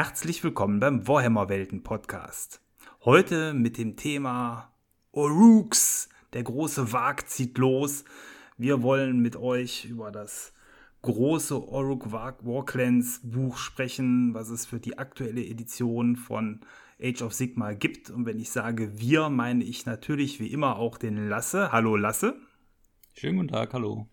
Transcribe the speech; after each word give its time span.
Herzlich 0.00 0.44
willkommen 0.44 0.78
beim 0.78 1.08
Warhammer 1.08 1.48
Welten 1.48 1.82
Podcast. 1.82 2.62
Heute 3.04 3.52
mit 3.52 3.78
dem 3.78 3.96
Thema 3.96 4.72
Orooks. 5.10 6.08
Der 6.34 6.44
große 6.44 6.92
Wag 6.92 7.28
zieht 7.28 7.58
los. 7.58 8.04
Wir 8.56 8.84
wollen 8.84 9.18
mit 9.18 9.34
euch 9.34 9.86
über 9.86 10.12
das 10.12 10.52
große 11.02 11.60
Oruk 11.60 12.12
Warclans 12.12 13.22
Buch 13.24 13.58
sprechen, 13.58 14.34
was 14.34 14.50
es 14.50 14.66
für 14.66 14.78
die 14.78 14.98
aktuelle 14.98 15.44
Edition 15.44 16.14
von 16.14 16.60
Age 17.02 17.22
of 17.22 17.34
Sigma 17.34 17.72
gibt. 17.72 18.08
Und 18.08 18.24
wenn 18.24 18.38
ich 18.38 18.50
sage 18.50 19.00
wir, 19.00 19.28
meine 19.30 19.64
ich 19.64 19.84
natürlich 19.84 20.38
wie 20.38 20.52
immer 20.52 20.76
auch 20.76 20.96
den 20.96 21.28
Lasse. 21.28 21.72
Hallo 21.72 21.96
Lasse. 21.96 22.36
Schönen 23.14 23.38
guten 23.38 23.48
Tag, 23.48 23.74
hallo. 23.74 24.06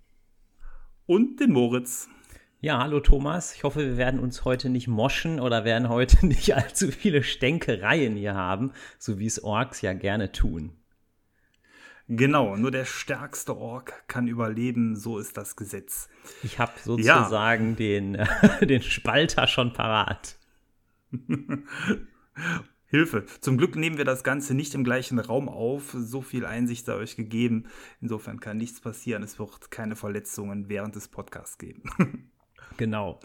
Und 1.05 1.39
den 1.39 1.51
Moritz. 1.51 2.09
Ja, 2.65 2.79
hallo 2.79 2.99
Thomas. 2.99 3.53
Ich 3.53 3.63
hoffe, 3.63 3.81
wir 3.81 3.95
werden 3.95 4.19
uns 4.19 4.43
heute 4.43 4.69
nicht 4.69 4.87
moschen 4.87 5.39
oder 5.39 5.65
werden 5.65 5.87
heute 5.87 6.25
nicht 6.25 6.55
allzu 6.55 6.89
viele 6.89 7.21
Stänkereien 7.21 8.15
hier 8.15 8.33
haben, 8.33 8.71
so 8.97 9.19
wie 9.19 9.27
es 9.27 9.43
Orks 9.43 9.83
ja 9.83 9.93
gerne 9.93 10.31
tun. 10.31 10.71
Genau, 12.07 12.55
nur 12.55 12.71
der 12.71 12.85
stärkste 12.85 13.55
Ork 13.55 14.07
kann 14.07 14.27
überleben, 14.27 14.95
so 14.95 15.19
ist 15.19 15.37
das 15.37 15.55
Gesetz. 15.55 16.09
Ich 16.41 16.57
habe 16.57 16.71
sozusagen 16.83 17.69
ja. 17.69 17.75
den, 17.75 18.15
äh, 18.15 18.65
den 18.65 18.81
Spalter 18.81 19.45
schon 19.45 19.71
parat. 19.71 20.39
Hilfe. 22.87 23.25
Zum 23.41 23.59
Glück 23.59 23.75
nehmen 23.75 23.99
wir 23.99 24.05
das 24.05 24.23
Ganze 24.23 24.55
nicht 24.55 24.73
im 24.73 24.83
gleichen 24.83 25.19
Raum 25.19 25.49
auf. 25.49 25.95
So 25.95 26.23
viel 26.23 26.47
Einsicht 26.47 26.87
sei 26.87 26.95
euch 26.95 27.15
gegeben. 27.15 27.67
Insofern 28.01 28.39
kann 28.39 28.57
nichts 28.57 28.81
passieren. 28.81 29.21
Es 29.21 29.37
wird 29.37 29.69
keine 29.69 29.95
Verletzungen 29.95 30.67
während 30.67 30.95
des 30.95 31.09
Podcasts 31.09 31.59
geben. 31.59 31.83
Genau. 32.77 33.19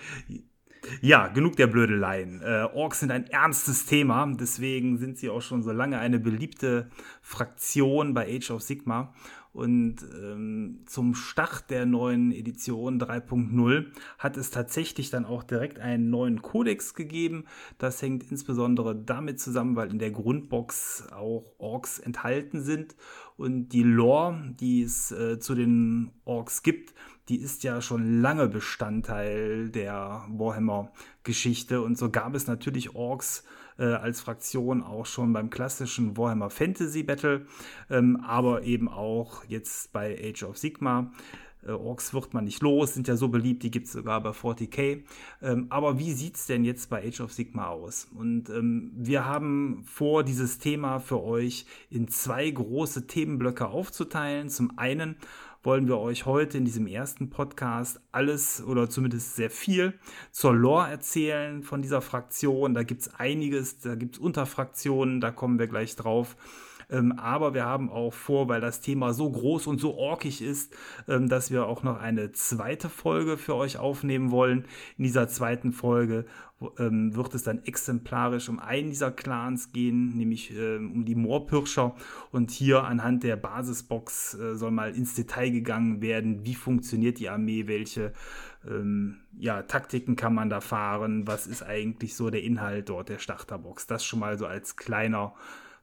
Ja, 1.03 1.29
genug 1.29 1.57
der 1.57 1.67
Blödeleien. 1.67 2.41
Äh, 2.43 2.67
Orks 2.73 3.01
sind 3.01 3.11
ein 3.11 3.27
ernstes 3.27 3.85
Thema, 3.85 4.27
deswegen 4.39 4.97
sind 4.97 5.19
sie 5.19 5.29
auch 5.29 5.43
schon 5.43 5.63
so 5.63 5.73
lange 5.73 5.99
eine 5.99 6.19
beliebte 6.19 6.89
Fraktion 7.21 8.15
bei 8.15 8.35
Age 8.35 8.51
of 8.51 8.63
Sigma. 8.63 9.13
Und 9.53 9.97
ähm, 10.23 10.85
zum 10.87 11.15
Start 11.15 11.71
der 11.71 11.85
neuen 11.85 12.31
Edition 12.31 13.01
3.0 13.01 13.87
hat 14.19 14.37
es 14.37 14.51
tatsächlich 14.51 15.11
dann 15.11 15.25
auch 15.25 15.43
direkt 15.43 15.81
einen 15.81 16.09
neuen 16.09 16.41
Kodex 16.41 16.95
gegeben. 16.95 17.45
Das 17.77 18.01
hängt 18.01 18.31
insbesondere 18.31 18.95
damit 18.95 19.41
zusammen, 19.41 19.75
weil 19.75 19.91
in 19.91 19.99
der 19.99 20.13
Grundbox 20.13 21.09
auch 21.11 21.53
Orks 21.59 21.99
enthalten 21.99 22.63
sind. 22.63 22.95
Und 23.37 23.71
die 23.71 23.83
Lore, 23.83 24.55
die 24.61 24.83
es 24.83 25.11
äh, 25.11 25.41
zu 25.41 25.57
den 25.57 26.13
Orks 26.25 26.63
gibt, 26.63 26.95
die 27.29 27.37
ist 27.37 27.63
ja 27.63 27.81
schon 27.81 28.21
lange 28.21 28.49
Bestandteil 28.49 29.69
der 29.69 30.25
Warhammer-Geschichte. 30.29 31.83
Und 31.83 31.99
so 31.99 32.11
gab 32.11 32.35
es 32.35 32.47
natürlich 32.47 32.95
Orks 32.95 33.45
äh, 33.79 33.85
als 33.85 34.21
Fraktion 34.21 34.83
auch 34.83 35.07
schon 35.07 35.33
beim 35.33 35.51
klassischen 35.51 36.17
Warhammer 36.17 36.51
Fantasy 36.51 37.03
Battle, 37.03 37.47
ähm, 37.89 38.23
aber 38.27 38.63
eben 38.63 38.89
auch 38.89 39.45
jetzt 39.45 39.93
bei 39.93 40.19
Age 40.23 40.45
of 40.45 40.59
Sigma. 40.59 41.11
Äh, 41.67 41.73
Orks 41.73 42.15
wird 42.15 42.35
man 42.35 42.45
nicht 42.45 42.63
los, 42.63 42.95
sind 42.95 43.09
ja 43.09 43.17
so 43.17 43.29
beliebt, 43.29 43.63
die 43.63 43.71
gibt 43.71 43.87
es 43.87 43.93
sogar 43.93 44.23
bei 44.23 44.31
40k. 44.31 45.03
Ähm, 45.43 45.67
aber 45.71 45.99
wie 45.99 46.13
sieht 46.13 46.37
es 46.37 46.47
denn 46.47 46.65
jetzt 46.65 46.91
bei 46.91 47.07
Age 47.07 47.21
of 47.21 47.33
Sigma 47.33 47.69
aus? 47.69 48.09
Und 48.15 48.51
ähm, 48.51 48.93
wir 48.95 49.25
haben 49.25 49.83
vor, 49.85 50.25
dieses 50.25 50.59
Thema 50.59 50.99
für 50.99 51.23
euch 51.23 51.67
in 51.91 52.09
zwei 52.09 52.51
große 52.51 53.07
Themenblöcke 53.07 53.69
aufzuteilen. 53.69 54.49
Zum 54.49 54.79
einen 54.79 55.17
wollen 55.63 55.89
wir 55.89 55.99
euch 55.99 56.27
heute 56.27 56.59
in 56.59 56.65
diesem 56.65 56.87
ersten 56.87 57.29
Podcast 57.29 58.01
alles 58.13 58.63
oder 58.65 58.89
zumindest 58.89 59.37
sehr 59.37 59.51
viel 59.51 59.95
zur 60.31 60.55
Lore 60.55 60.89
erzählen 60.89 61.63
von 61.63 61.83
dieser 61.83 62.01
Fraktion. 62.01 62.73
Da 62.75 62.83
gibt 62.83 63.03
es 63.03 63.15
einiges, 63.15 63.79
da 63.79 63.95
gibt 63.95 64.17
es 64.17 64.21
Unterfraktionen, 64.21 65.21
da 65.21 65.31
kommen 65.31 65.59
wir 65.59 65.67
gleich 65.67 65.97
drauf. 65.97 66.37
Ähm, 66.91 67.13
aber 67.13 67.55
wir 67.55 67.65
haben 67.65 67.91
auch 67.91 68.13
vor, 68.13 68.49
weil 68.49 68.61
das 68.61 68.81
Thema 68.81 69.13
so 69.13 69.31
groß 69.31 69.67
und 69.67 69.81
so 69.81 69.95
orkig 69.97 70.43
ist, 70.43 70.75
ähm, 71.09 71.29
dass 71.29 71.51
wir 71.51 71.67
auch 71.67 71.83
noch 71.83 71.99
eine 71.99 72.33
zweite 72.33 72.89
Folge 72.89 73.37
für 73.37 73.55
euch 73.55 73.79
aufnehmen 73.79 74.31
wollen. 74.31 74.65
In 74.99 75.05
dieser 75.05 75.29
zweiten 75.29 75.73
Folge 75.73 76.27
ähm, 76.79 77.15
wird 77.15 77.35
es 77.35 77.43
dann 77.43 77.65
exemplarisch 77.65 78.49
um 78.49 78.59
einen 78.59 78.91
dieser 78.91 79.11
Clans 79.11 79.73
gehen, 79.73 80.17
nämlich 80.17 80.55
ähm, 80.57 80.93
um 80.93 81.05
die 81.05 81.15
Moorpirscher. 81.15 81.95
Und 82.33 82.51
hier 82.51 82.85
anhand 82.85 83.23
der 83.23 83.37
Basisbox 83.37 84.35
äh, 84.35 84.57
soll 84.57 84.71
mal 84.71 84.95
ins 84.95 85.15
Detail 85.15 85.51
gegangen 85.51 86.03
werden, 86.03 86.45
wie 86.45 86.55
funktioniert 86.55 87.19
die 87.19 87.29
Armee, 87.29 87.67
welche 87.67 88.13
ähm, 88.69 89.21
ja, 89.39 89.63
Taktiken 89.63 90.17
kann 90.17 90.35
man 90.35 90.51
da 90.51 90.61
fahren, 90.61 91.27
was 91.27 91.47
ist 91.47 91.63
eigentlich 91.63 92.15
so 92.15 92.31
der 92.31 92.43
Inhalt 92.43 92.89
dort 92.89 93.09
der 93.09 93.19
Starterbox. 93.19 93.87
Das 93.87 94.05
schon 94.05 94.21
mal 94.21 94.39
so 94.39 94.47
als 94.47 94.77
kleiner 94.77 95.35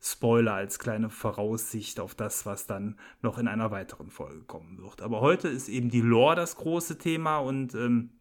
Spoiler, 0.02 0.54
als 0.54 0.80
kleine 0.80 1.10
Voraussicht 1.10 2.00
auf 2.00 2.16
das, 2.16 2.46
was 2.46 2.68
dann 2.68 2.98
noch 3.22 3.38
in 3.38 3.48
einer 3.48 3.72
weiteren 3.72 4.10
Folge 4.10 4.42
kommen 4.42 4.78
wird. 4.82 5.02
Aber 5.02 5.22
heute 5.22 5.48
ist 5.48 5.70
eben 5.70 5.90
die 5.90 6.02
Lore 6.02 6.36
das 6.36 6.56
große 6.56 6.98
Thema 6.98 7.40
und 7.40 7.74
ähm, 7.76 8.12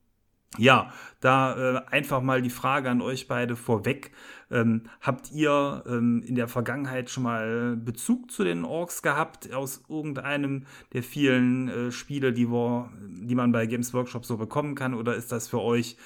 ja, 0.58 0.92
da 1.20 1.76
äh, 1.76 1.82
einfach 1.90 2.22
mal 2.22 2.40
die 2.40 2.50
Frage 2.50 2.88
an 2.88 3.02
euch 3.02 3.28
beide 3.28 3.56
vorweg. 3.56 4.12
Ähm, 4.50 4.82
habt 5.00 5.32
ihr 5.32 5.84
ähm, 5.86 6.22
in 6.26 6.34
der 6.34 6.48
Vergangenheit 6.48 7.10
schon 7.10 7.24
mal 7.24 7.76
Bezug 7.76 8.30
zu 8.30 8.44
den 8.44 8.64
Orks 8.64 9.02
gehabt 9.02 9.52
aus 9.52 9.82
irgendeinem 9.88 10.64
der 10.92 11.02
vielen 11.02 11.68
äh, 11.68 11.92
Spiele, 11.92 12.32
die, 12.32 12.48
wo, 12.48 12.88
die 13.06 13.34
man 13.34 13.52
bei 13.52 13.66
Games 13.66 13.92
Workshop 13.92 14.24
so 14.24 14.36
bekommen 14.36 14.74
kann? 14.74 14.94
Oder 14.94 15.14
ist 15.14 15.32
das 15.32 15.48
für 15.48 15.60
euch 15.60 15.96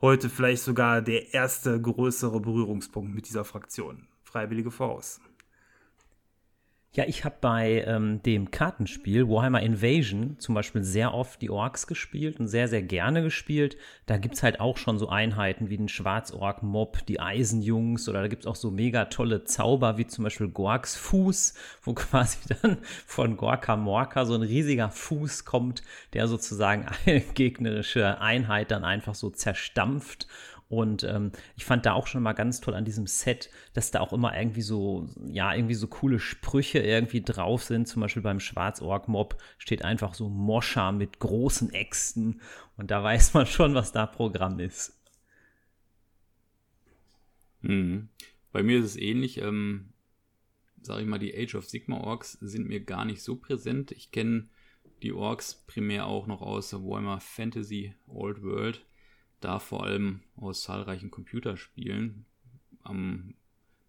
heute 0.00 0.28
vielleicht 0.28 0.62
sogar 0.62 1.02
der 1.02 1.34
erste 1.34 1.80
größere 1.80 2.40
Berührungspunkt 2.40 3.14
mit 3.14 3.28
dieser 3.28 3.44
Fraktion? 3.44 4.06
Freiwillige 4.30 4.70
voraus. 4.70 5.20
Ja, 6.92 7.04
ich 7.06 7.24
habe 7.24 7.36
bei 7.40 7.84
ähm, 7.86 8.20
dem 8.24 8.50
Kartenspiel 8.50 9.28
Warhammer 9.28 9.62
Invasion 9.62 10.40
zum 10.40 10.56
Beispiel 10.56 10.82
sehr 10.82 11.14
oft 11.14 11.40
die 11.40 11.48
Orks 11.48 11.86
gespielt 11.86 12.40
und 12.40 12.48
sehr, 12.48 12.66
sehr 12.66 12.82
gerne 12.82 13.22
gespielt. 13.22 13.76
Da 14.06 14.16
gibt 14.16 14.34
es 14.34 14.42
halt 14.42 14.58
auch 14.58 14.76
schon 14.76 14.98
so 14.98 15.08
Einheiten 15.08 15.70
wie 15.70 15.76
den 15.76 15.88
Schwarzork-Mob, 15.88 17.06
die 17.06 17.20
Eisenjungs 17.20 18.08
oder 18.08 18.22
da 18.22 18.26
gibt 18.26 18.42
es 18.42 18.48
auch 18.48 18.56
so 18.56 18.72
mega 18.72 19.04
tolle 19.04 19.44
Zauber 19.44 19.98
wie 19.98 20.08
zum 20.08 20.24
Beispiel 20.24 20.48
Gorks 20.48 20.96
Fuß, 20.96 21.54
wo 21.82 21.94
quasi 21.94 22.38
dann 22.60 22.78
von 23.06 23.36
Gorka 23.36 23.76
Morka 23.76 24.24
so 24.24 24.34
ein 24.34 24.42
riesiger 24.42 24.90
Fuß 24.90 25.44
kommt, 25.44 25.82
der 26.12 26.26
sozusagen 26.26 26.86
eine 27.06 27.20
gegnerische 27.20 28.20
Einheit 28.20 28.72
dann 28.72 28.82
einfach 28.82 29.14
so 29.14 29.30
zerstampft 29.30 30.26
und 30.70 31.02
ähm, 31.02 31.32
ich 31.56 31.64
fand 31.64 31.84
da 31.84 31.94
auch 31.94 32.06
schon 32.06 32.22
mal 32.22 32.32
ganz 32.32 32.60
toll 32.60 32.74
an 32.74 32.84
diesem 32.84 33.08
Set, 33.08 33.50
dass 33.74 33.90
da 33.90 33.98
auch 33.98 34.12
immer 34.12 34.38
irgendwie 34.38 34.62
so, 34.62 35.08
ja, 35.26 35.52
irgendwie 35.52 35.74
so 35.74 35.88
coole 35.88 36.20
Sprüche 36.20 36.78
irgendwie 36.78 37.22
drauf 37.22 37.64
sind. 37.64 37.88
Zum 37.88 38.00
Beispiel 38.00 38.22
beim 38.22 38.38
Schwarzorg-Mob 38.38 39.36
steht 39.58 39.84
einfach 39.84 40.14
so 40.14 40.28
Moscha 40.28 40.92
mit 40.92 41.18
großen 41.18 41.74
Äxten. 41.74 42.40
Und 42.76 42.92
da 42.92 43.02
weiß 43.02 43.34
man 43.34 43.46
schon, 43.46 43.74
was 43.74 43.90
da 43.90 44.06
Programm 44.06 44.60
ist. 44.60 44.96
Mhm. 47.62 48.08
Bei 48.52 48.62
mir 48.62 48.78
ist 48.78 48.84
es 48.84 48.96
ähnlich. 48.96 49.38
Ähm, 49.38 49.92
sag 50.82 51.00
ich 51.00 51.06
mal, 51.06 51.18
die 51.18 51.36
Age 51.36 51.56
of 51.56 51.68
Sigma 51.68 51.98
Orks 51.98 52.34
sind 52.34 52.68
mir 52.68 52.78
gar 52.78 53.04
nicht 53.04 53.22
so 53.22 53.34
präsent. 53.34 53.90
Ich 53.90 54.12
kenne 54.12 54.48
die 55.02 55.12
Orks 55.12 55.64
primär 55.66 56.06
auch 56.06 56.28
noch 56.28 56.42
aus 56.42 56.72
Warhammer 56.72 57.18
Fantasy 57.18 57.92
Old 58.06 58.44
World 58.44 58.86
da 59.40 59.58
vor 59.58 59.84
allem 59.84 60.20
aus 60.36 60.62
zahlreichen 60.62 61.10
Computerspielen, 61.10 62.26
am 62.82 63.34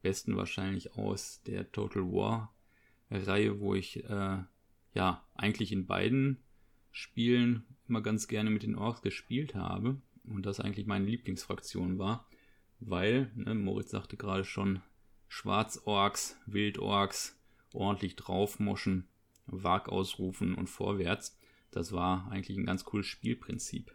besten 0.02 0.36
wahrscheinlich 0.36 0.96
aus 0.96 1.42
der 1.46 1.72
Total 1.72 2.04
War 2.04 2.54
Reihe, 3.10 3.60
wo 3.60 3.76
ich 3.76 4.04
äh, 4.06 4.38
ja 4.94 5.26
eigentlich 5.36 5.72
in 5.72 5.86
beiden 5.86 6.38
Spielen 6.92 7.64
immer 7.88 8.02
ganz 8.02 8.28
gerne 8.28 8.50
mit 8.50 8.64
den 8.64 8.76
Orks 8.76 9.02
gespielt 9.02 9.56
habe 9.56 10.02
und 10.24 10.46
das 10.46 10.60
eigentlich 10.60 10.88
meine 10.88 11.06
Lieblingsfraktion 11.06 12.00
war, 12.00 12.28
weil, 12.80 13.32
ne, 13.36 13.54
Moritz 13.54 13.92
sagte 13.92 14.18
gerade 14.18 14.46
schon, 14.46 14.82
Schwarzorks, 15.28 16.38
Wildorks, 16.46 17.38
ordentlich 17.74 18.16
draufmoschen, 18.16 19.08
Wag 19.46 19.90
ausrufen 19.90 20.56
und 20.56 20.70
vorwärts. 20.70 21.38
Das 21.72 21.92
war 21.94 22.30
eigentlich 22.32 22.58
ein 22.58 22.66
ganz 22.66 22.84
cooles 22.84 23.06
Spielprinzip. 23.06 23.94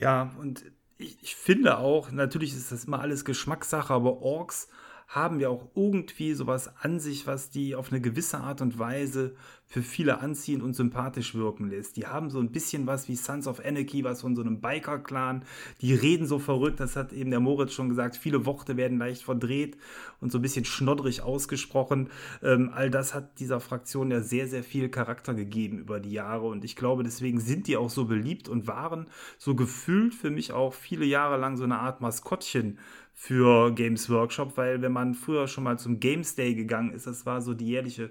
Ja, 0.00 0.32
und 0.38 0.64
ich, 0.96 1.18
ich 1.22 1.34
finde 1.36 1.78
auch, 1.78 2.10
natürlich 2.10 2.54
ist 2.54 2.70
das 2.70 2.84
immer 2.84 3.00
alles 3.00 3.24
Geschmackssache, 3.24 3.92
aber 3.92 4.22
Orks 4.22 4.68
haben 5.08 5.40
ja 5.40 5.48
auch 5.48 5.66
irgendwie 5.74 6.34
sowas 6.34 6.70
an 6.82 7.00
sich, 7.00 7.26
was 7.26 7.48
die 7.48 7.74
auf 7.74 7.90
eine 7.90 8.00
gewisse 8.02 8.38
Art 8.40 8.60
und 8.60 8.78
Weise 8.78 9.34
für 9.64 9.82
viele 9.82 10.20
anziehen 10.20 10.60
und 10.60 10.74
sympathisch 10.74 11.34
wirken 11.34 11.70
lässt. 11.70 11.96
Die 11.96 12.06
haben 12.06 12.30
so 12.30 12.40
ein 12.40 12.52
bisschen 12.52 12.86
was 12.86 13.08
wie 13.08 13.16
Sons 13.16 13.46
of 13.46 13.64
Anarchy, 13.64 14.04
was 14.04 14.20
von 14.20 14.36
so 14.36 14.42
einem 14.42 14.60
Biker-Clan. 14.60 15.44
Die 15.80 15.94
reden 15.94 16.26
so 16.26 16.38
verrückt, 16.38 16.80
das 16.80 16.94
hat 16.94 17.14
eben 17.14 17.30
der 17.30 17.40
Moritz 17.40 17.72
schon 17.72 17.88
gesagt. 17.88 18.16
Viele 18.16 18.44
Worte 18.44 18.76
werden 18.76 18.98
leicht 18.98 19.22
verdreht 19.22 19.78
und 20.20 20.30
so 20.30 20.38
ein 20.38 20.42
bisschen 20.42 20.66
schnoddrig 20.66 21.22
ausgesprochen. 21.22 22.10
Ähm, 22.42 22.70
all 22.74 22.90
das 22.90 23.14
hat 23.14 23.40
dieser 23.40 23.60
Fraktion 23.60 24.10
ja 24.10 24.20
sehr, 24.20 24.46
sehr 24.46 24.62
viel 24.62 24.90
Charakter 24.90 25.32
gegeben 25.32 25.78
über 25.78 26.00
die 26.00 26.12
Jahre 26.12 26.46
und 26.46 26.64
ich 26.64 26.76
glaube, 26.76 27.02
deswegen 27.02 27.40
sind 27.40 27.66
die 27.66 27.78
auch 27.78 27.90
so 27.90 28.04
beliebt 28.04 28.48
und 28.48 28.66
waren 28.66 29.06
so 29.38 29.54
gefühlt 29.54 30.14
für 30.14 30.30
mich 30.30 30.52
auch 30.52 30.74
viele 30.74 31.06
Jahre 31.06 31.38
lang 31.38 31.56
so 31.56 31.64
eine 31.64 31.78
Art 31.78 32.02
Maskottchen 32.02 32.78
für 33.20 33.72
Games 33.72 34.08
Workshop, 34.10 34.56
weil 34.56 34.80
wenn 34.80 34.92
man 34.92 35.12
früher 35.12 35.48
schon 35.48 35.64
mal 35.64 35.76
zum 35.76 35.98
Games 35.98 36.36
Day 36.36 36.54
gegangen 36.54 36.92
ist, 36.92 37.08
das 37.08 37.26
war 37.26 37.42
so 37.42 37.52
die 37.52 37.66
jährliche 37.66 38.10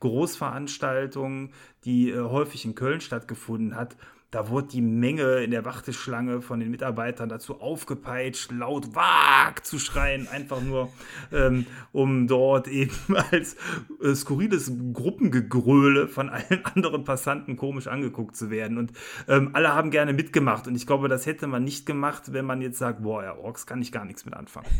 Großveranstaltung, 0.00 1.50
die 1.84 2.08
äh, 2.08 2.20
häufig 2.20 2.64
in 2.64 2.74
Köln 2.74 3.02
stattgefunden 3.02 3.76
hat, 3.76 3.98
da 4.32 4.48
wurde 4.48 4.68
die 4.68 4.82
Menge 4.82 5.44
in 5.44 5.52
der 5.52 5.64
Warteschlange 5.64 6.42
von 6.42 6.58
den 6.58 6.70
Mitarbeitern 6.70 7.28
dazu 7.28 7.60
aufgepeitscht, 7.60 8.50
laut 8.50 8.94
Wag 8.94 9.64
zu 9.64 9.78
schreien, 9.78 10.26
einfach 10.26 10.60
nur, 10.60 10.92
ähm, 11.32 11.66
um 11.92 12.26
dort 12.26 12.66
eben 12.68 12.92
als 13.30 13.56
äh, 14.02 14.14
skurriles 14.14 14.72
Gruppengegröle 14.92 16.08
von 16.08 16.28
allen 16.28 16.64
anderen 16.64 17.04
Passanten 17.04 17.56
komisch 17.56 17.86
angeguckt 17.86 18.36
zu 18.36 18.50
werden. 18.50 18.78
Und 18.78 18.92
ähm, 19.28 19.50
alle 19.52 19.74
haben 19.74 19.90
gerne 19.90 20.12
mitgemacht. 20.12 20.66
Und 20.66 20.74
ich 20.74 20.86
glaube, 20.86 21.08
das 21.08 21.26
hätte 21.26 21.46
man 21.46 21.62
nicht 21.62 21.86
gemacht, 21.86 22.32
wenn 22.32 22.44
man 22.44 22.60
jetzt 22.60 22.78
sagt, 22.78 23.02
boah, 23.02 23.22
ja, 23.22 23.36
Orks 23.36 23.64
kann 23.64 23.80
ich 23.80 23.92
gar 23.92 24.04
nichts 24.04 24.24
mit 24.24 24.34
anfangen. 24.34 24.68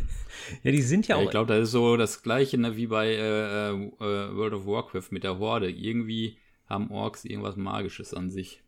Ja, 0.63 0.71
die 0.71 0.83
sind 0.83 1.09
ja 1.09 1.17
auch. 1.17 1.23
ich 1.23 1.31
glaube, 1.31 1.53
das 1.53 1.65
ist 1.65 1.71
so 1.71 1.97
das 1.97 2.23
Gleiche 2.23 2.59
ne, 2.59 2.77
wie 2.77 2.89
bei 2.89 3.09
äh, 3.09 3.71
äh, 3.71 3.91
World 4.01 4.53
of 4.53 4.67
Warcraft 4.67 5.11
mit 5.11 5.25
der 5.25 5.39
Horde. 5.39 5.71
Irgendwie 5.71 6.37
haben 6.69 6.91
Orks 6.91 7.25
irgendwas 7.25 7.57
Magisches 7.57 8.13
an 8.13 8.31
sich. 8.31 8.63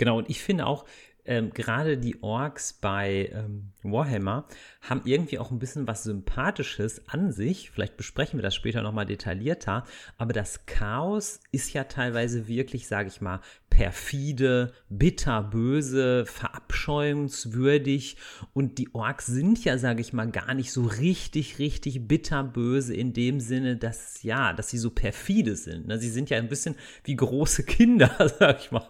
Genau, 0.00 0.16
und 0.16 0.30
ich 0.30 0.40
finde 0.40 0.66
auch, 0.66 0.86
ähm, 1.24 1.50
gerade 1.50 1.98
die 1.98 2.22
Orks 2.22 2.72
bei 2.72 3.30
ähm, 3.32 3.72
Warhammer 3.82 4.46
haben 4.80 5.02
irgendwie 5.04 5.38
auch 5.38 5.50
ein 5.50 5.58
bisschen 5.58 5.86
was 5.86 6.04
Sympathisches 6.04 7.08
an 7.08 7.32
sich. 7.32 7.70
Vielleicht 7.70 7.96
besprechen 7.96 8.38
wir 8.38 8.42
das 8.42 8.54
später 8.54 8.82
nochmal 8.82 9.06
detaillierter. 9.06 9.84
Aber 10.18 10.32
das 10.32 10.66
Chaos 10.66 11.40
ist 11.52 11.72
ja 11.72 11.84
teilweise 11.84 12.48
wirklich, 12.48 12.86
sage 12.88 13.08
ich 13.08 13.20
mal, 13.20 13.40
perfide, 13.68 14.72
bitterböse, 14.88 16.26
verabscheuungswürdig. 16.26 18.16
Und 18.52 18.78
die 18.78 18.94
Orks 18.94 19.26
sind 19.26 19.64
ja, 19.64 19.78
sage 19.78 20.00
ich 20.00 20.12
mal, 20.12 20.30
gar 20.30 20.54
nicht 20.54 20.72
so 20.72 20.82
richtig, 20.84 21.58
richtig 21.58 22.06
bitterböse 22.06 22.94
in 22.94 23.12
dem 23.12 23.40
Sinne, 23.40 23.76
dass, 23.76 24.22
ja, 24.22 24.52
dass 24.52 24.70
sie 24.70 24.78
so 24.78 24.90
perfide 24.90 25.56
sind. 25.56 25.86
Ne? 25.86 25.98
Sie 25.98 26.10
sind 26.10 26.30
ja 26.30 26.38
ein 26.38 26.48
bisschen 26.48 26.76
wie 27.04 27.16
große 27.16 27.64
Kinder, 27.64 28.10
sag 28.38 28.60
ich 28.60 28.70
mal. 28.70 28.88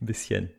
Ein 0.00 0.06
bisschen. 0.06 0.50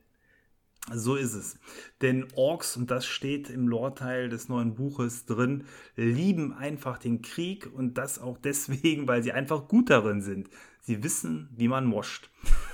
So 0.93 1.15
ist 1.15 1.33
es. 1.33 1.57
Denn 2.01 2.27
Orks, 2.35 2.77
und 2.77 2.91
das 2.91 3.05
steht 3.05 3.49
im 3.49 3.67
Lore-Teil 3.67 4.29
des 4.29 4.49
neuen 4.49 4.75
Buches 4.75 5.25
drin, 5.25 5.65
lieben 5.95 6.53
einfach 6.53 6.97
den 6.97 7.21
Krieg 7.21 7.69
und 7.73 7.97
das 7.97 8.19
auch 8.19 8.37
deswegen, 8.43 9.07
weil 9.07 9.23
sie 9.23 9.31
einfach 9.31 9.67
gut 9.67 9.89
darin 9.89 10.21
sind. 10.21 10.49
Sie 10.81 11.03
wissen, 11.03 11.49
wie 11.55 11.67
man 11.67 11.85
moscht, 11.85 12.29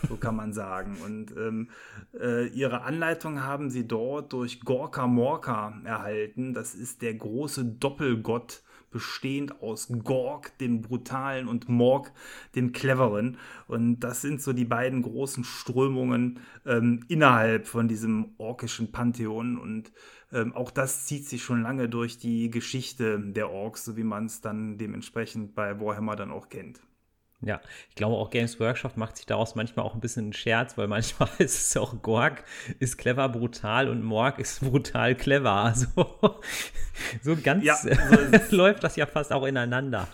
so 0.07 0.15
kann 0.15 0.35
man 0.35 0.53
sagen. 0.53 0.97
Und 1.03 1.31
ähm, 1.35 1.69
äh, 2.19 2.47
ihre 2.47 2.83
Anleitung 2.83 3.41
haben 3.41 3.69
sie 3.69 3.87
dort 3.87 4.31
durch 4.31 4.61
Gorka 4.61 5.07
Morka 5.07 5.81
erhalten. 5.83 6.53
Das 6.53 6.75
ist 6.75 7.01
der 7.01 7.15
große 7.15 7.65
Doppelgott 7.65 8.63
bestehend 8.95 9.61
aus 9.61 9.89
Gorg, 10.05 10.57
dem 10.59 10.81
Brutalen, 10.81 11.49
und 11.49 11.67
Morg, 11.67 12.13
dem 12.55 12.71
Cleveren. 12.71 13.37
Und 13.67 13.99
das 13.99 14.21
sind 14.21 14.41
so 14.41 14.53
die 14.53 14.63
beiden 14.63 15.01
großen 15.01 15.43
Strömungen 15.43 16.39
ähm, 16.65 17.03
innerhalb 17.09 17.67
von 17.67 17.89
diesem 17.89 18.35
orkischen 18.37 18.93
Pantheon. 18.93 19.57
Und 19.57 19.91
ähm, 20.31 20.55
auch 20.55 20.71
das 20.71 21.05
zieht 21.05 21.27
sich 21.27 21.43
schon 21.43 21.61
lange 21.61 21.89
durch 21.89 22.17
die 22.17 22.49
Geschichte 22.49 23.19
der 23.19 23.51
Orks, 23.51 23.83
so 23.83 23.97
wie 23.97 24.05
man 24.05 24.27
es 24.27 24.39
dann 24.39 24.77
dementsprechend 24.77 25.55
bei 25.55 25.77
Warhammer 25.81 26.15
dann 26.15 26.31
auch 26.31 26.47
kennt. 26.47 26.79
Ja, 27.45 27.61
ich 27.89 27.95
glaube 27.95 28.15
auch 28.15 28.31
Games 28.31 28.59
Workshop 28.59 28.97
macht 28.97 29.17
sich 29.17 29.27
daraus 29.27 29.53
manchmal 29.53 29.85
auch 29.85 29.93
ein 29.93 30.01
bisschen 30.01 30.23
einen 30.23 30.33
Scherz, 30.33 30.79
weil 30.79 30.87
manchmal 30.87 31.29
ist 31.37 31.69
es 31.69 31.77
auch 31.77 32.01
Gorg 32.01 32.43
ist 32.79 32.97
clever 32.97 33.29
brutal 33.29 33.87
und 33.87 34.03
Morg 34.03 34.39
ist 34.39 34.61
brutal 34.61 35.13
clever. 35.13 35.51
Also 35.51 35.85
so 37.21 37.35
ganz 37.35 37.63
ja, 37.63 37.75
so 38.49 38.55
läuft 38.55 38.83
das 38.83 38.95
ja 38.95 39.05
fast 39.05 39.31
auch 39.31 39.45
ineinander. 39.45 40.07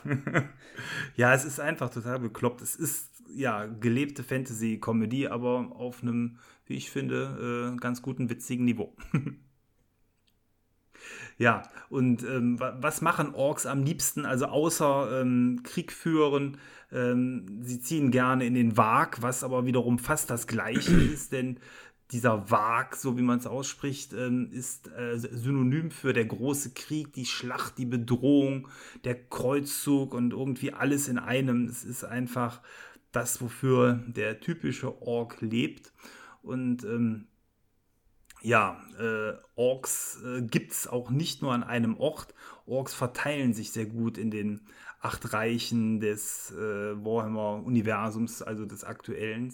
ja, 1.15 1.33
es 1.33 1.45
ist 1.45 1.61
einfach 1.61 1.89
total 1.89 2.19
bekloppt. 2.19 2.61
Es 2.61 2.75
ist 2.75 3.09
ja 3.33 3.65
gelebte 3.65 4.23
Fantasy-Comedy, 4.23 5.27
aber 5.27 5.71
auf 5.73 6.03
einem, 6.03 6.37
wie 6.65 6.75
ich 6.75 6.91
finde, 6.91 7.71
äh, 7.73 7.79
ganz 7.79 8.01
guten, 8.01 8.29
witzigen 8.29 8.65
Niveau. 8.65 8.93
Ja, 11.37 11.63
und 11.89 12.23
ähm, 12.23 12.59
was 12.59 13.01
machen 13.01 13.33
Orks 13.33 13.65
am 13.65 13.83
liebsten? 13.83 14.27
Also 14.27 14.45
außer 14.45 15.21
ähm, 15.21 15.61
Krieg 15.63 15.91
führen, 15.91 16.57
ähm, 16.91 17.59
sie 17.61 17.79
ziehen 17.79 18.11
gerne 18.11 18.45
in 18.45 18.53
den 18.53 18.77
Wag, 18.77 19.21
was 19.21 19.43
aber 19.43 19.65
wiederum 19.65 19.99
fast 19.99 20.29
das 20.29 20.47
gleiche 20.47 20.95
ist, 21.13 21.31
denn 21.31 21.59
dieser 22.11 22.51
Wag, 22.51 22.95
so 22.95 23.17
wie 23.17 23.21
man 23.21 23.39
es 23.39 23.47
ausspricht, 23.47 24.13
ähm, 24.13 24.49
ist 24.51 24.89
äh, 24.89 25.17
synonym 25.17 25.91
für 25.91 26.13
der 26.13 26.25
große 26.25 26.71
Krieg, 26.71 27.13
die 27.13 27.25
Schlacht, 27.25 27.77
die 27.77 27.85
Bedrohung, 27.85 28.67
der 29.05 29.15
Kreuzzug 29.15 30.13
und 30.13 30.33
irgendwie 30.33 30.73
alles 30.73 31.07
in 31.07 31.17
einem. 31.17 31.67
Es 31.67 31.85
ist 31.85 32.03
einfach 32.03 32.61
das, 33.11 33.41
wofür 33.41 34.03
der 34.07 34.41
typische 34.41 35.01
Ork 35.01 35.39
lebt. 35.41 35.93
Und 36.41 36.83
ähm, 36.83 37.27
ja, 38.41 38.81
äh, 38.99 39.33
Orks 39.55 40.21
äh, 40.25 40.41
gibt 40.41 40.71
es 40.71 40.87
auch 40.87 41.11
nicht 41.11 41.41
nur 41.41 41.53
an 41.53 41.63
einem 41.63 41.97
Ort. 41.97 42.33
Orks 42.65 42.93
verteilen 42.93 43.53
sich 43.53 43.71
sehr 43.71 43.85
gut 43.85 44.17
in 44.17 44.31
den 44.31 44.61
acht 45.01 45.33
Reichen 45.33 45.99
des 45.99 46.51
äh, 46.51 46.95
Warhammer-Universums, 47.03 48.41
also 48.41 48.65
des 48.65 48.83
aktuellen. 48.83 49.53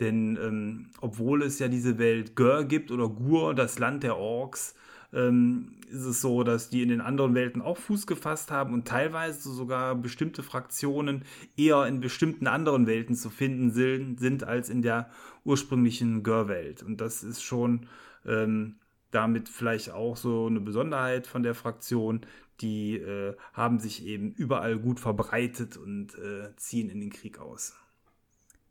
Denn 0.00 0.38
ähm, 0.42 0.90
obwohl 1.00 1.42
es 1.42 1.58
ja 1.58 1.68
diese 1.68 1.98
Welt 1.98 2.34
Gur 2.34 2.64
gibt 2.64 2.90
oder 2.90 3.08
Gur, 3.08 3.54
das 3.54 3.78
Land 3.78 4.02
der 4.02 4.16
Orks, 4.16 4.74
ähm, 5.12 5.76
ist 5.90 6.04
es 6.04 6.20
so, 6.20 6.44
dass 6.44 6.70
die 6.70 6.82
in 6.82 6.88
den 6.88 7.00
anderen 7.00 7.34
Welten 7.34 7.62
auch 7.62 7.76
Fuß 7.76 8.06
gefasst 8.06 8.50
haben 8.50 8.74
und 8.74 8.86
teilweise 8.86 9.52
sogar 9.52 9.94
bestimmte 9.94 10.42
Fraktionen 10.42 11.24
eher 11.56 11.86
in 11.86 12.00
bestimmten 12.00 12.46
anderen 12.46 12.86
Welten 12.86 13.14
zu 13.14 13.30
finden 13.30 13.70
sind, 13.70 14.44
als 14.44 14.70
in 14.70 14.82
der 14.82 15.10
ursprünglichen 15.44 16.22
Gur-Welt. 16.22 16.82
Und 16.82 17.00
das 17.00 17.24
ist 17.24 17.42
schon 17.42 17.86
ähm, 18.24 18.76
damit 19.10 19.48
vielleicht 19.48 19.90
auch 19.90 20.16
so 20.16 20.46
eine 20.46 20.60
Besonderheit 20.60 21.26
von 21.26 21.42
der 21.42 21.54
Fraktion, 21.54 22.20
die 22.60 22.96
äh, 22.96 23.36
haben 23.52 23.78
sich 23.78 24.04
eben 24.04 24.32
überall 24.32 24.78
gut 24.78 25.00
verbreitet 25.00 25.76
und 25.76 26.14
äh, 26.16 26.54
ziehen 26.56 26.90
in 26.90 27.00
den 27.00 27.10
Krieg 27.10 27.38
aus. 27.38 27.74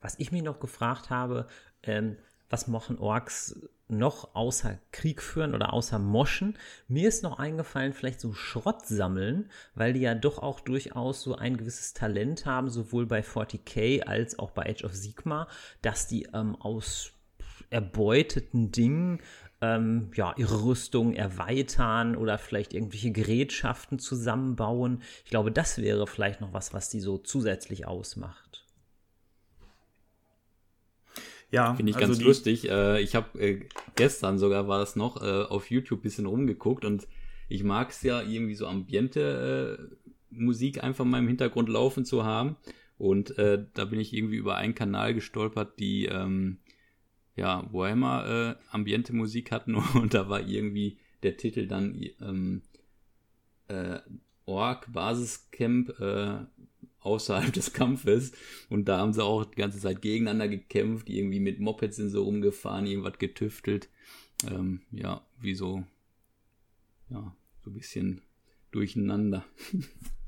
Was 0.01 0.17
ich 0.19 0.31
mich 0.31 0.43
noch 0.43 0.59
gefragt 0.59 1.09
habe, 1.09 1.47
ähm, 1.83 2.17
was 2.49 2.67
machen 2.67 2.97
Orks 2.97 3.59
noch 3.87 4.35
außer 4.35 4.79
Krieg 4.91 5.21
führen 5.21 5.53
oder 5.53 5.73
außer 5.73 5.99
Moschen? 5.99 6.57
Mir 6.87 7.07
ist 7.07 7.23
noch 7.23 7.39
eingefallen, 7.39 7.93
vielleicht 7.93 8.21
so 8.21 8.33
Schrott 8.33 8.85
sammeln, 8.87 9.51
weil 9.75 9.93
die 9.93 10.01
ja 10.01 10.15
doch 10.15 10.39
auch 10.39 10.59
durchaus 10.59 11.21
so 11.21 11.35
ein 11.35 11.57
gewisses 11.57 11.93
Talent 11.93 12.45
haben, 12.45 12.69
sowohl 12.69 13.05
bei 13.05 13.21
40k 13.21 14.01
als 14.03 14.39
auch 14.39 14.51
bei 14.51 14.67
Age 14.69 14.83
of 14.83 14.95
Sigma, 14.95 15.47
dass 15.81 16.07
die 16.07 16.27
ähm, 16.33 16.55
aus 16.55 17.11
erbeuteten 17.69 18.71
Dingen 18.71 19.21
ähm, 19.61 20.11
ja, 20.15 20.33
ihre 20.37 20.63
Rüstung 20.63 21.13
erweitern 21.13 22.15
oder 22.15 22.37
vielleicht 22.37 22.73
irgendwelche 22.73 23.11
Gerätschaften 23.11 23.99
zusammenbauen. 23.99 25.01
Ich 25.25 25.31
glaube, 25.31 25.51
das 25.51 25.79
wäre 25.79 26.07
vielleicht 26.07 26.41
noch 26.41 26.53
was, 26.53 26.73
was 26.73 26.89
die 26.89 26.99
so 27.01 27.17
zusätzlich 27.17 27.85
ausmacht. 27.85 28.65
Ja, 31.51 31.73
finde 31.73 31.89
ich 31.89 31.97
also 31.97 32.07
ganz 32.07 32.21
lustig. 32.21 32.69
Äh, 32.69 33.01
ich 33.01 33.15
habe 33.15 33.39
äh, 33.39 33.65
gestern 33.95 34.37
sogar 34.37 34.67
war 34.67 34.79
das 34.79 34.95
noch 34.95 35.21
äh, 35.21 35.43
auf 35.43 35.69
YouTube 35.71 35.99
ein 35.99 36.03
bisschen 36.03 36.25
rumgeguckt 36.27 36.85
und 36.85 37.07
ich 37.47 37.63
mag 37.63 37.89
es 37.89 38.03
ja 38.03 38.21
irgendwie 38.21 38.53
so 38.53 38.67
Ambiente 38.67 39.89
äh, 39.91 39.95
Musik 40.29 40.83
einfach 40.83 41.05
mal 41.05 41.17
im 41.17 41.27
Hintergrund 41.27 41.69
laufen 41.69 42.05
zu 42.05 42.23
haben. 42.23 42.55
Und 42.99 43.37
äh, 43.39 43.65
da 43.73 43.85
bin 43.85 43.99
ich 43.99 44.13
irgendwie 44.13 44.35
über 44.35 44.57
einen 44.57 44.75
Kanal 44.75 45.13
gestolpert, 45.13 45.79
die 45.79 46.05
ähm, 46.05 46.59
ja, 47.39 47.65
Warhammer 47.71 48.57
äh, 48.59 48.75
Ambiente 48.75 49.13
Musik 49.13 49.51
hatten 49.51 49.75
und 49.95 50.13
da 50.13 50.29
war 50.29 50.41
irgendwie 50.41 50.97
der 51.23 51.37
Titel 51.37 51.67
dann 51.67 51.99
ähm, 52.21 52.61
äh, 53.69 53.99
Ork 54.45 54.91
Basiscamp 54.91 55.97
äh, 55.99 56.39
außerhalb 56.99 57.53
des 57.53 57.71
Kampfes 57.71 58.33
und 58.69 58.89
da 58.89 58.99
haben 58.99 59.13
sie 59.13 59.23
auch 59.23 59.45
die 59.45 59.55
ganze 59.55 59.79
Zeit 59.79 60.01
gegeneinander 60.01 60.49
gekämpft, 60.49 61.09
irgendwie 61.09 61.39
mit 61.39 61.59
Mopeds 61.59 61.95
sind 61.95 62.09
so 62.09 62.23
rumgefahren, 62.23 62.85
irgendwas 62.85 63.17
getüftelt. 63.19 63.89
Ähm, 64.49 64.81
ja, 64.91 65.25
wie 65.39 65.55
so, 65.55 65.83
ja, 67.09 67.35
so 67.63 67.69
ein 67.69 67.73
bisschen 67.73 68.21
durcheinander. 68.71 69.45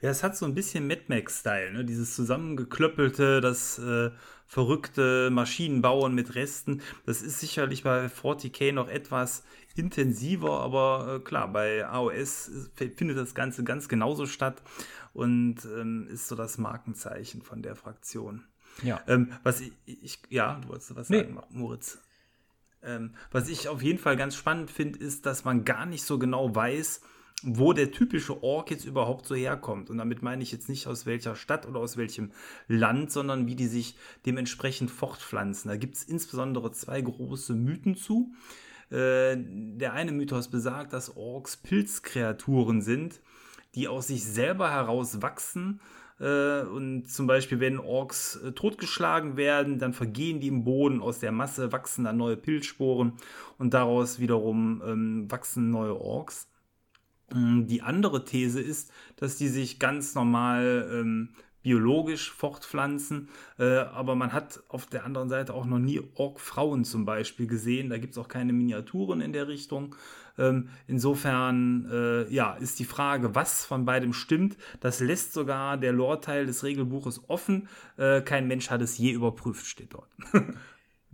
Ja, 0.00 0.10
es 0.10 0.22
hat 0.22 0.36
so 0.36 0.46
ein 0.46 0.54
bisschen 0.54 0.86
Mad 0.86 1.02
Max-Style, 1.08 1.72
ne? 1.72 1.84
Dieses 1.84 2.14
zusammengeklöppelte, 2.14 3.40
das 3.40 3.78
äh, 3.78 4.10
verrückte 4.46 5.30
Maschinenbauen 5.30 6.14
mit 6.14 6.34
Resten. 6.34 6.82
Das 7.06 7.22
ist 7.22 7.40
sicherlich 7.40 7.84
bei 7.84 8.06
40k 8.06 8.72
noch 8.72 8.88
etwas 8.88 9.44
intensiver, 9.74 10.60
aber 10.60 11.16
äh, 11.16 11.24
klar, 11.24 11.50
bei 11.52 11.86
AOS 11.86 12.50
findet 12.96 13.16
das 13.16 13.34
Ganze 13.34 13.64
ganz 13.64 13.88
genauso 13.88 14.26
statt 14.26 14.62
und 15.14 15.64
ähm, 15.64 16.06
ist 16.08 16.28
so 16.28 16.36
das 16.36 16.58
Markenzeichen 16.58 17.42
von 17.42 17.62
der 17.62 17.76
Fraktion. 17.76 18.44
Ja. 18.82 19.00
Ähm, 19.06 19.32
was 19.42 19.60
ich, 19.60 19.72
ich, 19.86 20.18
ja, 20.28 20.60
du 20.62 20.68
wolltest 20.68 20.96
was 20.96 21.08
nee. 21.08 21.18
sagen, 21.18 21.38
Moritz. 21.50 21.98
Ähm, 22.82 23.14
was 23.30 23.48
ich 23.48 23.68
auf 23.68 23.82
jeden 23.82 23.98
Fall 23.98 24.16
ganz 24.16 24.34
spannend 24.36 24.70
finde, 24.70 24.98
ist, 24.98 25.26
dass 25.26 25.44
man 25.44 25.64
gar 25.64 25.86
nicht 25.86 26.02
so 26.04 26.18
genau 26.18 26.54
weiß, 26.54 27.02
wo 27.42 27.72
der 27.72 27.90
typische 27.90 28.42
Ork 28.42 28.70
jetzt 28.70 28.84
überhaupt 28.84 29.26
so 29.26 29.34
herkommt. 29.34 29.90
Und 29.90 29.98
damit 29.98 30.22
meine 30.22 30.42
ich 30.42 30.52
jetzt 30.52 30.68
nicht 30.68 30.86
aus 30.86 31.06
welcher 31.06 31.34
Stadt 31.34 31.66
oder 31.66 31.80
aus 31.80 31.96
welchem 31.96 32.30
Land, 32.68 33.10
sondern 33.10 33.46
wie 33.46 33.56
die 33.56 33.66
sich 33.66 33.96
dementsprechend 34.26 34.90
fortpflanzen. 34.90 35.68
Da 35.68 35.76
gibt 35.76 35.96
es 35.96 36.04
insbesondere 36.04 36.72
zwei 36.72 37.00
große 37.00 37.54
Mythen 37.54 37.96
zu. 37.96 38.32
Äh, 38.90 39.36
der 39.38 39.94
eine 39.94 40.12
Mythos 40.12 40.48
besagt, 40.48 40.92
dass 40.92 41.16
Orks 41.16 41.56
Pilzkreaturen 41.56 42.82
sind, 42.82 43.20
die 43.74 43.88
aus 43.88 44.08
sich 44.08 44.24
selber 44.24 44.70
heraus 44.70 45.22
wachsen. 45.22 45.80
Äh, 46.20 46.62
und 46.62 47.08
zum 47.10 47.26
Beispiel, 47.26 47.58
wenn 47.58 47.78
Orks 47.78 48.36
äh, 48.36 48.52
totgeschlagen 48.52 49.36
werden, 49.36 49.78
dann 49.78 49.94
vergehen 49.94 50.40
die 50.40 50.48
im 50.48 50.64
Boden, 50.64 51.00
aus 51.00 51.18
der 51.18 51.32
Masse 51.32 51.72
wachsen 51.72 52.04
dann 52.04 52.18
neue 52.18 52.36
Pilzsporen 52.36 53.14
und 53.58 53.74
daraus 53.74 54.20
wiederum 54.20 54.82
ähm, 54.86 55.30
wachsen 55.30 55.70
neue 55.70 55.98
Orks. 55.98 56.51
Ähm, 57.34 57.66
die 57.66 57.82
andere 57.82 58.24
These 58.24 58.60
ist, 58.60 58.92
dass 59.16 59.36
die 59.36 59.48
sich 59.48 59.78
ganz 59.78 60.14
normal 60.14 60.88
ähm, 60.92 61.30
biologisch 61.62 62.32
fortpflanzen, 62.32 63.28
äh, 63.58 63.78
aber 63.78 64.14
man 64.14 64.32
hat 64.32 64.62
auf 64.68 64.86
der 64.86 65.04
anderen 65.04 65.28
Seite 65.28 65.54
auch 65.54 65.64
noch 65.64 65.78
nie 65.78 66.00
Ork-Frauen 66.14 66.84
zum 66.84 67.04
Beispiel 67.04 67.46
gesehen. 67.46 67.88
Da 67.88 67.98
gibt 67.98 68.12
es 68.12 68.18
auch 68.18 68.28
keine 68.28 68.52
Miniaturen 68.52 69.20
in 69.20 69.32
der 69.32 69.48
Richtung. 69.48 69.94
Ähm, 70.38 70.70
insofern 70.86 71.88
äh, 71.90 72.32
ja, 72.32 72.54
ist 72.54 72.78
die 72.78 72.84
Frage, 72.84 73.34
was 73.34 73.64
von 73.64 73.84
beidem 73.84 74.12
stimmt. 74.12 74.56
Das 74.80 75.00
lässt 75.00 75.34
sogar 75.34 75.76
der 75.76 75.92
Lore-Teil 75.92 76.46
des 76.46 76.64
Regelbuches 76.64 77.22
offen. 77.28 77.68
Äh, 77.96 78.22
kein 78.22 78.48
Mensch 78.48 78.70
hat 78.70 78.82
es 78.82 78.98
je 78.98 79.12
überprüft, 79.12 79.66
steht 79.66 79.94
dort. 79.94 80.08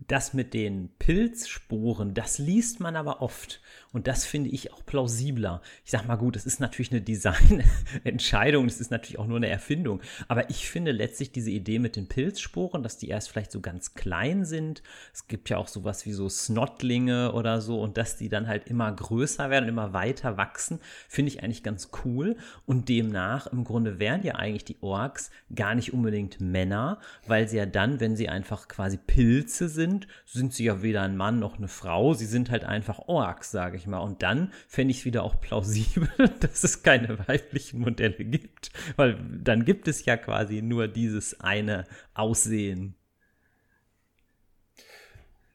Das 0.06 0.32
mit 0.32 0.54
den 0.54 0.90
Pilzsporen, 1.00 2.14
das 2.14 2.38
liest 2.38 2.78
man 2.78 2.94
aber 2.94 3.20
oft. 3.20 3.60
Und 3.98 4.06
das 4.06 4.24
finde 4.24 4.50
ich 4.50 4.72
auch 4.72 4.86
plausibler. 4.86 5.60
Ich 5.84 5.90
sag 5.90 6.06
mal 6.06 6.14
gut, 6.14 6.36
es 6.36 6.46
ist 6.46 6.60
natürlich 6.60 6.92
eine 6.92 7.00
Designentscheidung, 7.00 8.66
es 8.66 8.80
ist 8.80 8.92
natürlich 8.92 9.18
auch 9.18 9.26
nur 9.26 9.38
eine 9.38 9.48
Erfindung. 9.48 10.02
Aber 10.28 10.50
ich 10.50 10.70
finde 10.70 10.92
letztlich 10.92 11.32
diese 11.32 11.50
Idee 11.50 11.80
mit 11.80 11.96
den 11.96 12.06
Pilzsporen, 12.06 12.84
dass 12.84 12.96
die 12.96 13.08
erst 13.08 13.28
vielleicht 13.28 13.50
so 13.50 13.60
ganz 13.60 13.94
klein 13.94 14.44
sind. 14.44 14.84
Es 15.12 15.26
gibt 15.26 15.50
ja 15.50 15.56
auch 15.56 15.66
sowas 15.66 16.06
wie 16.06 16.12
so 16.12 16.28
Snotlinge 16.28 17.32
oder 17.32 17.60
so 17.60 17.82
und 17.82 17.96
dass 17.96 18.16
die 18.16 18.28
dann 18.28 18.46
halt 18.46 18.68
immer 18.68 18.92
größer 18.92 19.50
werden 19.50 19.68
immer 19.68 19.92
weiter 19.92 20.36
wachsen, 20.36 20.78
finde 21.08 21.32
ich 21.32 21.42
eigentlich 21.42 21.64
ganz 21.64 21.90
cool. 22.04 22.36
Und 22.66 22.88
demnach 22.88 23.48
im 23.48 23.64
Grunde 23.64 23.98
wären 23.98 24.22
ja 24.22 24.36
eigentlich 24.36 24.64
die 24.64 24.80
Orks 24.80 25.32
gar 25.52 25.74
nicht 25.74 25.92
unbedingt 25.92 26.40
Männer, 26.40 27.00
weil 27.26 27.48
sie 27.48 27.56
ja 27.56 27.66
dann, 27.66 27.98
wenn 27.98 28.14
sie 28.14 28.28
einfach 28.28 28.68
quasi 28.68 28.96
Pilze 28.96 29.68
sind, 29.68 30.06
sind 30.24 30.54
sie 30.54 30.66
ja 30.66 30.82
weder 30.82 31.02
ein 31.02 31.16
Mann 31.16 31.40
noch 31.40 31.58
eine 31.58 31.66
Frau. 31.66 32.14
Sie 32.14 32.26
sind 32.26 32.52
halt 32.52 32.62
einfach 32.62 33.00
Orks, 33.08 33.50
sage 33.50 33.76
ich 33.76 33.87
mal. 33.88 33.98
Und 33.98 34.22
dann 34.22 34.52
fände 34.66 34.92
ich 34.92 35.00
es 35.00 35.04
wieder 35.04 35.22
auch 35.22 35.40
plausibel, 35.40 36.08
dass 36.40 36.64
es 36.64 36.82
keine 36.82 37.18
weiblichen 37.28 37.80
Modelle 37.80 38.24
gibt, 38.24 38.70
weil 38.96 39.18
dann 39.42 39.64
gibt 39.64 39.88
es 39.88 40.04
ja 40.04 40.16
quasi 40.16 40.62
nur 40.62 40.88
dieses 40.88 41.40
eine 41.40 41.86
Aussehen. 42.14 42.94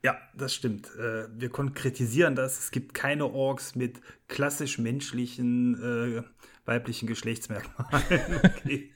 Ja, 0.04 0.18
das 0.36 0.54
stimmt. 0.54 0.88
Äh, 0.98 1.28
wir 1.34 1.50
konkretisieren 1.50 2.36
das. 2.36 2.60
Es 2.60 2.72
gibt 2.72 2.94
keine 2.94 3.26
Orks 3.26 3.76
mit 3.76 4.02
klassisch 4.28 4.78
menschlichen 4.78 5.76
äh, 5.82 6.24
weiblichen 6.66 7.08
Geschlechtsmerkmalen. 7.08 8.42
Okay. 8.44 8.93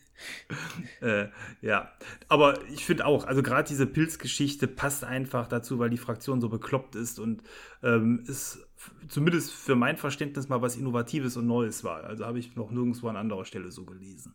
Äh, 1.02 1.28
ja, 1.62 1.92
aber 2.28 2.60
ich 2.70 2.86
finde 2.86 3.06
auch, 3.06 3.26
also 3.26 3.44
gerade 3.44 3.68
diese 3.68 3.86
Pilzgeschichte 3.86 4.68
passt 4.68 5.04
einfach 5.04 5.48
dazu, 5.48 5.80
weil 5.80 5.90
die 5.90 5.98
Fraktion 5.98 6.42
so 6.42 6.50
bekloppt 6.50 6.96
ist 6.96 7.20
und 7.20 7.44
ähm, 7.84 8.24
ist 8.28 8.68
zumindest 9.08 9.52
für 9.52 9.76
mein 9.76 9.98
Verständnis 9.98 10.50
mal 10.50 10.62
was 10.62 10.76
Innovatives 10.76 11.38
und 11.38 11.48
Neues 11.48 11.84
war. 11.84 12.04
Also 12.04 12.26
habe 12.26 12.40
ich 12.40 12.56
noch 12.56 12.72
nirgendwo 12.72 13.08
an 13.08 13.18
anderer 13.18 13.46
Stelle 13.46 13.72
so 13.72 13.86
gelesen. 13.86 14.34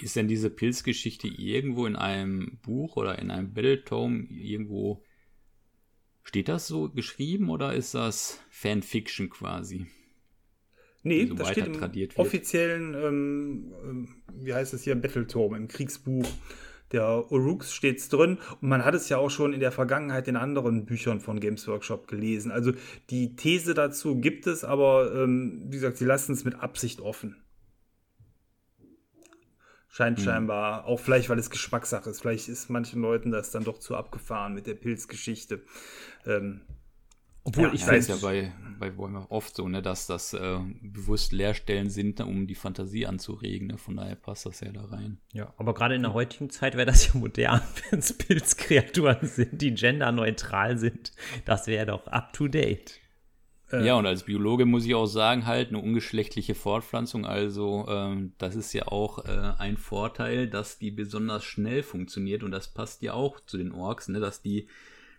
Ist 0.00 0.16
denn 0.16 0.28
diese 0.28 0.50
Pilzgeschichte 0.50 1.28
irgendwo 1.28 1.86
in 1.86 1.96
einem 1.96 2.58
Buch 2.62 2.96
oder 2.96 3.18
in 3.18 3.30
einem 3.30 3.54
Battletome 3.54 4.24
irgendwo 4.28 5.02
steht 6.24 6.48
das 6.48 6.66
so 6.66 6.88
geschrieben 6.88 7.48
oder 7.48 7.74
ist 7.74 7.94
das 7.94 8.40
Fanfiction 8.50 9.30
quasi? 9.30 9.86
Nee, 11.02 11.26
so 11.26 11.34
das 11.34 11.48
steht 11.50 11.66
im 11.66 12.08
offiziellen, 12.16 12.94
ähm, 12.94 13.72
ähm, 13.84 14.08
wie 14.34 14.54
heißt 14.54 14.72
es 14.72 14.82
hier, 14.82 14.94
Battleturm, 14.94 15.54
im 15.54 15.68
Kriegsbuch 15.68 16.26
der 16.92 17.32
Uruks 17.32 17.74
steht 17.74 17.98
es 17.98 18.08
drin 18.08 18.38
und 18.60 18.68
man 18.68 18.84
hat 18.84 18.94
es 18.94 19.08
ja 19.08 19.16
auch 19.16 19.30
schon 19.30 19.52
in 19.52 19.60
der 19.60 19.72
Vergangenheit 19.72 20.28
in 20.28 20.36
anderen 20.36 20.84
Büchern 20.84 21.20
von 21.20 21.40
Games 21.40 21.66
Workshop 21.66 22.06
gelesen. 22.06 22.52
Also 22.52 22.72
die 23.10 23.34
These 23.34 23.74
dazu 23.74 24.20
gibt 24.20 24.46
es, 24.46 24.62
aber 24.62 25.12
ähm, 25.14 25.62
wie 25.66 25.76
gesagt, 25.76 25.96
sie 25.96 26.04
lassen 26.04 26.32
es 26.32 26.44
mit 26.44 26.56
Absicht 26.56 27.00
offen. 27.00 27.36
Scheint 29.88 30.18
hm. 30.18 30.24
scheinbar, 30.24 30.86
auch 30.86 31.00
vielleicht, 31.00 31.28
weil 31.28 31.38
es 31.38 31.50
Geschmackssache 31.50 32.10
ist. 32.10 32.20
Vielleicht 32.20 32.48
ist 32.48 32.70
manchen 32.70 33.02
Leuten 33.02 33.30
das 33.30 33.50
dann 33.50 33.64
doch 33.64 33.78
zu 33.78 33.96
abgefahren 33.96 34.54
mit 34.54 34.66
der 34.66 34.74
Pilzgeschichte. 34.74 35.62
Ähm, 36.26 36.62
obwohl 37.44 37.68
ja, 37.68 37.72
ich 37.74 37.86
weiß 37.86 38.08
ja 38.08 38.16
bei, 38.16 38.52
bei 38.78 38.96
Warhammer 38.96 39.26
oft 39.30 39.56
so, 39.56 39.68
ne, 39.68 39.82
dass 39.82 40.06
das 40.06 40.32
äh, 40.32 40.58
bewusst 40.80 41.32
Leerstellen 41.32 41.90
sind, 41.90 42.20
ne, 42.20 42.26
um 42.26 42.46
die 42.46 42.54
Fantasie 42.54 43.06
anzuregen. 43.06 43.68
Ne? 43.68 43.78
Von 43.78 43.96
daher 43.96 44.14
passt 44.14 44.46
das 44.46 44.60
ja 44.60 44.70
da 44.70 44.84
rein. 44.84 45.18
Ja, 45.32 45.52
aber 45.56 45.74
gerade 45.74 45.96
in 45.96 46.02
der 46.02 46.14
heutigen 46.14 46.50
Zeit 46.50 46.74
wäre 46.74 46.86
das 46.86 47.08
ja 47.08 47.18
modern, 47.18 47.60
wenn 47.90 47.98
es 47.98 48.16
Pilzkreaturen 48.16 49.26
sind, 49.26 49.60
die 49.60 49.74
genderneutral 49.74 50.78
sind. 50.78 51.12
Das 51.44 51.66
wäre 51.66 51.86
doch 51.86 52.06
up 52.06 52.32
to 52.32 52.46
date. 52.46 53.00
Äh, 53.72 53.86
ja, 53.86 53.94
und 53.94 54.06
als 54.06 54.24
Biologe 54.24 54.64
muss 54.64 54.84
ich 54.84 54.94
auch 54.94 55.06
sagen, 55.06 55.46
halt 55.46 55.68
eine 55.68 55.78
ungeschlechtliche 55.78 56.54
Fortpflanzung, 56.54 57.26
also 57.26 57.86
ähm, 57.88 58.34
das 58.38 58.54
ist 58.54 58.72
ja 58.72 58.86
auch 58.88 59.24
äh, 59.24 59.54
ein 59.58 59.76
Vorteil, 59.78 60.48
dass 60.48 60.78
die 60.78 60.90
besonders 60.90 61.42
schnell 61.44 61.82
funktioniert 61.82 62.42
und 62.42 62.50
das 62.52 62.68
passt 62.68 63.02
ja 63.02 63.14
auch 63.14 63.40
zu 63.40 63.56
den 63.58 63.72
Orks, 63.72 64.08
ne, 64.08 64.20
dass 64.20 64.42
die 64.42 64.68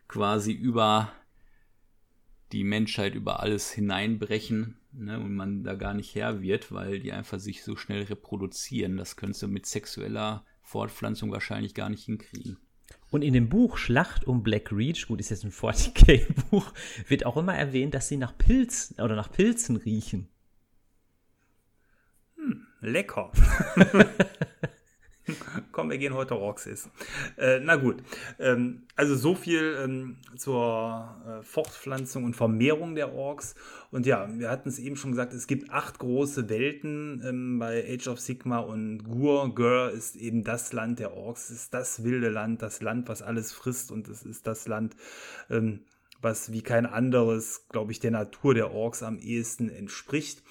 quasi 0.07 0.51
über 0.51 1.11
die 2.53 2.63
Menschheit 2.63 3.15
über 3.15 3.41
alles 3.41 3.71
hineinbrechen 3.71 4.77
ne, 4.93 5.19
und 5.19 5.35
man 5.35 5.63
da 5.63 5.73
gar 5.73 5.93
nicht 5.93 6.13
her 6.15 6.41
wird, 6.41 6.71
weil 6.71 6.99
die 6.99 7.11
einfach 7.11 7.39
sich 7.39 7.63
so 7.63 7.75
schnell 7.75 8.03
reproduzieren. 8.03 8.95
Das 8.95 9.15
könntest 9.15 9.41
du 9.41 9.47
mit 9.47 9.65
sexueller 9.65 10.45
Fortpflanzung 10.61 11.31
wahrscheinlich 11.31 11.73
gar 11.73 11.89
nicht 11.89 12.05
hinkriegen. 12.05 12.57
Und 13.09 13.23
in 13.23 13.33
dem 13.33 13.49
Buch 13.49 13.77
Schlacht 13.77 14.25
um 14.25 14.43
Black 14.43 14.71
Reach, 14.71 15.07
gut, 15.07 15.19
ist 15.19 15.29
jetzt 15.29 15.43
ein 15.43 15.51
40k-Buch, 15.51 16.71
wird 17.07 17.25
auch 17.25 17.37
immer 17.37 17.55
erwähnt, 17.55 17.93
dass 17.93 18.07
sie 18.07 18.17
nach 18.17 18.37
Pilzen 18.37 18.99
oder 19.01 19.15
nach 19.15 19.31
Pilzen 19.31 19.75
riechen. 19.75 20.29
Hm, 22.35 22.67
lecker. 22.81 23.31
Komm, 25.71 25.89
wir 25.89 25.97
gehen 25.97 26.13
heute 26.13 26.33
Rocks 26.33 26.65
essen. 26.65 26.91
Äh, 27.37 27.59
na 27.61 27.75
gut, 27.75 28.03
ähm, 28.39 28.83
also 28.95 29.15
so 29.15 29.35
viel 29.35 29.77
ähm, 29.81 30.17
zur 30.37 31.15
äh, 31.25 31.43
Fortpflanzung 31.43 32.23
und 32.23 32.35
Vermehrung 32.35 32.95
der 32.95 33.13
Orks. 33.13 33.55
Und 33.91 34.05
ja, 34.05 34.27
wir 34.37 34.49
hatten 34.49 34.69
es 34.69 34.79
eben 34.79 34.95
schon 34.95 35.11
gesagt, 35.11 35.33
es 35.33 35.47
gibt 35.47 35.69
acht 35.69 35.99
große 35.99 36.49
Welten 36.49 37.21
ähm, 37.25 37.59
bei 37.59 37.85
Age 37.89 38.07
of 38.07 38.19
Sigma 38.19 38.59
und 38.59 39.03
Gur. 39.03 39.53
Gur 39.55 39.91
ist 39.91 40.15
eben 40.15 40.43
das 40.43 40.73
Land 40.73 40.99
der 40.99 41.13
Orks, 41.13 41.49
ist 41.49 41.73
das 41.73 42.03
wilde 42.03 42.29
Land, 42.29 42.61
das 42.61 42.81
Land, 42.81 43.07
was 43.07 43.21
alles 43.21 43.53
frisst 43.53 43.91
und 43.91 44.07
es 44.09 44.23
ist 44.23 44.45
das 44.47 44.67
Land, 44.67 44.95
ähm, 45.49 45.81
was 46.21 46.51
wie 46.51 46.61
kein 46.61 46.85
anderes, 46.85 47.67
glaube 47.69 47.91
ich, 47.91 47.99
der 47.99 48.11
Natur 48.11 48.53
der 48.53 48.71
Orks 48.71 49.03
am 49.03 49.19
ehesten 49.19 49.69
entspricht. 49.69 50.41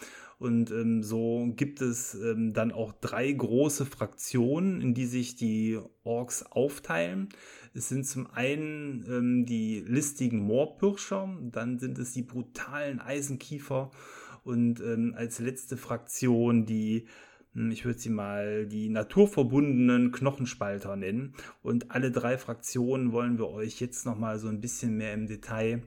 Und 0.42 0.72
ähm, 0.72 1.04
so 1.04 1.52
gibt 1.54 1.80
es 1.80 2.16
ähm, 2.16 2.52
dann 2.52 2.72
auch 2.72 2.92
drei 3.00 3.30
große 3.30 3.86
Fraktionen, 3.86 4.80
in 4.80 4.92
die 4.92 5.06
sich 5.06 5.36
die 5.36 5.78
Orks 6.02 6.42
aufteilen. 6.42 7.28
Es 7.74 7.88
sind 7.88 8.08
zum 8.08 8.26
einen 8.26 9.06
ähm, 9.08 9.46
die 9.46 9.84
listigen 9.86 10.40
Moorpirscher, 10.40 11.32
dann 11.52 11.78
sind 11.78 11.96
es 12.00 12.12
die 12.12 12.22
brutalen 12.22 12.98
Eisenkiefer 12.98 13.92
und 14.42 14.80
ähm, 14.80 15.14
als 15.16 15.38
letzte 15.38 15.76
Fraktion 15.76 16.66
die 16.66 17.06
hm, 17.54 17.70
ich 17.70 17.84
würde 17.84 18.00
sie 18.00 18.10
mal 18.10 18.66
die 18.66 18.88
naturverbundenen 18.88 20.10
Knochenspalter 20.10 20.96
nennen. 20.96 21.34
Und 21.62 21.92
alle 21.92 22.10
drei 22.10 22.36
Fraktionen 22.36 23.12
wollen 23.12 23.38
wir 23.38 23.48
euch 23.48 23.80
jetzt 23.80 24.06
nochmal 24.06 24.40
so 24.40 24.48
ein 24.48 24.60
bisschen 24.60 24.96
mehr 24.96 25.14
im 25.14 25.28
Detail 25.28 25.82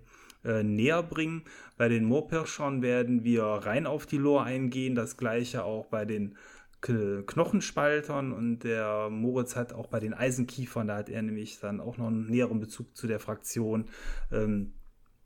äh, 0.45 0.63
näher 0.63 1.03
bringen. 1.03 1.43
Bei 1.77 1.89
den 1.89 2.05
Moorpirschern 2.05 2.81
werden 2.81 3.23
wir 3.23 3.43
rein 3.43 3.85
auf 3.85 4.05
die 4.05 4.17
Lore 4.17 4.43
eingehen, 4.43 4.95
das 4.95 5.17
gleiche 5.17 5.63
auch 5.63 5.87
bei 5.87 6.05
den 6.05 6.37
Knochenspaltern 6.81 8.31
und 8.31 8.59
der 8.59 9.09
Moritz 9.09 9.55
hat 9.55 9.73
auch 9.73 9.87
bei 9.87 9.99
den 9.99 10.13
Eisenkiefern, 10.13 10.87
da 10.87 10.97
hat 10.97 11.09
er 11.09 11.23
nämlich 11.23 11.59
dann 11.59 11.79
auch 11.79 11.97
noch 11.97 12.07
einen 12.07 12.27
näheren 12.27 12.59
Bezug 12.59 12.95
zu 12.95 13.07
der 13.07 13.19
Fraktion, 13.19 13.85
ähm, 14.31 14.73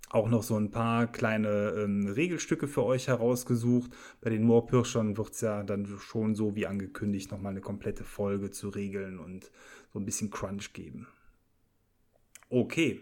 auch 0.10 0.30
noch 0.30 0.44
so 0.44 0.56
ein 0.56 0.72
paar 0.72 1.08
kleine 1.08 1.74
ähm, 1.78 2.08
Regelstücke 2.08 2.68
für 2.68 2.84
euch 2.84 3.08
herausgesucht. 3.08 3.92
Bei 4.22 4.30
den 4.30 4.44
Moorpirschern 4.44 5.18
wird 5.18 5.34
es 5.34 5.42
ja 5.42 5.64
dann 5.64 5.86
schon 5.86 6.34
so 6.34 6.56
wie 6.56 6.66
angekündigt 6.66 7.32
nochmal 7.32 7.52
eine 7.52 7.62
komplette 7.62 8.04
Folge 8.04 8.50
zu 8.52 8.70
Regeln 8.70 9.20
und 9.20 9.52
so 9.94 10.00
ein 10.00 10.06
bisschen 10.06 10.32
Crunch 10.32 10.74
geben. 10.74 11.08
Okay. 12.50 13.02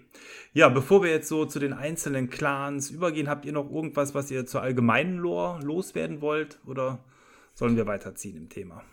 Ja, 0.53 0.67
bevor 0.67 1.03
wir 1.03 1.09
jetzt 1.09 1.29
so 1.29 1.45
zu 1.45 1.59
den 1.59 1.71
einzelnen 1.71 2.29
Clans 2.29 2.89
übergehen, 2.89 3.29
habt 3.29 3.45
ihr 3.45 3.53
noch 3.53 3.71
irgendwas, 3.71 4.13
was 4.13 4.29
ihr 4.29 4.45
zur 4.45 4.61
allgemeinen 4.61 5.17
Lore 5.17 5.63
loswerden 5.63 6.19
wollt? 6.19 6.59
Oder 6.65 6.99
sollen 7.53 7.77
wir 7.77 7.87
weiterziehen 7.87 8.35
im 8.35 8.49
Thema? 8.49 8.83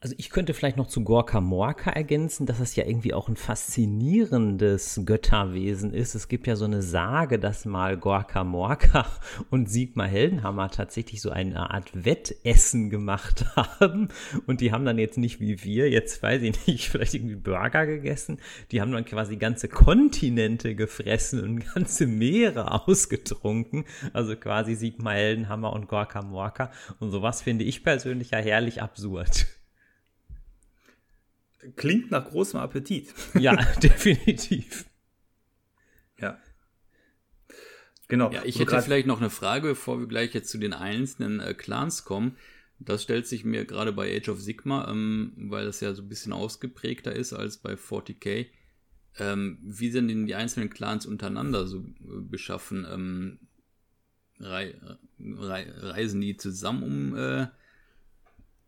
Also 0.00 0.14
ich 0.16 0.30
könnte 0.30 0.54
vielleicht 0.54 0.76
noch 0.76 0.86
zu 0.86 1.02
Gorka 1.02 1.40
Morka 1.40 1.90
ergänzen, 1.90 2.46
dass 2.46 2.60
es 2.60 2.76
ja 2.76 2.86
irgendwie 2.86 3.14
auch 3.14 3.26
ein 3.28 3.34
faszinierendes 3.34 5.00
Götterwesen 5.04 5.92
ist. 5.92 6.14
Es 6.14 6.28
gibt 6.28 6.46
ja 6.46 6.54
so 6.54 6.66
eine 6.66 6.82
Sage, 6.82 7.40
dass 7.40 7.64
mal 7.64 7.96
Gorka 7.96 8.44
Morka 8.44 9.06
und 9.50 9.68
Sigmar 9.68 10.06
Heldenhammer 10.06 10.70
tatsächlich 10.70 11.20
so 11.20 11.30
eine 11.30 11.72
Art 11.72 12.04
Wettessen 12.04 12.90
gemacht 12.90 13.44
haben. 13.56 14.10
Und 14.46 14.60
die 14.60 14.70
haben 14.70 14.84
dann 14.84 14.98
jetzt 14.98 15.18
nicht 15.18 15.40
wie 15.40 15.64
wir, 15.64 15.90
jetzt 15.90 16.22
weiß 16.22 16.42
ich 16.42 16.68
nicht, 16.68 16.88
vielleicht 16.90 17.14
irgendwie 17.14 17.34
Burger 17.34 17.84
gegessen. 17.84 18.38
Die 18.70 18.80
haben 18.80 18.92
dann 18.92 19.04
quasi 19.04 19.34
ganze 19.34 19.66
Kontinente 19.66 20.76
gefressen 20.76 21.42
und 21.42 21.74
ganze 21.74 22.06
Meere 22.06 22.86
ausgetrunken. 22.86 23.84
Also 24.12 24.36
quasi 24.36 24.76
Sigmar 24.76 25.14
Heldenhammer 25.14 25.72
und 25.72 25.88
Gorka 25.88 26.22
Morka. 26.22 26.70
Und 27.00 27.10
sowas 27.10 27.42
finde 27.42 27.64
ich 27.64 27.82
persönlich 27.82 28.30
ja 28.30 28.38
herrlich 28.38 28.80
absurd. 28.80 29.57
Klingt 31.76 32.10
nach 32.10 32.26
großem 32.26 32.60
Appetit. 32.60 33.14
Ja, 33.38 33.56
definitiv. 33.82 34.86
Ja. 36.18 36.38
Genau. 38.08 38.32
Ja, 38.32 38.42
ich 38.44 38.58
hätte 38.58 38.80
vielleicht 38.80 39.06
noch 39.06 39.20
eine 39.20 39.30
Frage, 39.30 39.68
bevor 39.68 40.00
wir 40.00 40.06
gleich 40.06 40.32
jetzt 40.34 40.50
zu 40.50 40.58
den 40.58 40.72
einzelnen 40.72 41.40
äh, 41.40 41.54
Clans 41.54 42.04
kommen. 42.04 42.36
Das 42.78 43.02
stellt 43.02 43.26
sich 43.26 43.44
mir 43.44 43.64
gerade 43.64 43.92
bei 43.92 44.16
Age 44.16 44.28
of 44.30 44.40
Sigma, 44.40 44.88
ähm, 44.90 45.32
weil 45.36 45.66
das 45.66 45.80
ja 45.80 45.92
so 45.94 46.02
ein 46.02 46.08
bisschen 46.08 46.32
ausgeprägter 46.32 47.12
ist 47.12 47.32
als 47.32 47.58
bei 47.58 47.74
40k. 47.74 48.46
Ähm, 49.18 49.58
wie 49.62 49.90
sind 49.90 50.08
denn 50.08 50.26
die 50.26 50.36
einzelnen 50.36 50.70
Clans 50.70 51.04
untereinander 51.04 51.66
so 51.66 51.80
äh, 51.80 52.20
beschaffen? 52.20 52.86
Ähm, 52.90 53.38
rei 54.40 54.80
rei 55.18 55.66
reisen 55.76 56.20
die 56.20 56.36
zusammen 56.36 56.82
um 56.82 57.16
äh, 57.16 57.48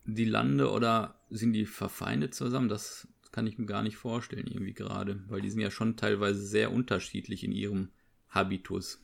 die 0.05 0.25
Lande 0.25 0.69
oder 0.69 1.20
sind 1.31 1.53
die 1.53 1.65
verfeindet 1.65 2.35
zusammen? 2.35 2.69
Das 2.69 3.07
kann 3.31 3.47
ich 3.47 3.57
mir 3.57 3.65
gar 3.65 3.81
nicht 3.81 3.97
vorstellen, 3.97 4.47
irgendwie 4.47 4.73
gerade, 4.73 5.23
weil 5.27 5.41
die 5.41 5.49
sind 5.49 5.61
ja 5.61 5.71
schon 5.71 5.95
teilweise 5.97 6.41
sehr 6.45 6.71
unterschiedlich 6.71 7.43
in 7.43 7.51
ihrem 7.51 7.89
Habitus. 8.29 9.01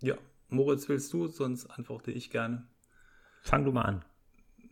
Ja, 0.00 0.16
Moritz, 0.48 0.88
willst 0.88 1.12
du? 1.12 1.28
Sonst 1.28 1.66
antworte 1.66 2.10
ich 2.10 2.30
gerne. 2.30 2.66
Fang 3.42 3.64
du 3.64 3.72
mal 3.72 3.82
an. 3.82 4.04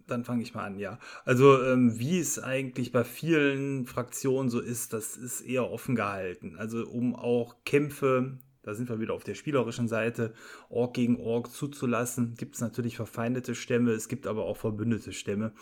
Dann 0.06 0.24
fange 0.24 0.42
ich 0.42 0.54
mal 0.54 0.64
an, 0.64 0.78
ja. 0.78 0.98
Also, 1.24 1.62
ähm, 1.62 1.98
wie 1.98 2.18
es 2.18 2.38
eigentlich 2.38 2.90
bei 2.90 3.04
vielen 3.04 3.86
Fraktionen 3.86 4.50
so 4.50 4.60
ist, 4.60 4.92
das 4.92 5.16
ist 5.16 5.40
eher 5.40 5.70
offen 5.70 5.94
gehalten. 5.94 6.56
Also, 6.56 6.86
um 6.86 7.14
auch 7.14 7.64
Kämpfe 7.64 8.38
da 8.62 8.74
sind 8.74 8.88
wir 8.88 9.00
wieder 9.00 9.14
auf 9.14 9.24
der 9.24 9.34
spielerischen 9.34 9.88
Seite, 9.88 10.32
Ork 10.68 10.94
gegen 10.94 11.18
Ork 11.20 11.50
zuzulassen. 11.50 12.34
Gibt 12.36 12.56
es 12.56 12.60
natürlich 12.60 12.96
verfeindete 12.96 13.54
Stämme, 13.54 13.92
es 13.92 14.08
gibt 14.08 14.26
aber 14.26 14.44
auch 14.44 14.56
verbündete 14.56 15.12
Stämme. 15.12 15.52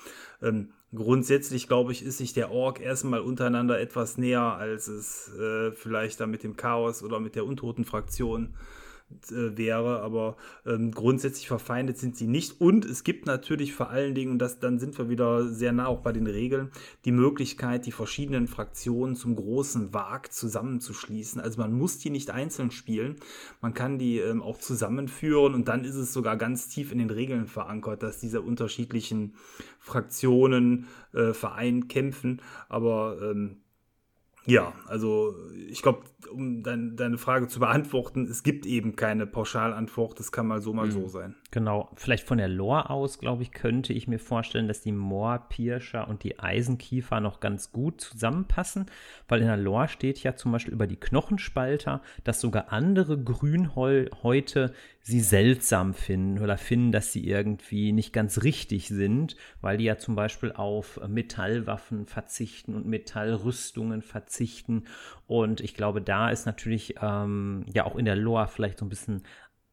Ähm, 0.42 0.70
grundsätzlich, 0.94 1.68
glaube 1.68 1.92
ich, 1.92 2.04
ist 2.04 2.18
sich 2.18 2.32
der 2.32 2.50
Ork 2.50 2.80
erstmal 2.80 3.20
untereinander 3.20 3.80
etwas 3.80 4.18
näher, 4.18 4.42
als 4.42 4.88
es 4.88 5.32
äh, 5.38 5.72
vielleicht 5.72 6.20
da 6.20 6.26
mit 6.26 6.42
dem 6.42 6.56
Chaos 6.56 7.02
oder 7.02 7.20
mit 7.20 7.34
der 7.34 7.46
untoten 7.46 7.84
Fraktion 7.84 8.54
äh, 8.54 8.87
wäre, 9.30 10.00
aber 10.00 10.36
ähm, 10.66 10.90
grundsätzlich 10.92 11.48
verfeindet 11.48 11.98
sind 11.98 12.16
sie 12.16 12.26
nicht. 12.26 12.60
Und 12.60 12.84
es 12.84 13.04
gibt 13.04 13.26
natürlich 13.26 13.74
vor 13.74 13.90
allen 13.90 14.14
Dingen, 14.14 14.32
und 14.32 14.38
das, 14.38 14.58
dann 14.58 14.78
sind 14.78 14.98
wir 14.98 15.08
wieder 15.08 15.48
sehr 15.48 15.72
nah 15.72 15.86
auch 15.86 16.00
bei 16.00 16.12
den 16.12 16.26
Regeln, 16.26 16.70
die 17.04 17.12
Möglichkeit, 17.12 17.86
die 17.86 17.92
verschiedenen 17.92 18.46
Fraktionen 18.46 19.16
zum 19.16 19.36
großen 19.36 19.94
Wag 19.94 20.32
zusammenzuschließen. 20.32 21.40
Also 21.40 21.60
man 21.60 21.72
muss 21.72 21.98
die 21.98 22.10
nicht 22.10 22.30
einzeln 22.30 22.70
spielen, 22.70 23.16
man 23.60 23.74
kann 23.74 23.98
die 23.98 24.18
ähm, 24.18 24.42
auch 24.42 24.58
zusammenführen 24.58 25.54
und 25.54 25.68
dann 25.68 25.84
ist 25.84 25.96
es 25.96 26.12
sogar 26.12 26.36
ganz 26.36 26.68
tief 26.68 26.92
in 26.92 26.98
den 26.98 27.10
Regeln 27.10 27.46
verankert, 27.46 28.02
dass 28.02 28.20
diese 28.20 28.42
unterschiedlichen 28.42 29.34
Fraktionen 29.78 30.86
äh, 31.12 31.32
vereint 31.32 31.88
kämpfen. 31.88 32.42
Aber 32.68 33.18
ähm, 33.22 33.56
ja, 34.48 34.72
also 34.86 35.34
ich 35.68 35.82
glaube, 35.82 36.04
um 36.32 36.62
dein, 36.62 36.96
deine 36.96 37.18
Frage 37.18 37.48
zu 37.48 37.60
beantworten, 37.60 38.24
es 38.24 38.42
gibt 38.42 38.64
eben 38.64 38.96
keine 38.96 39.26
Pauschalantwort, 39.26 40.18
es 40.20 40.32
kann 40.32 40.46
mal 40.46 40.62
so, 40.62 40.72
mal 40.72 40.86
mhm. 40.86 40.92
so 40.92 41.08
sein. 41.08 41.34
Genau, 41.50 41.90
vielleicht 41.96 42.26
von 42.26 42.38
der 42.38 42.48
Lore 42.48 42.88
aus, 42.88 43.18
glaube 43.18 43.42
ich, 43.42 43.52
könnte 43.52 43.92
ich 43.92 44.08
mir 44.08 44.18
vorstellen, 44.18 44.66
dass 44.66 44.80
die 44.80 44.92
Moorpirscher 44.92 46.08
und 46.08 46.24
die 46.24 46.38
Eisenkiefer 46.38 47.20
noch 47.20 47.40
ganz 47.40 47.72
gut 47.72 48.00
zusammenpassen, 48.00 48.86
weil 49.28 49.42
in 49.42 49.48
der 49.48 49.58
Lore 49.58 49.88
steht 49.88 50.22
ja 50.22 50.34
zum 50.34 50.52
Beispiel 50.52 50.72
über 50.72 50.86
die 50.86 50.96
Knochenspalter, 50.96 52.00
dass 52.24 52.40
sogar 52.40 52.72
andere 52.72 53.22
Grünhäute 53.22 54.72
sie 55.02 55.20
seltsam 55.20 55.94
finden 55.94 56.42
oder 56.42 56.58
finden, 56.58 56.92
dass 56.92 57.12
sie 57.12 57.26
irgendwie 57.26 57.92
nicht 57.92 58.12
ganz 58.12 58.42
richtig 58.42 58.88
sind, 58.88 59.36
weil 59.60 59.78
die 59.78 59.84
ja 59.84 59.96
zum 59.98 60.14
Beispiel 60.14 60.52
auf 60.52 61.00
Metallwaffen 61.08 62.06
verzichten 62.06 62.74
und 62.74 62.86
Metallrüstungen 62.86 64.02
verzichten. 64.02 64.84
Und 65.26 65.60
ich 65.60 65.74
glaube, 65.74 66.02
da 66.02 66.30
ist 66.30 66.46
natürlich 66.46 66.96
ähm, 67.00 67.64
ja 67.72 67.84
auch 67.84 67.96
in 67.96 68.04
der 68.04 68.16
Lore 68.16 68.48
vielleicht 68.48 68.78
so 68.78 68.84
ein 68.84 68.90
bisschen 68.90 69.22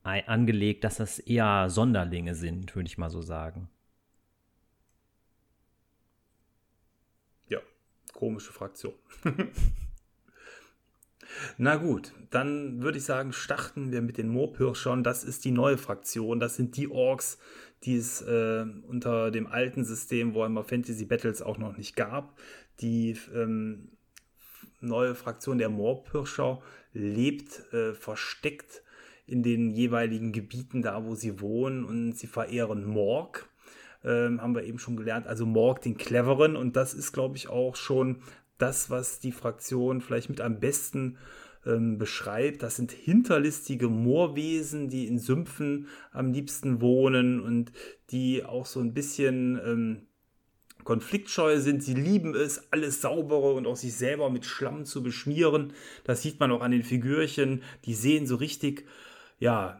angelegt, 0.03 0.83
dass 0.83 0.97
das 0.97 1.17
eher 1.17 1.69
Sonderlinge 1.69 2.35
sind, 2.35 2.75
würde 2.75 2.87
ich 2.87 2.97
mal 2.97 3.09
so 3.09 3.21
sagen. 3.21 3.69
Ja, 7.49 7.59
komische 8.13 8.53
Fraktion. 8.53 8.93
Na 11.57 11.75
gut, 11.75 12.13
dann 12.31 12.81
würde 12.81 12.97
ich 12.97 13.05
sagen, 13.05 13.33
starten 13.33 13.91
wir 13.91 14.01
mit 14.01 14.17
den 14.17 14.29
Moorpirschern. 14.29 15.03
Das 15.03 15.23
ist 15.23 15.45
die 15.45 15.51
neue 15.51 15.77
Fraktion. 15.77 16.39
Das 16.39 16.55
sind 16.55 16.77
die 16.77 16.89
Orks, 16.89 17.39
die 17.83 17.97
es 17.97 18.21
äh, 18.21 18.65
unter 18.87 19.31
dem 19.31 19.47
alten 19.47 19.85
System 19.85 20.35
Warhammer 20.35 20.63
Fantasy 20.63 21.05
Battles 21.05 21.41
auch 21.41 21.57
noch 21.57 21.77
nicht 21.77 21.95
gab. 21.95 22.37
Die 22.81 23.17
ähm, 23.33 23.89
neue 24.81 25.15
Fraktion 25.15 25.57
der 25.57 25.69
Moorpirscher 25.69 26.61
lebt 26.93 27.71
äh, 27.73 27.93
versteckt 27.93 28.83
in 29.27 29.43
den 29.43 29.71
jeweiligen 29.71 30.31
Gebieten 30.31 30.81
da, 30.81 31.03
wo 31.03 31.15
sie 31.15 31.41
wohnen 31.41 31.83
und 31.83 32.13
sie 32.17 32.27
verehren 32.27 32.85
Morg. 32.85 33.49
Ähm, 34.03 34.41
haben 34.41 34.53
wir 34.53 34.63
eben 34.63 34.77
schon 34.77 34.97
gelernt, 34.97 35.25
also 35.25 35.47
Morg 35.47 35.81
den 35.81 35.97
Cleveren 35.97 36.55
und 36.55 36.75
das 36.75 36.93
ist, 36.93 37.11
glaube 37.11 37.37
ich, 37.37 37.49
auch 37.49 37.75
schon 37.75 38.21
das, 38.57 38.89
was 38.89 39.19
die 39.19 39.31
Fraktion 39.31 40.01
vielleicht 40.01 40.29
mit 40.29 40.41
am 40.41 40.59
besten 40.59 41.17
ähm, 41.65 41.97
beschreibt. 41.97 42.63
Das 42.63 42.75
sind 42.75 42.91
hinterlistige 42.91 43.89
Moorwesen, 43.89 44.89
die 44.89 45.07
in 45.07 45.19
Sümpfen 45.19 45.87
am 46.11 46.31
liebsten 46.31 46.81
wohnen 46.81 47.39
und 47.39 47.71
die 48.11 48.43
auch 48.45 48.65
so 48.65 48.79
ein 48.79 48.93
bisschen 48.93 49.59
ähm, 49.65 50.07
konfliktscheu 50.83 51.59
sind. 51.59 51.83
Sie 51.83 51.95
lieben 51.95 52.35
es, 52.35 52.71
alles 52.71 53.01
saubere 53.01 53.53
und 53.53 53.67
auch 53.67 53.75
sich 53.75 53.95
selber 53.95 54.29
mit 54.29 54.45
Schlamm 54.45 54.85
zu 54.85 55.03
beschmieren. 55.03 55.73
Das 56.03 56.21
sieht 56.21 56.39
man 56.39 56.51
auch 56.51 56.61
an 56.61 56.71
den 56.71 56.83
Figürchen. 56.83 57.63
Die 57.85 57.95
sehen 57.95 58.27
so 58.27 58.35
richtig, 58.35 58.85
ja, 59.39 59.79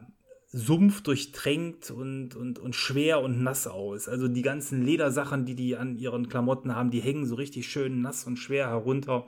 Sumpf 0.56 1.02
durchtränkt 1.02 1.90
und, 1.90 2.34
und, 2.34 2.58
und 2.58 2.74
schwer 2.74 3.20
und 3.20 3.42
nass 3.42 3.66
aus. 3.66 4.08
Also 4.08 4.26
die 4.26 4.40
ganzen 4.40 4.82
Ledersachen, 4.82 5.44
die 5.44 5.54
die 5.54 5.76
an 5.76 5.96
ihren 5.96 6.30
Klamotten 6.30 6.74
haben, 6.74 6.90
die 6.90 7.00
hängen 7.00 7.26
so 7.26 7.34
richtig 7.34 7.68
schön 7.68 8.00
nass 8.00 8.24
und 8.24 8.38
schwer 8.38 8.68
herunter. 8.68 9.26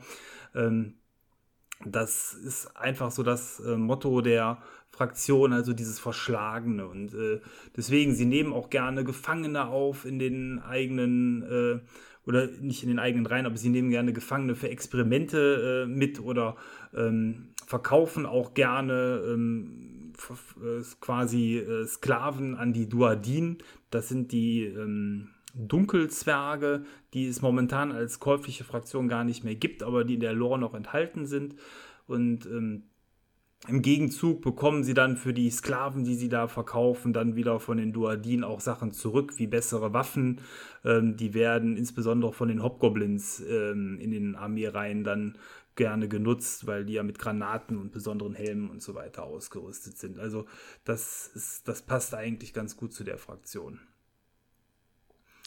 Ähm, 0.55 0.95
das 1.85 2.33
ist 2.33 2.75
einfach 2.79 3.11
so 3.11 3.23
das 3.23 3.61
äh, 3.61 3.77
Motto 3.77 4.23
der 4.23 4.63
Fraktion, 4.89 5.53
also 5.53 5.75
dieses 5.75 6.01
Verschlagene. 6.01 6.87
Und 6.87 7.13
äh, 7.13 7.41
deswegen, 7.77 8.15
sie 8.15 8.25
nehmen 8.25 8.55
auch 8.55 8.71
gerne 8.71 9.05
Gefangene 9.05 9.67
auf 9.67 10.07
in 10.07 10.19
den 10.19 10.61
eigenen, 10.61 11.43
äh, 11.43 11.81
oder 12.27 12.47
nicht 12.47 12.83
in 12.83 12.89
den 12.89 12.99
eigenen 12.99 13.27
Reihen, 13.27 13.45
aber 13.45 13.59
sie 13.59 13.69
nehmen 13.69 13.91
gerne 13.91 14.15
Gefangene 14.15 14.55
für 14.55 14.71
Experimente 14.71 15.85
äh, 15.85 15.87
mit 15.87 16.21
oder 16.21 16.57
ähm, 16.97 17.51
verkaufen 17.67 18.25
auch 18.25 18.55
gerne 18.55 19.23
ähm, 19.27 19.85
äh, 19.85 19.88
quasi 21.01 21.59
äh, 21.59 21.87
Sklaven 21.87 22.57
an 22.57 22.73
die 22.73 22.89
Duadin. 22.89 23.59
Das 23.91 24.09
sind 24.09 24.33
die 24.33 24.65
ähm, 24.65 25.31
Dunkelzwerge, 25.55 26.85
die 27.15 27.27
es 27.27 27.43
momentan 27.43 27.93
als 27.93 28.21
käufliche 28.21 28.65
Fraktion 28.65 29.09
gar 29.09 29.25
nicht 29.25 29.45
mehr 29.45 29.55
gibt, 29.55 29.83
aber 29.83 30.05
die 30.05 30.15
in 30.15 30.21
der 30.21 30.35
Lore 30.35 30.59
noch 30.59 30.75
enthalten 30.75 31.27
sind. 31.27 31.55
Und 32.07 32.47
ähm, 32.47 32.85
im 33.67 33.83
Gegenzug 33.83 34.41
bekommen 34.41 34.85
sie 34.85 34.95
dann 34.95 35.17
für 35.17 35.35
die 35.35 35.51
Sklaven, 35.51 36.05
die 36.05 36.15
sie 36.15 36.29
da 36.29 36.47
verkaufen, 36.47 37.13
dann 37.13 37.35
wieder 37.35 37.59
von 37.59 37.77
den 37.77 37.93
Duadin 37.93 38.45
auch 38.45 38.61
Sachen 38.61 38.93
zurück, 38.93 39.33
wie 39.39 39.49
bessere 39.49 39.93
Waffen. 39.93 40.41
Ähm, 40.85 41.17
die 41.17 41.35
werden 41.35 41.77
insbesondere 41.77 42.33
von 42.33 42.49
den 42.49 42.63
Hobgoblins 42.63 43.43
ähm, 43.49 43.99
in 44.01 44.13
den 44.13 44.37
Armeereihen 44.37 45.03
dann 45.03 45.37
gerne 45.79 46.09
genutzt, 46.09 46.67
weil 46.67 46.85
die 46.85 46.95
ja 46.95 47.03
mit 47.03 47.19
Granaten 47.19 47.79
und 47.79 47.93
besonderen 47.93 48.35
Helmen 48.35 48.69
und 48.69 48.83
so 48.83 48.95
weiter 48.95 49.23
ausgerüstet 49.23 49.97
sind. 49.97 50.19
Also 50.19 50.45
das, 50.85 51.29
ist, 51.29 51.67
das 51.67 51.81
passt 51.81 52.15
eigentlich 52.15 52.53
ganz 52.53 52.77
gut 52.77 52.93
zu 52.93 53.05
der 53.05 53.17
Fraktion. 53.17 53.81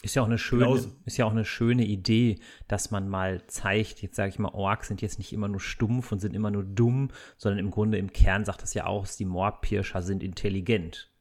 Ist 0.02 0.16
ja 0.16 0.22
auch 0.22 0.26
eine 0.26 0.38
schöne, 0.38 0.82
ist 1.04 1.16
ja 1.18 1.26
auch 1.26 1.30
eine 1.30 1.44
schöne 1.44 1.84
Idee, 1.86 2.40
dass 2.66 2.90
man 2.90 3.08
mal 3.08 3.46
zeigt, 3.46 4.02
jetzt 4.02 4.16
sage 4.16 4.30
ich 4.30 4.38
mal, 4.40 4.48
Orks 4.48 4.88
sind 4.88 5.00
jetzt 5.00 5.18
nicht 5.18 5.32
immer 5.32 5.46
nur 5.46 5.60
stumpf 5.60 6.10
und 6.10 6.18
sind 6.18 6.34
immer 6.34 6.50
nur 6.50 6.64
dumm, 6.64 7.10
sondern 7.36 7.60
im 7.60 7.70
Grunde 7.70 7.98
im 7.98 8.12
Kern 8.12 8.44
sagt 8.44 8.62
das 8.62 8.74
ja 8.74 8.86
auch, 8.86 9.06
die 9.06 9.24
Moorpirscher 9.24 10.02
sind 10.02 10.24
intelligent. 10.24 11.12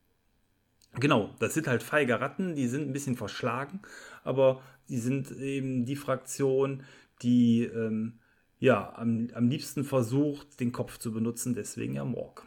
Genau, 1.00 1.36
das 1.40 1.54
sind 1.54 1.68
halt 1.68 1.84
feige 1.84 2.20
Ratten, 2.20 2.56
die 2.56 2.68
sind 2.68 2.88
ein 2.88 2.94
bisschen 2.94 3.18
verschlagen, 3.18 3.82
aber 4.24 4.62
die 4.90 4.98
sind 4.98 5.32
eben 5.32 5.86
die 5.86 5.96
Fraktion, 5.96 6.84
die 7.22 7.64
ähm, 7.66 8.21
ja, 8.62 8.94
am, 8.96 9.30
am 9.34 9.50
liebsten 9.50 9.84
versucht, 9.84 10.60
den 10.60 10.72
Kopf 10.72 11.00
zu 11.00 11.12
benutzen, 11.12 11.56
deswegen 11.56 11.96
ja 11.96 12.06
Morg. 12.06 12.46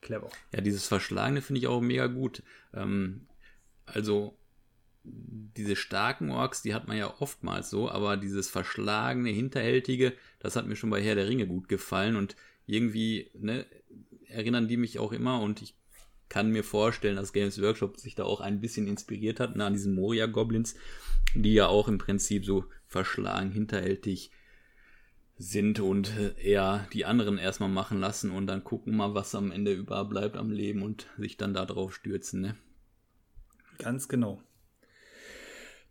Clever. 0.00 0.30
Ja, 0.54 0.60
dieses 0.60 0.86
Verschlagene 0.86 1.42
finde 1.42 1.58
ich 1.58 1.66
auch 1.66 1.80
mega 1.80 2.06
gut. 2.06 2.44
Ähm, 2.72 3.26
also, 3.84 4.38
diese 5.02 5.74
starken 5.74 6.30
Orks, 6.30 6.62
die 6.62 6.72
hat 6.72 6.86
man 6.86 6.96
ja 6.96 7.12
oftmals 7.20 7.68
so, 7.68 7.90
aber 7.90 8.16
dieses 8.16 8.48
verschlagene, 8.48 9.30
hinterhältige, 9.30 10.12
das 10.38 10.54
hat 10.54 10.68
mir 10.68 10.76
schon 10.76 10.90
bei 10.90 11.02
Herr 11.02 11.16
der 11.16 11.28
Ringe 11.28 11.48
gut 11.48 11.68
gefallen 11.68 12.14
und 12.14 12.36
irgendwie 12.66 13.32
ne, 13.34 13.66
erinnern 14.28 14.68
die 14.68 14.76
mich 14.76 15.00
auch 15.00 15.12
immer 15.12 15.40
und 15.40 15.62
ich 15.62 15.74
kann 16.28 16.50
mir 16.50 16.62
vorstellen, 16.62 17.16
dass 17.16 17.32
Games 17.32 17.60
Workshop 17.60 17.98
sich 17.98 18.14
da 18.14 18.24
auch 18.24 18.40
ein 18.40 18.60
bisschen 18.60 18.86
inspiriert 18.86 19.40
hat 19.40 19.56
ne, 19.56 19.64
an 19.64 19.72
diesen 19.72 19.96
Moria-Goblins, 19.96 20.76
die 21.34 21.54
ja 21.54 21.66
auch 21.66 21.88
im 21.88 21.98
Prinzip 21.98 22.44
so 22.44 22.66
verschlagen, 22.86 23.50
hinterhältig 23.50 24.30
sind 25.38 25.80
und 25.80 26.12
eher 26.42 26.86
die 26.92 27.04
anderen 27.04 27.38
erstmal 27.38 27.68
machen 27.68 28.00
lassen 28.00 28.30
und 28.30 28.46
dann 28.46 28.64
gucken 28.64 28.96
mal, 28.96 29.14
was 29.14 29.34
am 29.34 29.52
Ende 29.52 29.72
überbleibt 29.72 30.36
am 30.36 30.50
Leben 30.50 30.82
und 30.82 31.08
sich 31.18 31.36
dann 31.36 31.52
da 31.52 31.66
drauf 31.66 31.94
stürzen. 31.94 32.40
Ne? 32.40 32.56
Ganz 33.78 34.08
genau. 34.08 34.40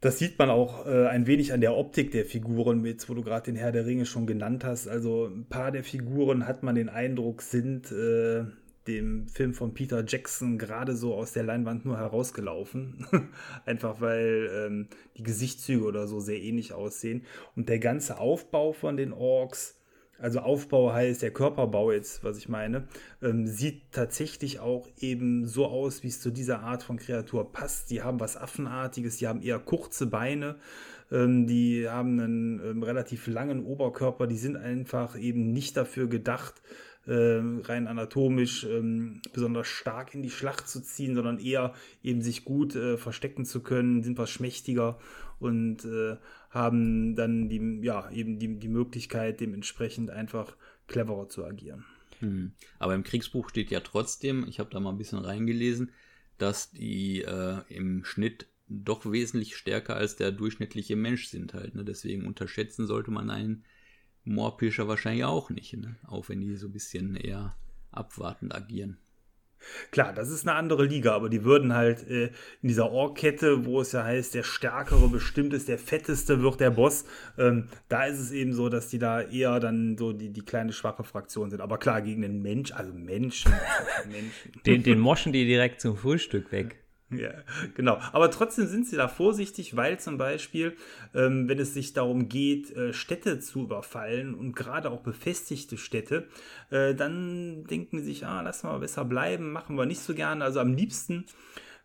Das 0.01 0.19
sieht 0.19 0.37
man 0.37 0.49
auch 0.49 0.85
äh, 0.85 1.07
ein 1.07 1.25
wenig 1.25 1.53
an 1.53 1.61
der 1.61 1.75
Optik 1.75 2.11
der 2.11 2.25
Figuren, 2.25 2.85
jetzt 2.85 3.09
wo 3.09 3.13
du 3.13 3.23
gerade 3.23 3.45
den 3.45 3.55
Herr 3.55 3.71
der 3.71 3.85
Ringe 3.85 4.05
schon 4.05 4.27
genannt 4.27 4.63
hast. 4.63 4.87
Also 4.87 5.25
ein 5.25 5.45
paar 5.45 5.71
der 5.71 5.83
Figuren 5.83 6.47
hat 6.47 6.63
man 6.63 6.75
den 6.75 6.89
Eindruck, 6.89 7.41
sind 7.41 7.91
äh, 7.91 8.45
dem 8.87 9.27
Film 9.27 9.53
von 9.53 9.73
Peter 9.73 10.03
Jackson 10.05 10.57
gerade 10.57 10.95
so 10.95 11.15
aus 11.15 11.33
der 11.33 11.43
Leinwand 11.43 11.85
nur 11.85 11.97
herausgelaufen. 11.97 13.05
Einfach 13.65 14.01
weil 14.01 14.49
ähm, 14.53 14.87
die 15.17 15.23
Gesichtszüge 15.23 15.83
oder 15.83 16.07
so 16.07 16.19
sehr 16.19 16.41
ähnlich 16.41 16.73
aussehen. 16.73 17.25
Und 17.55 17.69
der 17.69 17.79
ganze 17.79 18.19
Aufbau 18.19 18.73
von 18.73 18.97
den 18.97 19.11
Orks, 19.11 19.79
also 20.17 20.39
Aufbau 20.39 20.93
heißt 20.93 21.23
der 21.23 21.31
Körperbau 21.31 21.91
jetzt, 21.91 22.23
was 22.23 22.37
ich 22.37 22.47
meine, 22.47 22.87
ähm, 23.21 23.47
sieht 23.47 23.91
tatsächlich 23.91 24.59
auch 24.59 24.87
eben 24.99 25.45
so 25.45 25.65
aus, 25.65 26.03
wie 26.03 26.07
es 26.07 26.21
zu 26.21 26.31
dieser 26.31 26.61
Art 26.61 26.83
von 26.83 26.97
Kreatur 26.97 27.51
passt. 27.51 27.89
Die 27.89 28.01
haben 28.01 28.19
was 28.19 28.37
Affenartiges, 28.37 29.17
die 29.17 29.27
haben 29.27 29.41
eher 29.41 29.59
kurze 29.59 30.07
Beine, 30.07 30.55
ähm, 31.11 31.47
die 31.47 31.89
haben 31.89 32.19
einen 32.19 32.59
ähm, 32.63 32.83
relativ 32.83 33.27
langen 33.27 33.65
Oberkörper, 33.65 34.27
die 34.27 34.37
sind 34.37 34.55
einfach 34.55 35.19
eben 35.19 35.51
nicht 35.51 35.75
dafür 35.75 36.07
gedacht, 36.07 36.61
rein 37.07 37.87
anatomisch 37.87 38.63
ähm, 38.63 39.21
besonders 39.31 39.67
stark 39.67 40.15
in 40.15 40.23
die 40.23 40.31
Schlacht 40.31 40.67
zu 40.67 40.81
ziehen, 40.81 41.15
sondern 41.15 41.39
eher 41.39 41.73
eben 42.03 42.21
sich 42.21 42.45
gut 42.45 42.75
äh, 42.75 42.97
verstecken 42.97 43.45
zu 43.45 43.61
können, 43.61 44.01
sind 44.03 44.17
was 44.17 44.31
schmächtiger 44.31 44.97
und 45.39 45.85
äh, 45.85 46.17
haben 46.49 47.15
dann 47.15 47.49
die, 47.49 47.79
ja, 47.83 48.09
eben 48.11 48.39
die, 48.39 48.57
die 48.57 48.69
Möglichkeit, 48.69 49.39
dementsprechend 49.39 50.09
einfach 50.09 50.55
cleverer 50.87 51.29
zu 51.29 51.45
agieren. 51.45 51.85
Hm. 52.19 52.53
Aber 52.79 52.95
im 52.95 53.03
Kriegsbuch 53.03 53.49
steht 53.49 53.71
ja 53.71 53.81
trotzdem, 53.81 54.45
ich 54.47 54.59
habe 54.59 54.69
da 54.71 54.79
mal 54.79 54.91
ein 54.91 54.97
bisschen 54.97 55.19
reingelesen, 55.19 55.91
dass 56.37 56.71
die 56.71 57.21
äh, 57.21 57.61
im 57.69 58.03
Schnitt 58.03 58.47
doch 58.67 59.09
wesentlich 59.11 59.55
stärker 59.55 59.95
als 59.95 60.15
der 60.15 60.31
durchschnittliche 60.31 60.95
Mensch 60.95 61.27
sind 61.27 61.53
halt. 61.53 61.75
Ne? 61.75 61.83
Deswegen 61.85 62.25
unterschätzen 62.25 62.87
sollte 62.87 63.11
man 63.11 63.29
einen 63.29 63.63
Moorpischer 64.25 64.87
wahrscheinlich 64.87 65.23
auch 65.23 65.49
nicht, 65.49 65.77
ne? 65.77 65.95
auch 66.07 66.29
wenn 66.29 66.41
die 66.41 66.55
so 66.55 66.67
ein 66.67 66.73
bisschen 66.73 67.15
eher 67.15 67.55
abwartend 67.91 68.53
agieren. 68.53 68.97
Klar, 69.91 70.13
das 70.13 70.29
ist 70.29 70.47
eine 70.47 70.55
andere 70.55 70.85
Liga, 70.85 71.13
aber 71.15 71.29
die 71.29 71.43
würden 71.43 71.73
halt 71.73 72.07
äh, 72.07 72.25
in 72.61 72.67
dieser 72.67 72.91
Ork-Kette, 72.91 73.65
wo 73.65 73.81
es 73.81 73.93
ja 73.93 74.03
heißt, 74.03 74.35
der 74.35 74.43
Stärkere 74.43 75.07
bestimmt 75.07 75.53
ist, 75.53 75.67
der 75.67 75.79
Fetteste 75.79 76.41
wird 76.41 76.59
der 76.59 76.69
Boss, 76.69 77.05
ähm, 77.37 77.69
da 77.89 78.05
ist 78.05 78.19
es 78.19 78.31
eben 78.31 78.53
so, 78.53 78.69
dass 78.69 78.89
die 78.89 78.99
da 78.99 79.21
eher 79.21 79.59
dann 79.59 79.97
so 79.97 80.13
die, 80.13 80.31
die 80.31 80.45
kleine 80.45 80.71
schwache 80.71 81.03
Fraktion 81.03 81.49
sind. 81.49 81.61
Aber 81.61 81.77
klar, 81.77 82.01
gegen 82.01 82.21
den 82.21 82.41
Mensch, 82.41 82.71
also 82.73 82.93
Menschen. 82.93 83.51
Menschen. 84.05 84.51
Den, 84.65 84.83
den 84.83 84.99
moschen 84.99 85.33
die 85.33 85.45
direkt 85.45 85.81
zum 85.81 85.97
Frühstück 85.97 86.51
weg. 86.51 86.84
Ja, 87.11 87.33
genau. 87.75 87.99
Aber 88.13 88.31
trotzdem 88.31 88.67
sind 88.67 88.87
sie 88.87 88.95
da 88.95 89.07
vorsichtig, 89.07 89.75
weil 89.75 89.99
zum 89.99 90.17
Beispiel, 90.17 90.75
ähm, 91.13 91.47
wenn 91.47 91.59
es 91.59 91.73
sich 91.73 91.93
darum 91.93 92.29
geht, 92.29 92.75
äh, 92.75 92.93
Städte 92.93 93.39
zu 93.39 93.63
überfallen 93.63 94.33
und 94.33 94.55
gerade 94.55 94.89
auch 94.89 95.01
befestigte 95.01 95.77
Städte, 95.77 96.27
äh, 96.71 96.95
dann 96.95 97.65
denken 97.65 97.99
sie 97.99 98.05
sich, 98.05 98.25
ah, 98.25 98.41
lassen 98.41 98.67
wir 98.67 98.79
besser 98.79 99.05
bleiben, 99.05 99.51
machen 99.51 99.77
wir 99.77 99.85
nicht 99.85 100.01
so 100.01 100.15
gerne. 100.15 100.43
Also 100.43 100.59
am 100.59 100.73
liebsten 100.73 101.25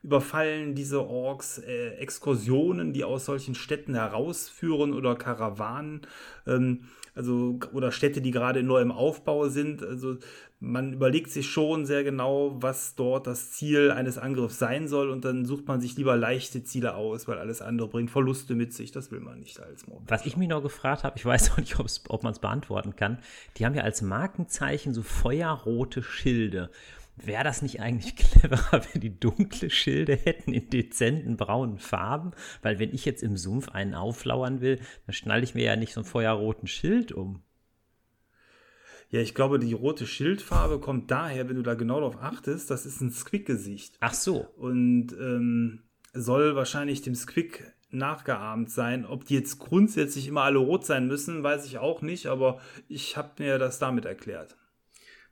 überfallen 0.02 0.74
diese 0.74 1.06
Orks 1.06 1.58
äh, 1.58 1.90
Exkursionen, 1.96 2.94
die 2.94 3.04
aus 3.04 3.26
solchen 3.26 3.54
Städten 3.54 3.94
herausführen 3.94 4.94
oder 4.94 5.16
Karawanen. 5.16 6.00
Ähm, 6.46 6.84
also 7.14 7.58
oder 7.72 7.92
Städte, 7.92 8.20
die 8.20 8.30
gerade 8.30 8.60
in 8.60 8.66
neuem 8.66 8.92
Aufbau 8.92 9.48
sind. 9.48 9.82
Also 9.82 10.16
man 10.60 10.92
überlegt 10.92 11.30
sich 11.30 11.48
schon 11.48 11.86
sehr 11.86 12.04
genau, 12.04 12.56
was 12.60 12.94
dort 12.94 13.26
das 13.26 13.50
Ziel 13.52 13.90
eines 13.90 14.18
Angriffs 14.18 14.58
sein 14.58 14.88
soll 14.88 15.08
und 15.08 15.24
dann 15.24 15.46
sucht 15.46 15.66
man 15.66 15.80
sich 15.80 15.96
lieber 15.96 16.16
leichte 16.16 16.62
Ziele 16.62 16.94
aus, 16.94 17.26
weil 17.26 17.38
alles 17.38 17.62
andere 17.62 17.88
bringt 17.88 18.10
Verluste 18.10 18.54
mit 18.54 18.74
sich. 18.74 18.92
Das 18.92 19.10
will 19.10 19.20
man 19.20 19.40
nicht 19.40 19.60
als 19.60 19.86
Mob. 19.86 20.02
Was 20.06 20.26
ich 20.26 20.36
mich 20.36 20.48
noch 20.48 20.62
gefragt 20.62 21.02
habe, 21.02 21.16
ich 21.16 21.24
weiß 21.24 21.52
auch 21.52 21.56
nicht, 21.56 21.78
ob 21.78 22.22
man 22.22 22.32
es 22.32 22.38
beantworten 22.38 22.94
kann. 22.94 23.18
Die 23.56 23.64
haben 23.64 23.74
ja 23.74 23.82
als 23.82 24.02
Markenzeichen 24.02 24.92
so 24.92 25.02
feuerrote 25.02 26.02
Schilde. 26.02 26.70
Wäre 27.22 27.44
das 27.44 27.62
nicht 27.62 27.80
eigentlich 27.80 28.16
cleverer, 28.16 28.82
wenn 28.92 29.00
die 29.00 29.18
dunkle 29.18 29.70
Schilde 29.70 30.16
hätten 30.16 30.52
in 30.52 30.70
dezenten 30.70 31.36
braunen 31.36 31.78
Farben? 31.78 32.32
Weil 32.62 32.78
wenn 32.78 32.94
ich 32.94 33.04
jetzt 33.04 33.22
im 33.22 33.36
Sumpf 33.36 33.68
einen 33.68 33.94
auflauern 33.94 34.60
will, 34.60 34.80
dann 35.06 35.12
schnalle 35.12 35.42
ich 35.42 35.54
mir 35.54 35.64
ja 35.64 35.76
nicht 35.76 35.92
so 35.92 36.00
einen 36.00 36.08
feuerroten 36.08 36.66
Schild 36.66 37.12
um. 37.12 37.42
Ja, 39.10 39.20
ich 39.20 39.34
glaube, 39.34 39.58
die 39.58 39.72
rote 39.72 40.06
Schildfarbe 40.06 40.78
kommt 40.78 41.10
daher, 41.10 41.48
wenn 41.48 41.56
du 41.56 41.62
da 41.62 41.74
genau 41.74 41.96
darauf 41.96 42.22
achtest, 42.22 42.70
das 42.70 42.86
ist 42.86 43.00
ein 43.00 43.10
Squick-Gesicht. 43.10 43.96
Ach 43.98 44.14
so. 44.14 44.46
Und 44.56 45.12
ähm, 45.18 45.82
soll 46.12 46.54
wahrscheinlich 46.54 47.02
dem 47.02 47.16
Squick 47.16 47.72
nachgeahmt 47.90 48.70
sein. 48.70 49.04
Ob 49.04 49.24
die 49.24 49.34
jetzt 49.34 49.58
grundsätzlich 49.58 50.28
immer 50.28 50.42
alle 50.42 50.58
rot 50.58 50.86
sein 50.86 51.08
müssen, 51.08 51.42
weiß 51.42 51.66
ich 51.66 51.78
auch 51.78 52.02
nicht, 52.02 52.26
aber 52.26 52.60
ich 52.88 53.16
habe 53.16 53.42
mir 53.42 53.58
das 53.58 53.80
damit 53.80 54.04
erklärt. 54.04 54.56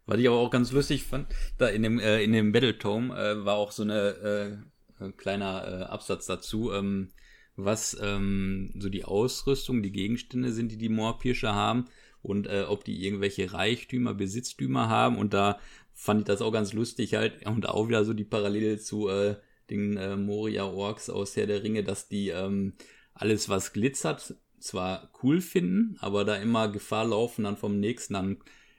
Was 0.09 0.19
ich 0.19 0.27
aber 0.27 0.39
auch 0.39 0.51
ganz 0.51 0.73
lustig 0.73 1.05
fand, 1.05 1.29
da 1.59 1.69
in 1.69 1.83
dem, 1.83 2.01
äh, 2.01 2.23
in 2.25 2.33
dem 2.33 2.51
Battletome 2.51 3.15
äh, 3.15 3.45
war 3.45 3.57
auch 3.57 3.73
so 3.73 3.83
eine 3.83 4.01
äh, 4.01 4.57
ein 5.01 5.17
kleiner 5.17 5.67
äh, 5.67 5.83
Absatz 5.85 6.25
dazu, 6.27 6.73
ähm, 6.73 7.11
was 7.57 7.97
ähm, 8.01 8.73
so 8.79 8.89
die 8.89 9.05
Ausrüstung, 9.05 9.83
die 9.83 9.93
Gegenstände 9.93 10.53
sind, 10.53 10.73
die 10.73 10.79
die 10.79 10.89
Moorpirscher 10.89 11.55
haben 11.55 11.85
und 12.23 12.47
äh, 12.47 12.65
ob 12.67 12.85
die 12.85 13.05
irgendwelche 13.05 13.53
Reichtümer, 13.53 14.15
Besitztümer 14.15 14.89
haben. 14.89 15.19
Und 15.19 15.35
da 15.35 15.59
fand 15.93 16.21
ich 16.21 16.27
das 16.27 16.41
auch 16.41 16.53
ganz 16.53 16.73
lustig 16.73 17.15
halt 17.15 17.45
und 17.47 17.69
auch 17.69 17.89
wieder 17.89 18.05
so 18.05 18.15
die 18.15 18.25
Parallele 18.25 18.79
zu 18.79 19.09
äh, 19.09 19.37
den 19.71 19.99
äh, 19.99 20.17
Moria 20.17 20.65
Orks 20.65 21.11
aus 21.11 21.37
Herr 21.37 21.47
der 21.47 21.63
Ringe, 21.63 21.85
dass 21.85 22.09
die 22.09 22.31
ähm, 22.31 22.75
alles 23.13 23.49
was 23.49 23.75
glitzert 23.75 24.37
zwar 24.59 25.11
cool 25.23 25.41
finden, 25.41 25.97
aber 26.01 26.25
da 26.25 26.37
immer 26.37 26.69
Gefahr 26.69 27.05
laufen, 27.05 27.45
dann 27.45 27.57
vom 27.57 27.79
nächsten 27.79 28.15
dann 28.15 28.39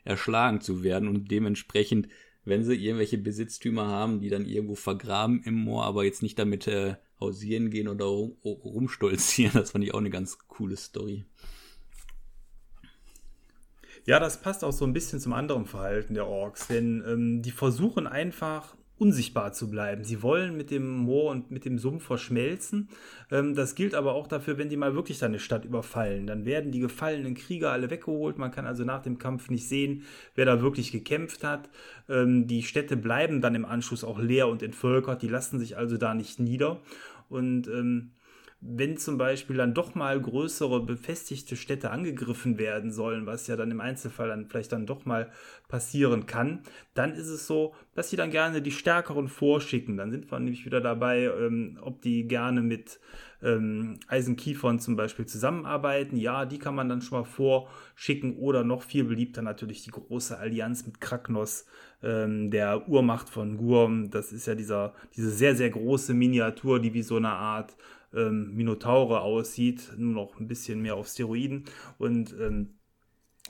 erschlagen 0.09 0.59
zu 0.59 0.83
werden 0.83 1.07
und 1.07 1.31
dementsprechend, 1.31 2.09
wenn 2.43 2.63
sie 2.63 2.75
irgendwelche 2.75 3.17
Besitztümer 3.17 3.87
haben, 3.87 4.19
die 4.19 4.29
dann 4.29 4.45
irgendwo 4.45 4.75
vergraben 4.75 5.41
im 5.43 5.53
Moor, 5.53 5.85
aber 5.85 6.03
jetzt 6.03 6.23
nicht 6.23 6.39
damit 6.39 6.67
äh, 6.67 6.95
hausieren 7.19 7.69
gehen 7.69 7.87
oder 7.87 8.05
rum, 8.05 8.37
rumstolzieren, 8.43 9.53
das 9.53 9.71
fand 9.71 9.83
ich 9.83 9.93
auch 9.93 9.99
eine 9.99 10.09
ganz 10.09 10.39
coole 10.47 10.75
Story. 10.75 11.25
Ja, 14.05 14.19
das 14.19 14.41
passt 14.41 14.63
auch 14.63 14.71
so 14.71 14.85
ein 14.85 14.93
bisschen 14.93 15.19
zum 15.19 15.33
anderen 15.33 15.65
Verhalten 15.65 16.15
der 16.15 16.25
Orks, 16.25 16.67
denn 16.67 17.03
ähm, 17.05 17.41
die 17.43 17.51
versuchen 17.51 18.07
einfach 18.07 18.75
unsichtbar 18.99 19.53
zu 19.53 19.69
bleiben. 19.69 20.03
Sie 20.03 20.21
wollen 20.21 20.57
mit 20.57 20.71
dem 20.71 20.97
Moor 20.97 21.31
und 21.31 21.51
mit 21.51 21.65
dem 21.65 21.79
Sumpf 21.79 22.03
verschmelzen. 22.03 22.89
Ähm, 23.31 23.55
das 23.55 23.75
gilt 23.75 23.95
aber 23.95 24.13
auch 24.13 24.27
dafür, 24.27 24.57
wenn 24.57 24.69
die 24.69 24.77
mal 24.77 24.93
wirklich 24.93 25.23
eine 25.23 25.39
Stadt 25.39 25.65
überfallen. 25.65 26.27
Dann 26.27 26.45
werden 26.45 26.71
die 26.71 26.79
gefallenen 26.79 27.33
Krieger 27.33 27.71
alle 27.71 27.89
weggeholt. 27.89 28.37
Man 28.37 28.51
kann 28.51 28.65
also 28.65 28.83
nach 28.83 29.01
dem 29.01 29.17
Kampf 29.17 29.49
nicht 29.49 29.67
sehen, 29.67 30.03
wer 30.35 30.45
da 30.45 30.61
wirklich 30.61 30.91
gekämpft 30.91 31.43
hat. 31.43 31.69
Ähm, 32.09 32.45
die 32.47 32.63
Städte 32.63 32.97
bleiben 32.97 33.41
dann 33.41 33.55
im 33.55 33.65
Anschluss 33.65 34.03
auch 34.03 34.19
leer 34.19 34.47
und 34.47 34.61
entvölkert. 34.61 35.21
Die 35.21 35.29
lassen 35.29 35.59
sich 35.59 35.77
also 35.77 35.97
da 35.97 36.13
nicht 36.13 36.39
nieder. 36.39 36.81
Und 37.29 37.67
ähm, 37.67 38.11
wenn 38.61 38.97
zum 38.97 39.17
Beispiel 39.17 39.55
dann 39.55 39.73
doch 39.73 39.95
mal 39.95 40.19
größere 40.19 40.81
befestigte 40.85 41.55
Städte 41.55 41.91
angegriffen 41.91 42.57
werden 42.57 42.91
sollen, 42.91 43.25
was 43.25 43.47
ja 43.47 43.55
dann 43.55 43.71
im 43.71 43.79
Einzelfall 43.79 44.27
dann 44.27 44.47
vielleicht 44.47 44.73
dann 44.73 44.85
doch 44.85 45.05
mal 45.05 45.31
passieren 45.69 46.25
kann, 46.25 46.61
dann 46.93 47.13
ist 47.13 47.29
es 47.29 47.47
so, 47.47 47.73
dass 47.95 48.09
sie 48.09 48.17
dann 48.17 48.31
gerne 48.31 48.61
die 48.61 48.71
Stärkeren 48.71 49.29
vorschicken. 49.29 49.95
Dann 49.95 50.11
sind 50.11 50.29
wir 50.29 50.39
nämlich 50.39 50.65
wieder 50.65 50.81
dabei, 50.81 51.23
ähm, 51.23 51.77
ob 51.81 52.01
die 52.01 52.27
gerne 52.27 52.61
mit 52.61 52.99
ähm, 53.41 53.99
Eisenkiefern 54.07 54.79
zum 54.79 54.97
Beispiel 54.97 55.25
zusammenarbeiten. 55.25 56.17
Ja, 56.17 56.45
die 56.45 56.59
kann 56.59 56.75
man 56.75 56.89
dann 56.89 57.01
schon 57.01 57.19
mal 57.19 57.25
vorschicken 57.25 58.35
oder 58.35 58.65
noch 58.65 58.83
viel 58.83 59.05
beliebter 59.05 59.41
natürlich 59.41 59.83
die 59.83 59.91
große 59.91 60.37
Allianz 60.37 60.85
mit 60.85 60.99
Kraknos, 60.99 61.65
ähm, 62.03 62.51
der 62.51 62.89
Urmacht 62.89 63.29
von 63.29 63.55
Gurm. 63.55 64.09
Das 64.09 64.33
ist 64.33 64.47
ja 64.47 64.55
dieser, 64.55 64.93
diese 65.15 65.29
sehr, 65.29 65.55
sehr 65.55 65.69
große 65.69 66.13
Miniatur, 66.13 66.81
die 66.81 66.93
wie 66.93 67.03
so 67.03 67.15
eine 67.15 67.29
Art 67.29 67.75
ähm, 68.13 68.53
Minotaure 68.55 69.21
aussieht, 69.21 69.93
nur 69.97 70.13
noch 70.13 70.39
ein 70.39 70.47
bisschen 70.47 70.81
mehr 70.81 70.95
auf 70.95 71.07
Steroiden. 71.07 71.65
Und 71.97 72.35
ähm, 72.39 72.79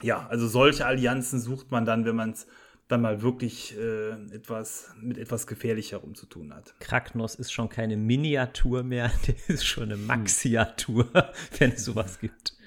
ja, 0.02 0.28
also 0.28 0.48
solche 0.48 0.86
Allianzen 0.86 1.39
sucht 1.39 1.72
man 1.72 1.86
dann, 1.86 2.06
wenn 2.06 2.15
man 2.15 2.32
es 2.32 2.48
dann 2.88 3.02
mal 3.02 3.22
wirklich 3.22 3.78
äh, 3.78 4.10
etwas 4.34 4.95
mit 5.00 5.17
etwas 5.17 5.45
gefährlicherem 5.45 6.15
zu 6.15 6.26
tun 6.26 6.54
hat. 6.54 6.74
Kraknos 6.80 7.36
ist 7.36 7.52
schon 7.52 7.69
keine 7.69 7.98
Miniatur 7.98 8.84
mehr, 8.84 9.12
der 9.28 9.36
ist 9.48 9.65
schon 9.65 9.84
eine 9.84 9.98
Maxiatur, 9.98 11.08
wenn 11.60 11.72
es 11.72 11.86
sowas 11.86 12.19
gibt. 12.19 12.58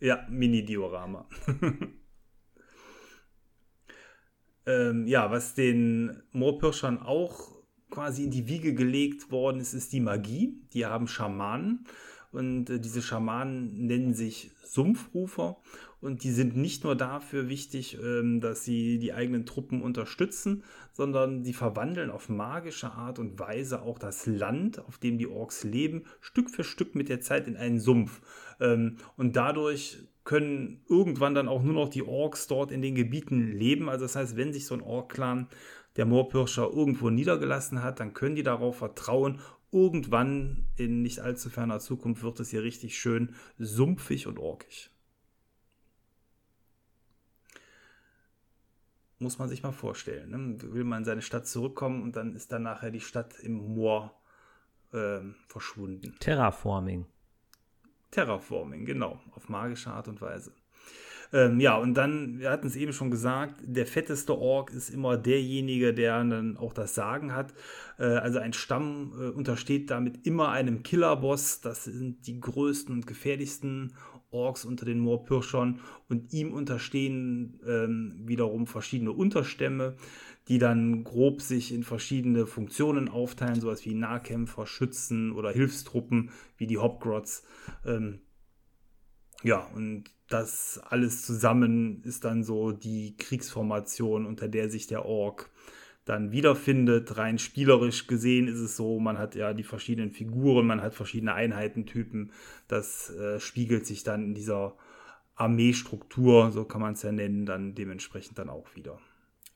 Ja, 0.00 0.26
Mini-Diorama. 0.28 1.28
ähm, 4.66 5.06
ja, 5.06 5.30
was 5.30 5.54
den 5.54 6.20
Moorpirschern 6.32 6.98
auch 6.98 7.61
quasi 7.92 8.24
in 8.24 8.30
die 8.30 8.48
Wiege 8.48 8.74
gelegt 8.74 9.30
worden 9.30 9.60
ist, 9.60 9.74
ist 9.74 9.92
die 9.92 10.00
Magie. 10.00 10.54
Die 10.72 10.86
haben 10.86 11.06
Schamanen 11.06 11.84
und 12.32 12.70
äh, 12.70 12.80
diese 12.80 13.02
Schamanen 13.02 13.86
nennen 13.86 14.14
sich 14.14 14.50
Sumpfrufer 14.64 15.58
und 16.00 16.24
die 16.24 16.30
sind 16.30 16.56
nicht 16.56 16.82
nur 16.82 16.96
dafür 16.96 17.48
wichtig, 17.48 17.98
ähm, 18.02 18.40
dass 18.40 18.64
sie 18.64 18.98
die 18.98 19.12
eigenen 19.12 19.44
Truppen 19.44 19.82
unterstützen, 19.82 20.64
sondern 20.92 21.44
sie 21.44 21.52
verwandeln 21.52 22.10
auf 22.10 22.28
magische 22.28 22.92
Art 22.92 23.18
und 23.18 23.38
Weise 23.38 23.82
auch 23.82 23.98
das 23.98 24.26
Land, 24.26 24.78
auf 24.80 24.98
dem 24.98 25.18
die 25.18 25.28
Orks 25.28 25.62
leben, 25.62 26.04
Stück 26.20 26.50
für 26.50 26.64
Stück 26.64 26.94
mit 26.94 27.10
der 27.10 27.20
Zeit 27.20 27.46
in 27.46 27.56
einen 27.56 27.78
Sumpf. 27.78 28.22
Ähm, 28.58 28.96
und 29.18 29.36
dadurch 29.36 29.98
können 30.24 30.82
irgendwann 30.88 31.34
dann 31.34 31.48
auch 31.48 31.62
nur 31.62 31.74
noch 31.74 31.88
die 31.88 32.02
Orks 32.02 32.46
dort 32.46 32.70
in 32.70 32.80
den 32.80 32.94
Gebieten 32.94 33.52
leben. 33.52 33.88
Also 33.88 34.04
das 34.04 34.16
heißt, 34.16 34.36
wenn 34.36 34.52
sich 34.52 34.66
so 34.66 34.74
ein 34.74 34.80
Ork-Clan 34.80 35.48
der 35.96 36.06
Moorpirscher 36.06 36.70
irgendwo 36.70 37.10
niedergelassen 37.10 37.82
hat, 37.82 38.00
dann 38.00 38.14
können 38.14 38.34
die 38.34 38.42
darauf 38.42 38.78
vertrauen, 38.78 39.40
irgendwann 39.70 40.68
in 40.76 41.02
nicht 41.02 41.20
allzu 41.20 41.50
ferner 41.50 41.80
Zukunft 41.80 42.22
wird 42.22 42.40
es 42.40 42.50
hier 42.50 42.62
richtig 42.62 42.98
schön 42.98 43.34
sumpfig 43.58 44.26
und 44.26 44.38
orkig. 44.38 44.90
Muss 49.18 49.38
man 49.38 49.48
sich 49.48 49.62
mal 49.62 49.72
vorstellen. 49.72 50.30
Ne? 50.30 50.72
Will 50.72 50.84
man 50.84 50.98
in 50.98 51.04
seine 51.04 51.22
Stadt 51.22 51.46
zurückkommen 51.46 52.02
und 52.02 52.16
dann 52.16 52.34
ist 52.34 52.50
dann 52.52 52.64
nachher 52.64 52.90
die 52.90 53.00
Stadt 53.00 53.38
im 53.38 53.54
Moor 53.54 54.20
äh, 54.92 55.20
verschwunden. 55.46 56.16
Terraforming. 56.18 57.06
Terraforming, 58.10 58.84
genau, 58.84 59.20
auf 59.30 59.48
magische 59.48 59.90
Art 59.90 60.08
und 60.08 60.20
Weise. 60.20 60.52
Ähm, 61.32 61.60
ja, 61.60 61.76
und 61.76 61.94
dann, 61.94 62.38
wir 62.38 62.50
hatten 62.50 62.66
es 62.66 62.76
eben 62.76 62.92
schon 62.92 63.10
gesagt, 63.10 63.56
der 63.62 63.86
fetteste 63.86 64.38
Ork 64.38 64.70
ist 64.72 64.90
immer 64.90 65.16
derjenige, 65.16 65.94
der 65.94 66.22
dann 66.24 66.56
auch 66.58 66.74
das 66.74 66.94
Sagen 66.94 67.34
hat. 67.34 67.54
Äh, 67.98 68.04
also 68.04 68.38
ein 68.38 68.52
Stamm 68.52 69.12
äh, 69.18 69.28
untersteht 69.28 69.90
damit 69.90 70.26
immer 70.26 70.50
einem 70.50 70.82
Killerboss. 70.82 71.62
Das 71.62 71.84
sind 71.84 72.26
die 72.26 72.38
größten 72.38 72.94
und 72.94 73.06
gefährlichsten 73.06 73.94
Orks 74.30 74.64
unter 74.64 74.84
den 74.84 74.98
Moorpirschern 74.98 75.80
und 76.08 76.32
ihm 76.32 76.52
unterstehen 76.52 77.60
ähm, 77.66 78.22
wiederum 78.24 78.66
verschiedene 78.66 79.12
Unterstämme, 79.12 79.94
die 80.48 80.58
dann 80.58 81.04
grob 81.04 81.40
sich 81.40 81.72
in 81.72 81.82
verschiedene 81.82 82.46
Funktionen 82.46 83.08
aufteilen, 83.08 83.60
sowas 83.60 83.84
wie 83.84 83.94
Nahkämpfer, 83.94 84.66
Schützen 84.66 85.32
oder 85.32 85.50
Hilfstruppen 85.50 86.30
wie 86.56 86.66
die 86.66 86.78
Hobgrots. 86.78 87.44
Ähm, 87.86 88.20
ja, 89.42 89.68
und 89.74 90.04
das 90.28 90.80
alles 90.84 91.26
zusammen 91.26 92.02
ist 92.04 92.24
dann 92.24 92.42
so 92.42 92.72
die 92.72 93.16
Kriegsformation, 93.16 94.26
unter 94.26 94.48
der 94.48 94.70
sich 94.70 94.86
der 94.86 95.04
Ork 95.04 95.50
dann 96.04 96.32
wiederfindet. 96.32 97.16
Rein 97.16 97.38
spielerisch 97.38 98.06
gesehen 98.06 98.48
ist 98.48 98.58
es 98.58 98.76
so, 98.76 98.98
man 98.98 99.18
hat 99.18 99.34
ja 99.34 99.52
die 99.52 99.62
verschiedenen 99.62 100.10
Figuren, 100.10 100.66
man 100.66 100.80
hat 100.80 100.94
verschiedene 100.94 101.34
Einheitentypen. 101.34 102.32
Das 102.66 103.10
äh, 103.10 103.40
spiegelt 103.40 103.86
sich 103.86 104.02
dann 104.02 104.24
in 104.24 104.34
dieser 104.34 104.76
Armeestruktur, 105.34 106.50
so 106.50 106.64
kann 106.64 106.80
man 106.80 106.94
es 106.94 107.02
ja 107.02 107.12
nennen, 107.12 107.46
dann 107.46 107.74
dementsprechend 107.74 108.38
dann 108.38 108.48
auch 108.48 108.74
wieder. 108.74 108.98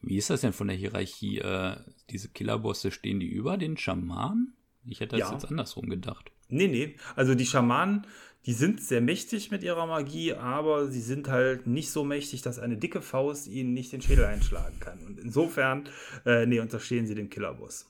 Wie 0.02 0.16
ist 0.16 0.30
das 0.30 0.42
denn 0.42 0.52
von 0.52 0.68
der 0.68 0.76
Hierarchie? 0.76 1.38
Äh, 1.38 1.76
diese 2.10 2.28
Killerbosse, 2.28 2.90
stehen 2.90 3.18
die 3.18 3.28
über 3.28 3.56
den 3.56 3.76
Schamanen? 3.76 4.54
Ich 4.84 5.00
hätte 5.00 5.16
das 5.16 5.28
ja. 5.28 5.32
jetzt 5.32 5.46
andersrum 5.46 5.88
gedacht. 5.88 6.30
Nee, 6.48 6.68
nee. 6.68 6.96
Also 7.14 7.34
die 7.34 7.46
Schamanen, 7.46 8.06
die 8.46 8.52
sind 8.52 8.80
sehr 8.80 9.00
mächtig 9.00 9.50
mit 9.50 9.62
ihrer 9.64 9.86
Magie, 9.86 10.32
aber 10.34 10.86
sie 10.88 11.00
sind 11.00 11.28
halt 11.28 11.66
nicht 11.66 11.90
so 11.90 12.04
mächtig, 12.04 12.42
dass 12.42 12.58
eine 12.60 12.76
dicke 12.76 13.02
Faust 13.02 13.48
ihnen 13.48 13.74
nicht 13.74 13.92
den 13.92 14.02
Schädel 14.02 14.24
einschlagen 14.24 14.78
kann. 14.78 15.04
Und 15.04 15.18
insofern, 15.18 15.88
äh, 16.24 16.46
nee, 16.46 16.60
unterstehen 16.60 17.06
sie 17.06 17.16
dem 17.16 17.28
Killerboss. 17.28 17.86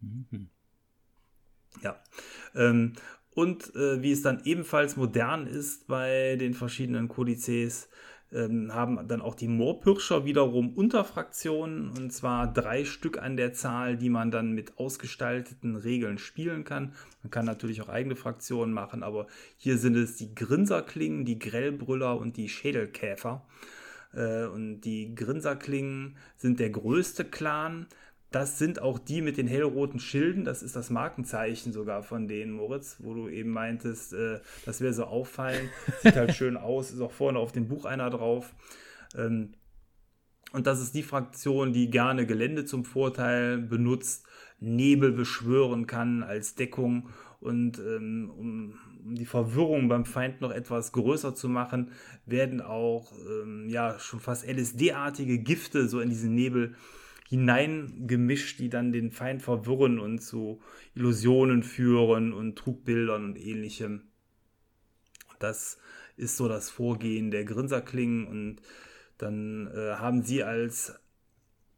Mhm. 0.00 0.48
Ja. 1.82 2.02
Ähm, 2.54 2.94
und 3.34 3.74
äh, 3.76 4.02
wie 4.02 4.12
es 4.12 4.22
dann 4.22 4.42
ebenfalls 4.44 4.96
modern 4.96 5.46
ist 5.46 5.86
bei 5.86 6.36
den 6.36 6.54
verschiedenen 6.54 7.08
Kodizes, 7.08 7.88
ähm, 8.32 8.74
haben 8.74 9.08
dann 9.08 9.22
auch 9.22 9.34
die 9.34 9.48
Moorpirscher 9.48 10.24
wiederum 10.24 10.74
Unterfraktionen 10.74 11.90
und 11.90 12.12
zwar 12.12 12.52
drei 12.52 12.84
Stück 12.84 13.18
an 13.18 13.36
der 13.36 13.52
Zahl, 13.52 13.96
die 13.96 14.10
man 14.10 14.30
dann 14.30 14.52
mit 14.52 14.78
ausgestalteten 14.78 15.76
Regeln 15.76 16.18
spielen 16.18 16.64
kann. 16.64 16.94
Man 17.22 17.30
kann 17.30 17.46
natürlich 17.46 17.80
auch 17.82 17.88
eigene 17.88 18.16
Fraktionen 18.16 18.74
machen, 18.74 19.02
aber 19.02 19.26
hier 19.56 19.78
sind 19.78 19.96
es 19.96 20.16
die 20.16 20.34
Grinserklingen, 20.34 21.24
die 21.24 21.38
Grellbrüller 21.38 22.18
und 22.18 22.36
die 22.36 22.48
Schädelkäfer. 22.48 23.46
Äh, 24.12 24.46
und 24.46 24.82
die 24.82 25.14
Grinserklingen 25.14 26.16
sind 26.36 26.60
der 26.60 26.70
größte 26.70 27.24
Clan, 27.24 27.86
das 28.30 28.58
sind 28.58 28.82
auch 28.82 28.98
die 28.98 29.22
mit 29.22 29.38
den 29.38 29.46
hellroten 29.46 30.00
Schilden. 30.00 30.44
Das 30.44 30.62
ist 30.62 30.76
das 30.76 30.90
Markenzeichen 30.90 31.72
sogar 31.72 32.02
von 32.02 32.28
denen, 32.28 32.52
Moritz, 32.52 32.96
wo 32.98 33.14
du 33.14 33.28
eben 33.28 33.50
meintest, 33.50 34.12
äh, 34.12 34.40
das 34.66 34.80
wäre 34.80 34.92
so 34.92 35.04
auffallend. 35.04 35.70
Sieht 36.02 36.16
halt 36.16 36.34
schön 36.34 36.56
aus, 36.56 36.90
ist 36.90 37.00
auch 37.00 37.12
vorne 37.12 37.38
auf 37.38 37.52
dem 37.52 37.68
Buch 37.68 37.86
einer 37.86 38.10
drauf. 38.10 38.54
Ähm, 39.16 39.54
und 40.52 40.66
das 40.66 40.80
ist 40.80 40.94
die 40.94 41.02
Fraktion, 41.02 41.72
die 41.72 41.90
gerne 41.90 42.26
Gelände 42.26 42.64
zum 42.64 42.84
Vorteil 42.84 43.58
benutzt, 43.58 44.26
Nebel 44.60 45.12
beschwören 45.12 45.86
kann 45.86 46.22
als 46.22 46.54
Deckung 46.54 47.10
und 47.40 47.78
ähm, 47.78 48.30
um, 48.36 48.78
um, 49.04 49.14
die 49.14 49.26
Verwirrung 49.26 49.88
beim 49.88 50.04
Feind 50.04 50.40
noch 50.40 50.50
etwas 50.50 50.92
größer 50.92 51.34
zu 51.34 51.48
machen, 51.48 51.92
werden 52.26 52.60
auch 52.60 53.12
ähm, 53.12 53.68
ja 53.68 53.98
schon 53.98 54.20
fast 54.20 54.46
LSD-artige 54.46 55.38
Gifte 55.38 55.88
so 55.88 56.00
in 56.00 56.08
diesen 56.10 56.34
Nebel 56.34 56.74
hineingemischt, 57.28 58.58
die 58.58 58.70
dann 58.70 58.90
den 58.90 59.10
Feind 59.10 59.42
verwirren 59.42 59.98
und 59.98 60.20
zu 60.20 60.62
Illusionen 60.94 61.62
führen 61.62 62.32
und 62.32 62.56
Trugbildern 62.56 63.24
und 63.24 63.38
ähnlichem. 63.38 64.08
Das 65.38 65.78
ist 66.16 66.38
so 66.38 66.48
das 66.48 66.70
Vorgehen 66.70 67.30
der 67.30 67.44
Grinserklingen 67.44 68.26
und 68.26 68.62
dann 69.18 69.66
äh, 69.74 69.96
haben 69.96 70.22
sie 70.22 70.42
als 70.42 70.98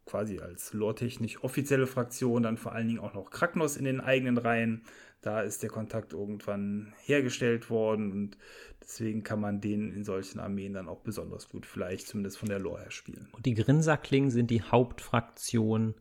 quasi 0.05 0.39
als 0.39 0.73
lore-technisch 0.73 1.43
offizielle 1.43 1.87
Fraktion 1.87 2.43
dann 2.43 2.57
vor 2.57 2.71
allen 2.71 2.87
Dingen 2.87 2.99
auch 2.99 3.13
noch 3.13 3.29
Kraknos 3.29 3.77
in 3.77 3.85
den 3.85 3.99
eigenen 3.99 4.37
Reihen. 4.37 4.83
Da 5.21 5.41
ist 5.41 5.63
der 5.63 5.69
Kontakt 5.69 6.13
irgendwann 6.13 6.93
hergestellt 7.03 7.69
worden 7.69 8.11
und 8.11 8.37
deswegen 8.81 9.23
kann 9.23 9.39
man 9.39 9.61
den 9.61 9.91
in 9.93 10.03
solchen 10.03 10.39
Armeen 10.39 10.73
dann 10.73 10.87
auch 10.87 11.01
besonders 11.01 11.49
gut 11.49 11.65
vielleicht 11.65 12.07
zumindest 12.07 12.37
von 12.37 12.49
der 12.49 12.59
Lore 12.59 12.81
her 12.81 12.91
spielen. 12.91 13.27
Und 13.31 13.45
die 13.45 13.53
Grinserklingen 13.53 14.31
sind 14.31 14.51
die 14.51 14.61
Hauptfraktion, 14.61 15.95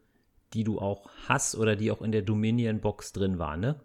die 0.55 0.65
du 0.65 0.79
auch 0.79 1.11
hast 1.29 1.57
oder 1.57 1.77
die 1.77 1.91
auch 1.91 2.03
in 2.03 2.13
der 2.13 2.23
Dominion-Box 2.23 3.13
drin 3.13 3.39
war, 3.39 3.57
ne? 3.57 3.81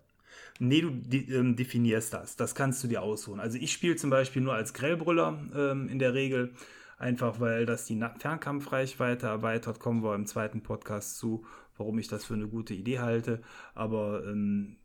Nee, 0.60 0.82
du 0.82 0.90
ähm, 0.90 1.56
definierst 1.56 2.14
das. 2.14 2.36
Das 2.36 2.56
kannst 2.56 2.84
du 2.84 2.88
dir 2.88 3.02
aussuchen. 3.02 3.40
Also 3.40 3.58
ich 3.58 3.72
spiele 3.72 3.96
zum 3.96 4.10
Beispiel 4.10 4.42
nur 4.42 4.54
als 4.54 4.74
Grellbrüller 4.74 5.40
ähm, 5.54 5.88
in 5.90 6.00
der 6.00 6.14
Regel 6.14 6.54
einfach 6.98 7.40
weil 7.40 7.66
das 7.66 7.86
die 7.86 8.02
Fernkampfreichweite 8.20 9.28
erweitert, 9.28 9.80
kommen 9.80 10.04
wir 10.04 10.16
im 10.16 10.26
zweiten 10.26 10.62
Podcast 10.62 11.18
zu, 11.18 11.46
warum 11.78 12.00
ich 12.00 12.08
das 12.08 12.26
für 12.26 12.36
eine 12.36 12.48
gute 12.48 12.74
Idee 12.74 13.00
halte, 13.00 13.42
aber 13.74 14.24
ähm, 14.26 14.78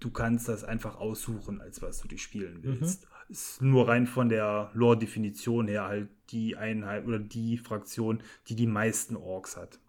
du 0.00 0.10
kannst 0.10 0.48
das 0.48 0.64
einfach 0.64 0.96
aussuchen, 0.96 1.60
als 1.60 1.82
was 1.82 2.00
du 2.00 2.08
dich 2.08 2.22
spielen 2.22 2.58
willst. 2.62 3.02
Mhm. 3.02 3.08
Ist 3.28 3.60
nur 3.60 3.88
rein 3.88 4.06
von 4.06 4.28
der 4.28 4.70
Lore-Definition 4.74 5.66
her 5.66 5.86
halt 5.86 6.08
die 6.30 6.56
Einheit 6.56 7.06
oder 7.06 7.18
die 7.18 7.58
Fraktion, 7.58 8.22
die 8.48 8.54
die 8.54 8.68
meisten 8.68 9.16
Orks 9.16 9.56
hat. 9.56 9.80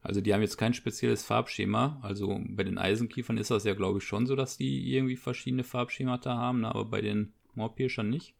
Also 0.00 0.20
die 0.20 0.32
haben 0.32 0.40
jetzt 0.40 0.56
kein 0.56 0.72
spezielles 0.72 1.24
Farbschema. 1.24 1.98
Also 2.02 2.40
bei 2.48 2.64
den 2.64 2.78
Eisenkiefern 2.78 3.38
ist 3.38 3.50
das 3.50 3.64
ja, 3.64 3.74
glaube 3.74 3.98
ich, 3.98 4.04
schon 4.04 4.26
so, 4.26 4.36
dass 4.36 4.56
die 4.56 4.94
irgendwie 4.94 5.16
verschiedene 5.16 5.64
Farbschemata 5.64 6.34
haben, 6.34 6.60
ne? 6.60 6.68
aber 6.68 6.84
bei 6.84 7.00
den 7.00 7.32
Moorpirschern 7.54 8.08
nicht. 8.08 8.34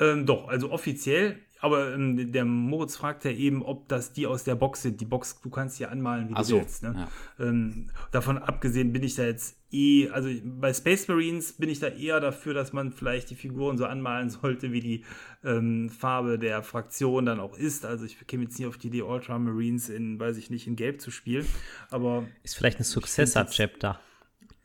Ähm, 0.00 0.26
doch, 0.26 0.48
also 0.48 0.70
offiziell 0.70 1.38
aber 1.60 1.94
ähm, 1.94 2.32
der 2.32 2.44
Moritz 2.44 2.96
fragt 2.96 3.24
ja 3.24 3.30
eben, 3.30 3.62
ob 3.62 3.88
das 3.88 4.12
die 4.12 4.26
aus 4.26 4.44
der 4.44 4.54
Box 4.54 4.82
sind. 4.82 5.00
Die 5.00 5.04
Box, 5.04 5.40
du 5.40 5.50
kannst 5.50 5.78
hier 5.78 5.90
anmalen, 5.90 6.28
wie 6.28 6.34
Ach 6.34 6.40
du 6.40 6.44
so, 6.44 6.56
willst. 6.58 6.82
Ne? 6.82 7.08
Ja. 7.38 7.46
Ähm, 7.46 7.90
davon 8.12 8.38
abgesehen 8.38 8.92
bin 8.92 9.02
ich 9.02 9.14
da 9.14 9.24
jetzt 9.24 9.56
eh, 9.72 10.08
also 10.10 10.28
bei 10.44 10.72
Space 10.72 11.08
Marines 11.08 11.52
bin 11.52 11.68
ich 11.68 11.80
da 11.80 11.88
eher 11.88 12.20
dafür, 12.20 12.54
dass 12.54 12.72
man 12.72 12.92
vielleicht 12.92 13.30
die 13.30 13.34
Figuren 13.34 13.76
so 13.76 13.86
anmalen 13.86 14.30
sollte, 14.30 14.72
wie 14.72 14.80
die 14.80 15.04
ähm, 15.44 15.90
Farbe 15.90 16.38
der 16.38 16.62
Fraktion 16.62 17.26
dann 17.26 17.40
auch 17.40 17.56
ist. 17.56 17.84
Also 17.84 18.04
ich 18.04 18.18
käme 18.26 18.44
jetzt 18.44 18.58
nie 18.58 18.66
auf 18.66 18.78
die 18.78 18.88
Idee, 18.88 19.02
Ultramarines 19.02 19.88
in, 19.88 20.18
weiß 20.18 20.36
ich 20.36 20.50
nicht, 20.50 20.66
in 20.66 20.76
Gelb 20.76 21.00
zu 21.00 21.10
spielen. 21.10 21.46
Aber 21.90 22.26
ist 22.42 22.56
vielleicht 22.56 22.78
ein 22.78 22.84
Successor-Chapter. 22.84 24.00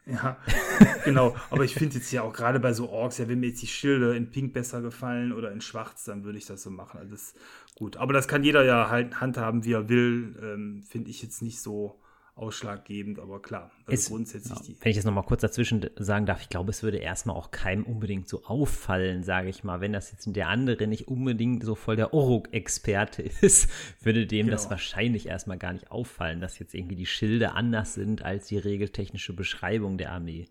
Ja, 0.05 0.37
genau. 1.05 1.35
Aber 1.49 1.63
ich 1.63 1.73
finde 1.73 1.95
jetzt 1.95 2.11
ja 2.11 2.23
auch 2.23 2.33
gerade 2.33 2.59
bei 2.59 2.73
so 2.73 2.89
Orks, 2.89 3.19
ja, 3.19 3.27
wenn 3.29 3.39
mir 3.39 3.47
jetzt 3.47 3.61
die 3.61 3.67
Schilde 3.67 4.15
in 4.15 4.29
Pink 4.29 4.53
besser 4.53 4.81
gefallen 4.81 5.31
oder 5.31 5.51
in 5.51 5.61
Schwarz, 5.61 6.03
dann 6.03 6.23
würde 6.25 6.37
ich 6.37 6.45
das 6.45 6.63
so 6.63 6.69
machen. 6.69 6.99
Das 7.09 7.33
gut. 7.75 7.97
Aber 7.97 8.13
das 8.13 8.27
kann 8.27 8.43
jeder 8.43 8.63
ja 8.63 8.89
halt 8.89 9.21
handhaben, 9.21 9.63
wie 9.63 9.73
er 9.73 9.89
will. 9.89 10.35
Ähm, 10.41 10.83
finde 10.87 11.09
ich 11.09 11.21
jetzt 11.21 11.41
nicht 11.41 11.61
so 11.61 11.99
ausschlaggebend, 12.35 13.19
aber 13.19 13.41
klar, 13.41 13.71
also 13.85 13.93
es, 13.93 14.07
grundsätzlich 14.09 14.57
ja, 14.57 14.63
die. 14.65 14.77
Wenn 14.81 14.89
ich 14.89 14.95
jetzt 14.95 15.05
nochmal 15.05 15.23
kurz 15.23 15.41
dazwischen 15.41 15.87
sagen 15.97 16.25
darf, 16.25 16.41
ich 16.41 16.49
glaube, 16.49 16.71
es 16.71 16.81
würde 16.81 16.97
erstmal 16.97 17.35
auch 17.35 17.51
keinem 17.51 17.83
unbedingt 17.83 18.27
so 18.27 18.43
auffallen, 18.43 19.23
sage 19.23 19.49
ich 19.49 19.63
mal. 19.63 19.81
Wenn 19.81 19.93
das 19.93 20.11
jetzt 20.11 20.27
der 20.35 20.47
andere 20.49 20.87
nicht 20.87 21.07
unbedingt 21.07 21.63
so 21.63 21.75
voll 21.75 21.95
der 21.95 22.13
Oruk-Experte 22.13 23.21
ist, 23.41 23.69
würde 24.01 24.25
dem 24.25 24.47
genau. 24.47 24.55
das 24.55 24.69
wahrscheinlich 24.69 25.27
erstmal 25.27 25.57
gar 25.57 25.73
nicht 25.73 25.91
auffallen, 25.91 26.41
dass 26.41 26.57
jetzt 26.57 26.73
irgendwie 26.73 26.95
die 26.95 27.05
Schilde 27.05 27.51
anders 27.51 27.93
sind 27.93 28.23
als 28.23 28.47
die 28.47 28.57
regeltechnische 28.57 29.33
Beschreibung 29.33 29.97
der 29.97 30.11
Armee. 30.11 30.47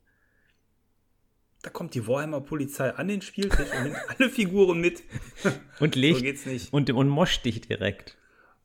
Da 1.63 1.71
kommt 1.71 1.95
die 1.95 2.07
Warhammer 2.07 2.41
Polizei 2.41 2.91
an 2.91 3.09
den 3.09 3.23
Spieltisch 3.23 3.69
und 3.77 3.85
nimmt 3.85 3.97
alle 4.09 4.29
Figuren 4.31 4.81
mit. 4.81 5.03
Und 5.79 5.95
legt 5.95 6.19
so 6.19 6.23
geht's 6.23 6.47
nicht. 6.47 6.73
Und, 6.73 6.91
und 6.91 7.09
moscht 7.09 7.45
dich 7.45 7.61
direkt. 7.61 8.19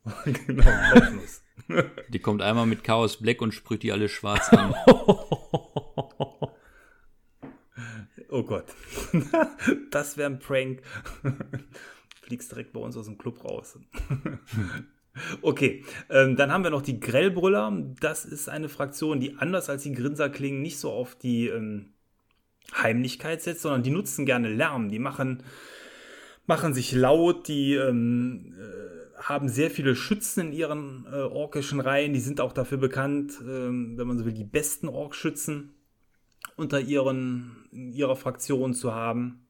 genau, 0.24 0.64
hoffnus. 0.64 1.42
Die 2.08 2.18
kommt 2.18 2.42
einmal 2.42 2.66
mit 2.66 2.84
Chaos 2.84 3.18
Black 3.18 3.40
und 3.42 3.52
sprüht 3.52 3.82
die 3.82 3.92
alle 3.92 4.08
schwarz 4.08 4.48
an. 4.50 4.74
oh 8.30 8.42
Gott. 8.42 8.66
Das 9.90 10.16
wäre 10.16 10.30
ein 10.30 10.38
Prank. 10.38 10.82
Fliegst 12.22 12.50
direkt 12.52 12.72
bei 12.72 12.80
uns 12.80 12.96
aus 12.96 13.06
dem 13.06 13.18
Club 13.18 13.44
raus. 13.44 13.78
Okay, 15.42 15.84
ähm, 16.10 16.36
dann 16.36 16.52
haben 16.52 16.62
wir 16.62 16.70
noch 16.70 16.82
die 16.82 17.00
Grellbrüller. 17.00 17.72
Das 18.00 18.24
ist 18.24 18.48
eine 18.48 18.68
Fraktion, 18.68 19.20
die 19.20 19.36
anders 19.36 19.68
als 19.68 19.82
die 19.82 19.92
Grinserklingen 19.92 20.62
nicht 20.62 20.78
so 20.78 20.92
auf 20.92 21.16
die 21.16 21.48
ähm, 21.48 21.92
Heimlichkeit 22.74 23.42
setzt, 23.42 23.62
sondern 23.62 23.82
die 23.82 23.90
nutzen 23.90 24.26
gerne 24.26 24.48
Lärm. 24.48 24.90
Die 24.90 24.98
machen, 24.98 25.42
machen 26.46 26.74
sich 26.74 26.92
laut, 26.92 27.48
die 27.48 27.74
ähm, 27.74 28.54
äh, 28.58 28.97
haben 29.18 29.48
sehr 29.48 29.70
viele 29.70 29.94
Schützen 29.96 30.48
in 30.48 30.52
ihren 30.52 31.06
äh, 31.06 31.16
orkischen 31.16 31.80
Reihen. 31.80 32.12
Die 32.12 32.20
sind 32.20 32.40
auch 32.40 32.52
dafür 32.52 32.78
bekannt, 32.78 33.32
äh, 33.40 33.44
wenn 33.44 34.06
man 34.06 34.18
so 34.18 34.24
will, 34.24 34.32
die 34.32 34.44
besten 34.44 34.88
Orkschützen 34.88 35.74
unter 36.56 36.80
ihren, 36.80 37.68
ihrer 37.70 38.16
Fraktion 38.16 38.74
zu 38.74 38.94
haben. 38.94 39.46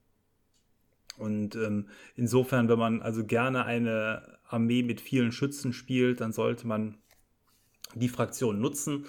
Und 1.16 1.56
ähm, 1.56 1.88
insofern, 2.14 2.68
wenn 2.68 2.78
man 2.78 3.02
also 3.02 3.24
gerne 3.24 3.64
eine 3.64 4.38
Armee 4.46 4.82
mit 4.82 5.00
vielen 5.00 5.32
Schützen 5.32 5.72
spielt, 5.72 6.20
dann 6.20 6.32
sollte 6.32 6.66
man 6.66 6.96
die 7.94 8.08
Fraktion 8.08 8.60
nutzen. 8.60 9.06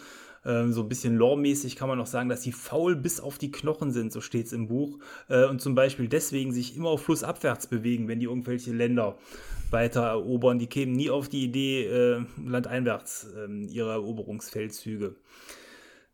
Ähm, 0.50 0.74
so 0.74 0.82
ein 0.82 0.90
bisschen 0.90 1.16
lore-mäßig 1.16 1.76
kann 1.76 1.88
man 1.88 2.00
noch 2.00 2.08
sagen, 2.08 2.28
dass 2.28 2.42
sie 2.42 2.52
faul 2.52 2.96
bis 2.96 3.20
auf 3.20 3.38
die 3.38 3.52
Knochen 3.52 3.92
sind, 3.92 4.12
so 4.12 4.20
steht 4.20 4.48
es 4.48 4.54
im 4.54 4.68
Buch. 4.68 4.98
Äh, 5.28 5.46
und 5.46 5.62
zum 5.62 5.76
Beispiel 5.76 6.08
deswegen 6.08 6.52
sich 6.52 6.76
immer 6.76 6.98
flussabwärts 6.98 7.68
bewegen, 7.68 8.08
wenn 8.08 8.20
die 8.20 8.26
irgendwelche 8.26 8.72
Länder 8.72 9.18
weiter 9.70 10.02
erobern. 10.02 10.58
Die 10.58 10.68
kämen 10.68 10.94
nie 10.94 11.12
auf 11.12 11.30
die 11.30 11.44
Idee, 11.44 11.86
äh, 11.86 12.26
landeinwärts 12.44 13.28
äh, 13.36 13.66
ihre 13.68 13.92
Eroberungsfeldzüge 13.92 15.16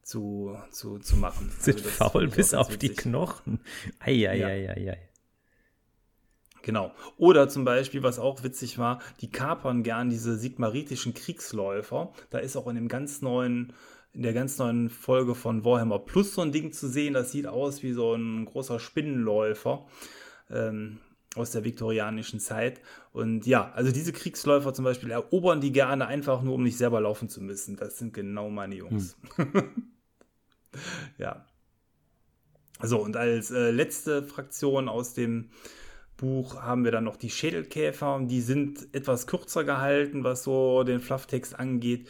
zu, 0.02 0.58
zu, 0.70 1.00
zu 1.00 1.16
machen. 1.16 1.52
Sind 1.60 1.78
also 1.78 1.90
faul 1.90 2.28
bis 2.28 2.54
auf 2.54 2.74
witzig. 2.74 2.80
die 2.90 2.96
Knochen. 2.96 3.60
Eieieiei. 4.00 4.82
Ja. 4.82 4.94
Genau. 6.66 6.92
Oder 7.18 7.48
zum 7.48 7.64
Beispiel, 7.64 8.02
was 8.02 8.18
auch 8.18 8.44
witzig 8.44 8.80
war, 8.80 9.00
die 9.22 9.30
kapern 9.30 9.84
gern 9.84 10.10
diese 10.10 10.36
sigmaritischen 10.36 11.14
Kriegsläufer. 11.14 12.12
Da 12.32 12.40
ist 12.40 12.58
auch 12.58 12.68
in 12.68 12.76
dem 12.76 12.88
ganz 12.88 13.22
neuen, 13.22 13.74
in 14.16 14.24
der 14.24 14.34
ganz 14.34 14.58
neuen 14.58 14.90
Folge 14.90 15.36
von 15.36 15.66
Warhammer 15.66 16.00
Plus 16.00 16.34
so 16.34 16.42
ein 16.42 16.52
Ding 16.52 16.72
zu 16.72 16.88
sehen. 16.88 17.14
Das 17.14 17.32
sieht 17.32 17.48
aus 17.48 17.84
wie 17.84 17.92
so 17.92 18.14
ein 18.14 18.46
großer 18.46 18.80
Spinnenläufer. 18.80 19.86
Ähm, 20.50 21.00
aus 21.36 21.52
der 21.52 21.64
viktorianischen 21.64 22.40
Zeit. 22.40 22.82
Und 23.12 23.46
ja, 23.46 23.72
also 23.74 23.92
diese 23.92 24.14
Kriegsläufer 24.14 24.74
zum 24.74 24.86
Beispiel 24.86 25.12
erobern 25.12 25.62
die 25.62 25.72
gerne 25.72 26.08
einfach 26.08 26.42
nur, 26.42 26.56
um 26.56 26.64
nicht 26.64 26.78
selber 26.78 27.02
laufen 27.02 27.30
zu 27.30 27.42
müssen. 27.42 27.76
Das 27.76 27.98
sind 27.98 28.14
genau 28.14 28.50
meine 28.50 28.76
Jungs. 28.76 29.18
Hm. 29.36 29.74
ja. 31.18 31.46
So, 32.82 33.02
und 33.02 33.16
als 33.18 33.52
äh, 33.52 33.72
letzte 33.72 34.24
Fraktion 34.24 34.90
aus 34.90 35.14
dem 35.14 35.50
Buch 36.18 36.62
haben 36.62 36.84
wir 36.84 36.92
dann 36.92 37.04
noch 37.04 37.18
die 37.18 37.30
Schädelkäfer. 37.30 38.22
Die 38.24 38.42
sind 38.42 38.88
etwas 38.94 39.28
kürzer 39.28 39.64
gehalten, 39.64 40.24
was 40.24 40.44
so 40.44 40.84
den 40.84 41.00
Flufftext 41.00 41.58
angeht. 41.58 42.08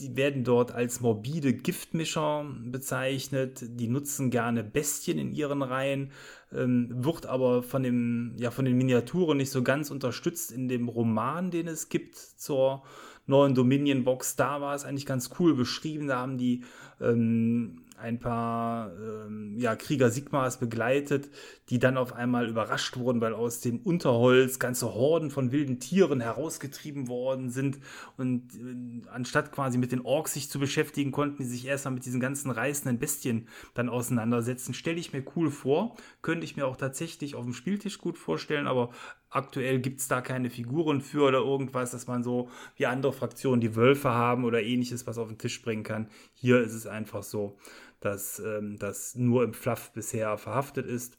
Die 0.00 0.16
werden 0.16 0.44
dort 0.44 0.72
als 0.72 1.00
morbide 1.00 1.52
Giftmischer 1.52 2.46
bezeichnet. 2.64 3.62
Die 3.62 3.88
nutzen 3.88 4.30
gerne 4.30 4.64
Bestien 4.64 5.18
in 5.18 5.34
ihren 5.34 5.62
Reihen, 5.62 6.10
ähm, 6.52 6.88
wird 6.90 7.26
aber 7.26 7.62
von, 7.62 7.82
dem, 7.82 8.34
ja, 8.36 8.50
von 8.50 8.64
den 8.64 8.76
Miniaturen 8.76 9.36
nicht 9.36 9.50
so 9.50 9.62
ganz 9.62 9.90
unterstützt 9.90 10.52
in 10.52 10.68
dem 10.68 10.88
Roman, 10.88 11.50
den 11.50 11.68
es 11.68 11.88
gibt 11.88 12.16
zur 12.16 12.82
neuen 13.26 13.54
Dominion-Box. 13.54 14.36
Da 14.36 14.60
war 14.60 14.74
es 14.74 14.84
eigentlich 14.84 15.06
ganz 15.06 15.30
cool 15.38 15.54
beschrieben. 15.54 16.08
Da 16.08 16.18
haben 16.18 16.38
die 16.38 16.64
ähm, 17.00 17.82
ein 18.00 18.18
paar 18.18 18.92
ähm, 18.98 19.54
ja, 19.56 19.76
Krieger 19.76 20.10
Sigmas 20.10 20.58
begleitet, 20.58 21.30
die 21.68 21.78
dann 21.78 21.96
auf 21.96 22.12
einmal 22.12 22.48
überrascht 22.48 22.96
wurden, 22.96 23.20
weil 23.20 23.34
aus 23.34 23.60
dem 23.60 23.78
Unterholz 23.78 24.58
ganze 24.58 24.94
Horden 24.94 25.30
von 25.30 25.52
wilden 25.52 25.78
Tieren 25.78 26.20
herausgetrieben 26.20 27.08
worden 27.08 27.50
sind. 27.50 27.78
Und 28.16 28.54
äh, 28.54 29.08
anstatt 29.10 29.52
quasi 29.52 29.78
mit 29.78 29.92
den 29.92 30.00
Orks 30.00 30.34
sich 30.34 30.50
zu 30.50 30.58
beschäftigen, 30.58 31.12
konnten 31.12 31.42
die 31.42 31.48
sich 31.48 31.66
erstmal 31.66 31.94
mit 31.94 32.04
diesen 32.04 32.20
ganzen 32.20 32.50
reißenden 32.50 32.98
Bestien 32.98 33.46
dann 33.74 33.88
auseinandersetzen. 33.88 34.74
Stelle 34.74 34.98
ich 34.98 35.12
mir 35.12 35.22
cool 35.36 35.50
vor, 35.50 35.96
könnte 36.22 36.44
ich 36.44 36.56
mir 36.56 36.66
auch 36.66 36.76
tatsächlich 36.76 37.34
auf 37.34 37.44
dem 37.44 37.54
Spieltisch 37.54 37.98
gut 37.98 38.18
vorstellen, 38.18 38.66
aber 38.66 38.90
aktuell 39.30 39.80
gibt 39.80 40.00
es 40.00 40.08
da 40.08 40.20
keine 40.20 40.50
Figuren 40.50 41.00
für 41.00 41.22
oder 41.28 41.38
irgendwas, 41.38 41.92
dass 41.92 42.06
man 42.06 42.22
so 42.22 42.50
wie 42.76 42.86
andere 42.86 43.12
Fraktionen 43.12 43.60
die 43.60 43.76
Wölfe 43.76 44.10
haben 44.10 44.44
oder 44.44 44.62
ähnliches, 44.62 45.06
was 45.06 45.18
auf 45.18 45.28
den 45.28 45.38
Tisch 45.38 45.62
bringen 45.62 45.84
kann. 45.84 46.08
Hier 46.34 46.60
ist 46.60 46.74
es 46.74 46.86
einfach 46.86 47.22
so, 47.22 47.56
dass 48.00 48.38
ähm, 48.40 48.78
das 48.78 49.14
nur 49.14 49.44
im 49.44 49.54
Fluff 49.54 49.92
bisher 49.92 50.36
verhaftet 50.38 50.86
ist. 50.86 51.18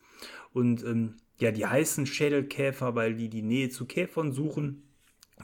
Und 0.54 0.84
ähm, 0.84 1.18
ja, 1.40 1.52
die 1.52 1.66
heißen 1.66 2.06
Schädelkäfer, 2.06 2.96
weil 2.96 3.16
die 3.16 3.30
die 3.30 3.42
Nähe 3.42 3.70
zu 3.70 3.86
Käfern 3.86 4.32
suchen. 4.32 4.84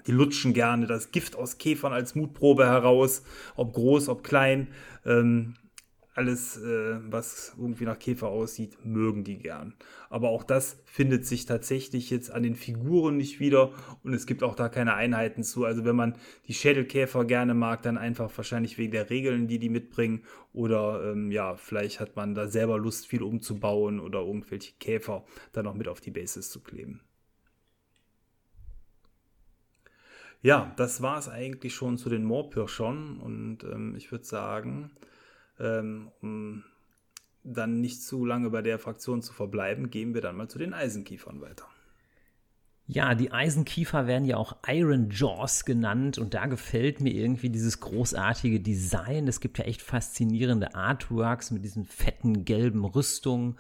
Die 0.06 0.12
lutschen 0.12 0.54
gerne 0.54 0.86
das 0.86 1.12
Gift 1.12 1.36
aus 1.36 1.58
Käfern 1.58 1.92
als 1.92 2.14
Mutprobe 2.14 2.68
heraus, 2.68 3.24
ob 3.56 3.74
groß, 3.74 4.10
ob 4.10 4.24
klein. 4.24 4.68
Ähm, 5.06 5.56
alles, 6.18 6.58
äh, 6.58 7.00
was 7.12 7.54
irgendwie 7.58 7.86
nach 7.86 8.00
Käfer 8.00 8.28
aussieht, 8.28 8.84
mögen 8.84 9.24
die 9.24 9.38
gern. 9.38 9.76
Aber 10.10 10.30
auch 10.30 10.44
das 10.44 10.82
findet 10.86 11.26
sich 11.26 11.46
tatsächlich 11.46 12.10
jetzt 12.10 12.32
an 12.32 12.44
den 12.44 12.56
Figuren 12.56 13.18
nicht 13.18 13.40
wieder 13.40 13.72
und 14.04 14.14
es 14.14 14.26
gibt 14.26 14.42
auch 14.42 14.56
da 14.56 14.68
keine 14.68 14.96
Einheiten 14.96 15.44
zu. 15.44 15.66
Also 15.66 15.86
wenn 15.86 15.96
man 15.96 16.16
die 16.48 16.56
Schädelkäfer 16.56 17.24
gerne 17.26 17.54
mag, 17.54 17.84
dann 17.84 17.98
einfach 17.98 18.32
wahrscheinlich 18.36 18.78
wegen 18.78 18.92
der 18.92 19.10
Regeln, 19.10 19.48
die 19.48 19.60
die 19.60 19.70
mitbringen 19.70 20.24
oder 20.54 21.12
ähm, 21.12 21.32
ja, 21.32 21.56
vielleicht 21.56 22.00
hat 22.00 22.16
man 22.16 22.34
da 22.34 22.48
selber 22.48 22.80
Lust, 22.80 23.06
viel 23.06 23.22
umzubauen 23.22 24.00
oder 24.00 24.22
irgendwelche 24.22 24.74
Käfer 24.80 25.24
dann 25.54 25.66
noch 25.66 25.76
mit 25.76 25.88
auf 25.88 26.02
die 26.02 26.12
Bases 26.12 26.50
zu 26.50 26.62
kleben. 26.62 27.02
Ja, 30.42 30.74
das 30.78 31.02
war 31.02 31.18
es 31.18 31.30
eigentlich 31.30 31.76
schon 31.76 31.98
zu 31.98 32.10
den 32.10 32.24
Moorpirschern 32.24 33.20
und 33.20 33.64
ähm, 33.64 33.96
ich 33.96 34.12
würde 34.12 34.26
sagen, 34.26 34.92
ähm, 35.60 36.12
um 36.22 36.64
dann 37.44 37.80
nicht 37.82 38.04
zu 38.04 38.26
lange 38.26 38.50
bei 38.50 38.62
der 38.62 38.80
Fraktion 38.80 39.22
zu 39.22 39.34
verbleiben, 39.34 39.90
gehen 39.90 40.14
wir 40.14 40.22
dann 40.22 40.36
mal 40.36 40.50
zu 40.50 40.60
den 40.60 40.74
Eisenkiefern 40.74 41.42
weiter. 41.42 41.66
Ja, 42.90 43.16
die 43.16 43.34
Eisenkiefer 43.34 44.08
werden 44.08 44.24
ja 44.24 44.38
auch 44.38 44.56
Iron 44.66 45.10
Jaws 45.10 45.66
genannt 45.66 46.18
und 46.18 46.34
da 46.34 46.46
gefällt 46.46 47.02
mir 47.02 47.12
irgendwie 47.12 47.50
dieses 47.50 47.82
großartige 47.82 48.62
Design. 48.62 49.28
Es 49.28 49.42
gibt 49.42 49.58
ja 49.58 49.66
echt 49.66 49.82
faszinierende 49.82 50.74
Artworks 50.74 51.52
mit 51.52 51.66
diesen 51.66 51.84
fetten 51.84 52.46
gelben 52.46 52.86
Rüstungen 52.86 53.58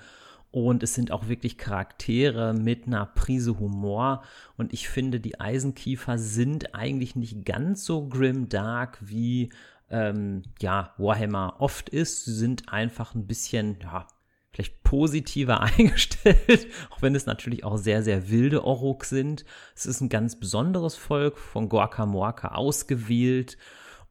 und 0.51 0.81
es 0.81 0.93
sind 0.93 1.11
auch 1.11 1.27
wirklich 1.27 1.57
Charaktere 1.57 2.53
mit 2.53 2.87
einer 2.87 3.05
Prise 3.05 3.59
Humor 3.59 4.23
und 4.55 4.71
ich 4.71 4.87
finde, 4.87 5.19
die 5.19 5.41
Eisenkiefer 5.41 6.17
sind 6.17 6.73
eigentlich 6.73 7.17
nicht 7.17 7.45
ganz 7.45 7.83
so 7.83 8.07
grim 8.07 8.47
dark 8.47 8.97
wie 9.01 9.49
ähm, 9.89 10.43
ja, 10.59 10.93
Warhammer 10.97 11.55
oft 11.59 11.89
ist. 11.89 12.25
Sie 12.25 12.33
sind 12.33 12.69
einfach 12.69 13.15
ein 13.15 13.27
bisschen, 13.27 13.79
ja, 13.81 14.07
vielleicht 14.51 14.83
positiver 14.83 15.61
eingestellt, 15.77 16.67
auch 16.89 17.01
wenn 17.01 17.15
es 17.15 17.25
natürlich 17.25 17.63
auch 17.63 17.77
sehr, 17.77 18.03
sehr 18.03 18.29
wilde 18.29 18.63
Oruk 18.63 19.05
sind. 19.05 19.45
Es 19.75 19.85
ist 19.85 20.01
ein 20.01 20.09
ganz 20.09 20.39
besonderes 20.39 20.95
Volk, 20.95 21.37
von 21.37 21.69
Gorka 21.69 22.05
Morka 22.05 22.49
ausgewählt 22.49 23.57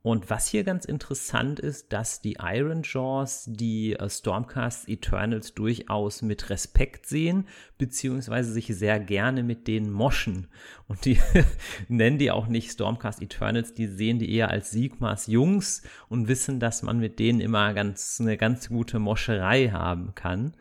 und 0.07 0.31
was 0.31 0.47
hier 0.47 0.63
ganz 0.63 0.85
interessant 0.85 1.59
ist, 1.59 1.93
dass 1.93 2.21
die 2.21 2.37
Iron 2.41 2.83
Jaws 2.85 3.43
die 3.49 3.95
äh, 3.95 4.09
Stormcast 4.09 4.89
Eternals 4.89 5.53
durchaus 5.53 6.23
mit 6.23 6.49
Respekt 6.49 7.07
sehen, 7.07 7.49
beziehungsweise 7.77 8.53
sich 8.53 8.69
sehr 8.69 9.01
gerne 9.01 9.43
mit 9.43 9.67
denen 9.67 9.91
moschen. 9.91 10.47
Und 10.87 11.07
die 11.07 11.19
nennen 11.89 12.19
die 12.19 12.31
auch 12.31 12.47
nicht 12.47 12.71
Stormcast 12.71 13.21
Eternals, 13.21 13.75
die 13.75 13.89
sehen 13.89 14.21
die 14.21 14.33
eher 14.33 14.49
als 14.51 14.71
Sigmas 14.71 15.27
Jungs 15.27 15.83
und 16.09 16.29
wissen, 16.29 16.61
dass 16.61 16.85
man 16.85 17.01
mit 17.01 17.19
denen 17.19 17.41
immer 17.41 17.75
ganz 17.75 18.21
eine 18.21 18.37
ganz 18.37 18.69
gute 18.69 19.01
Moscherei 19.01 19.71
haben 19.71 20.15
kann. 20.15 20.55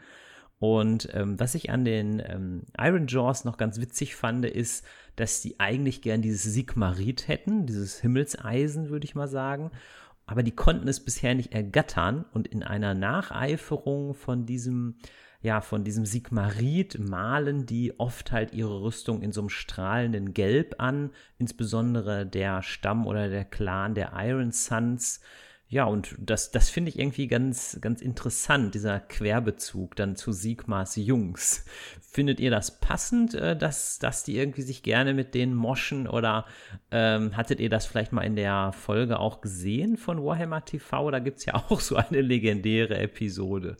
Und 0.73 1.09
ähm, 1.13 1.39
was 1.39 1.53
ich 1.53 1.69
an 1.69 1.85
den 1.85 2.19
ähm, 2.25 2.63
Iron 2.75 3.05
Jaws 3.05 3.45
noch 3.45 3.57
ganz 3.57 3.79
witzig 3.79 4.15
fand, 4.15 4.45
ist, 4.45 4.83
dass 5.15 5.43
sie 5.43 5.59
eigentlich 5.59 6.01
gern 6.01 6.23
dieses 6.23 6.41
Sigmarit 6.41 7.27
hätten, 7.27 7.67
dieses 7.67 7.99
Himmelseisen, 8.01 8.89
würde 8.89 9.05
ich 9.05 9.13
mal 9.13 9.27
sagen. 9.27 9.69
Aber 10.25 10.41
die 10.41 10.55
konnten 10.55 10.87
es 10.87 11.05
bisher 11.05 11.35
nicht 11.35 11.53
ergattern 11.53 12.25
und 12.33 12.47
in 12.47 12.63
einer 12.63 12.95
Nacheiferung 12.95 14.15
von 14.15 14.47
diesem, 14.47 14.95
ja, 15.43 15.61
von 15.61 15.83
diesem 15.83 16.03
Sigmarit 16.03 16.97
malen 16.97 17.67
die 17.67 17.99
oft 17.99 18.31
halt 18.31 18.51
ihre 18.51 18.81
Rüstung 18.81 19.21
in 19.21 19.31
so 19.31 19.41
einem 19.41 19.49
strahlenden 19.49 20.33
Gelb 20.33 20.75
an, 20.79 21.11
insbesondere 21.37 22.25
der 22.25 22.63
Stamm 22.63 23.05
oder 23.05 23.29
der 23.29 23.45
Clan 23.45 23.93
der 23.93 24.13
Iron 24.15 24.51
Sons 24.51 25.21
ja, 25.67 25.85
und 25.85 26.15
das, 26.19 26.51
das 26.51 26.69
finde 26.69 26.89
ich 26.89 26.99
irgendwie 26.99 27.27
ganz, 27.27 27.79
ganz 27.81 28.01
interessant, 28.01 28.75
dieser 28.75 28.99
Querbezug 28.99 29.95
dann 29.95 30.15
zu 30.15 30.31
Sigmas 30.31 30.95
Jungs. 30.95 31.65
Findet 32.01 32.39
ihr 32.39 32.51
das 32.51 32.79
passend, 32.79 33.33
äh, 33.33 33.57
dass, 33.57 33.97
dass 33.97 34.23
die 34.23 34.37
irgendwie 34.37 34.61
sich 34.61 34.83
gerne 34.83 35.15
mit 35.15 35.33
denen 35.33 35.55
moschen 35.55 36.07
oder 36.07 36.45
ähm, 36.91 37.35
hattet 37.35 37.59
ihr 37.59 37.69
das 37.69 37.87
vielleicht 37.87 38.11
mal 38.11 38.21
in 38.21 38.35
der 38.35 38.73
Folge 38.73 39.19
auch 39.19 39.41
gesehen 39.41 39.97
von 39.97 40.23
Warhammer 40.23 40.63
TV? 40.63 41.09
Da 41.09 41.17
gibt 41.17 41.39
es 41.39 41.45
ja 41.45 41.55
auch 41.69 41.79
so 41.79 41.95
eine 41.95 42.21
legendäre 42.21 42.97
Episode. 42.99 43.75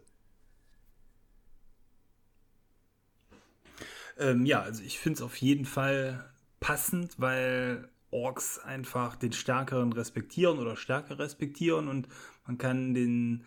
Ähm, 4.18 4.46
ja, 4.46 4.62
also 4.62 4.82
ich 4.82 4.98
finde 4.98 5.18
es 5.18 5.22
auf 5.22 5.36
jeden 5.36 5.66
Fall 5.66 6.34
passend, 6.60 7.20
weil 7.20 7.90
Orks 8.12 8.60
einfach 8.60 9.16
den 9.16 9.34
Stärkeren 9.34 9.94
respektieren 9.94 10.60
oder 10.60 10.76
Stärke 10.76 11.20
respektieren 11.20 11.88
und 11.88 12.08
man 12.46 12.58
kann 12.58 12.94
den 12.94 13.46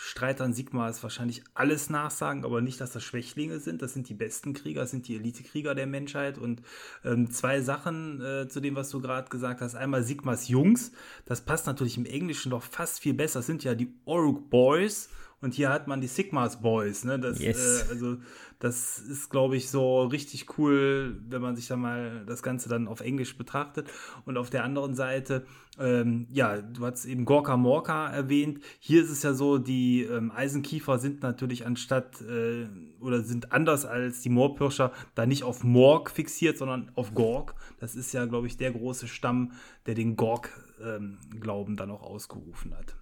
Streitern 0.00 0.52
Sigmas 0.52 1.02
wahrscheinlich 1.02 1.42
alles 1.54 1.90
nachsagen, 1.90 2.44
aber 2.44 2.60
nicht, 2.60 2.80
dass 2.80 2.92
das 2.92 3.02
Schwächlinge 3.02 3.58
sind. 3.58 3.82
Das 3.82 3.94
sind 3.94 4.08
die 4.08 4.14
besten 4.14 4.54
Krieger, 4.54 4.82
das 4.82 4.92
sind 4.92 5.08
die 5.08 5.16
Elite-Krieger 5.16 5.74
der 5.74 5.88
Menschheit. 5.88 6.38
Und 6.38 6.62
ähm, 7.04 7.32
zwei 7.32 7.62
Sachen 7.62 8.20
äh, 8.20 8.48
zu 8.48 8.60
dem, 8.60 8.76
was 8.76 8.90
du 8.90 9.00
gerade 9.00 9.28
gesagt 9.28 9.60
hast. 9.60 9.74
Einmal 9.74 10.04
Sigmas 10.04 10.46
Jungs, 10.46 10.92
das 11.24 11.40
passt 11.40 11.66
natürlich 11.66 11.98
im 11.98 12.06
Englischen 12.06 12.50
doch 12.50 12.62
fast 12.62 13.00
viel 13.00 13.14
besser. 13.14 13.40
Das 13.40 13.46
sind 13.46 13.64
ja 13.64 13.74
die 13.74 13.92
Oruk 14.04 14.48
Boys 14.50 15.08
und 15.40 15.54
hier 15.54 15.70
hat 15.70 15.86
man 15.86 16.00
die 16.00 16.08
Sigmas 16.08 16.60
Boys. 16.60 17.04
Ne? 17.04 17.18
Das, 17.18 17.38
yes. 17.38 17.84
äh, 17.86 17.90
also 17.90 18.16
das 18.58 18.98
ist, 18.98 19.30
glaube 19.30 19.56
ich, 19.56 19.70
so 19.70 20.02
richtig 20.02 20.58
cool, 20.58 21.20
wenn 21.28 21.40
man 21.40 21.54
sich 21.54 21.68
da 21.68 21.76
mal 21.76 22.24
das 22.26 22.42
Ganze 22.42 22.68
dann 22.68 22.88
auf 22.88 23.00
Englisch 23.00 23.38
betrachtet. 23.38 23.88
Und 24.24 24.36
auf 24.36 24.50
der 24.50 24.64
anderen 24.64 24.96
Seite, 24.96 25.46
ähm, 25.78 26.26
ja, 26.32 26.60
du 26.60 26.84
hast 26.84 27.04
eben 27.04 27.24
Gorka 27.24 27.56
Morka 27.56 28.08
erwähnt. 28.08 28.60
Hier 28.80 29.00
ist 29.00 29.10
es 29.10 29.22
ja 29.22 29.32
so, 29.32 29.58
die 29.58 30.02
ähm, 30.02 30.32
Eisenkiefer 30.32 30.98
sind 30.98 31.22
natürlich 31.22 31.66
anstatt 31.66 32.20
äh, 32.20 32.66
oder 32.98 33.22
sind 33.22 33.52
anders 33.52 33.86
als 33.86 34.20
die 34.22 34.30
Moorpirscher 34.30 34.90
da 35.14 35.24
nicht 35.24 35.44
auf 35.44 35.62
Morg 35.62 36.10
fixiert, 36.10 36.58
sondern 36.58 36.90
auf 36.96 37.14
Gorg. 37.14 37.54
Das 37.78 37.94
ist 37.94 38.12
ja, 38.12 38.26
glaube 38.26 38.48
ich, 38.48 38.56
der 38.56 38.72
große 38.72 39.06
Stamm, 39.06 39.52
der 39.86 39.94
den 39.94 40.16
Gorg-Glauben 40.16 41.72
ähm, 41.72 41.76
dann 41.76 41.92
auch 41.92 42.02
ausgerufen 42.02 42.74
hat. 42.76 42.96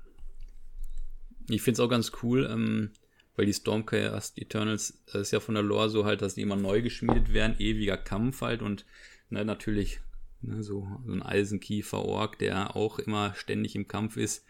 Ich 1.48 1.62
finde 1.62 1.80
es 1.80 1.80
auch 1.80 1.90
ganz 1.90 2.12
cool, 2.22 2.48
ähm, 2.50 2.90
weil 3.36 3.46
die 3.46 3.52
Stormcast 3.52 4.38
Eternals 4.38 5.02
das 5.06 5.22
ist 5.22 5.30
ja 5.30 5.40
von 5.40 5.54
der 5.54 5.62
Lore 5.62 5.90
so 5.90 6.04
halt, 6.04 6.22
dass 6.22 6.34
die 6.34 6.42
immer 6.42 6.56
neu 6.56 6.82
geschmiedet 6.82 7.32
werden, 7.32 7.56
ewiger 7.58 7.96
Kampf 7.96 8.40
halt 8.40 8.62
und 8.62 8.86
ne, 9.30 9.44
natürlich 9.44 10.00
ne, 10.40 10.62
so, 10.62 10.88
so 11.04 11.12
ein 11.12 11.22
Eisenkiefer-Ork, 11.22 12.38
der 12.38 12.74
auch 12.74 12.98
immer 12.98 13.34
ständig 13.34 13.76
im 13.76 13.88
Kampf 13.88 14.16
ist, 14.16 14.44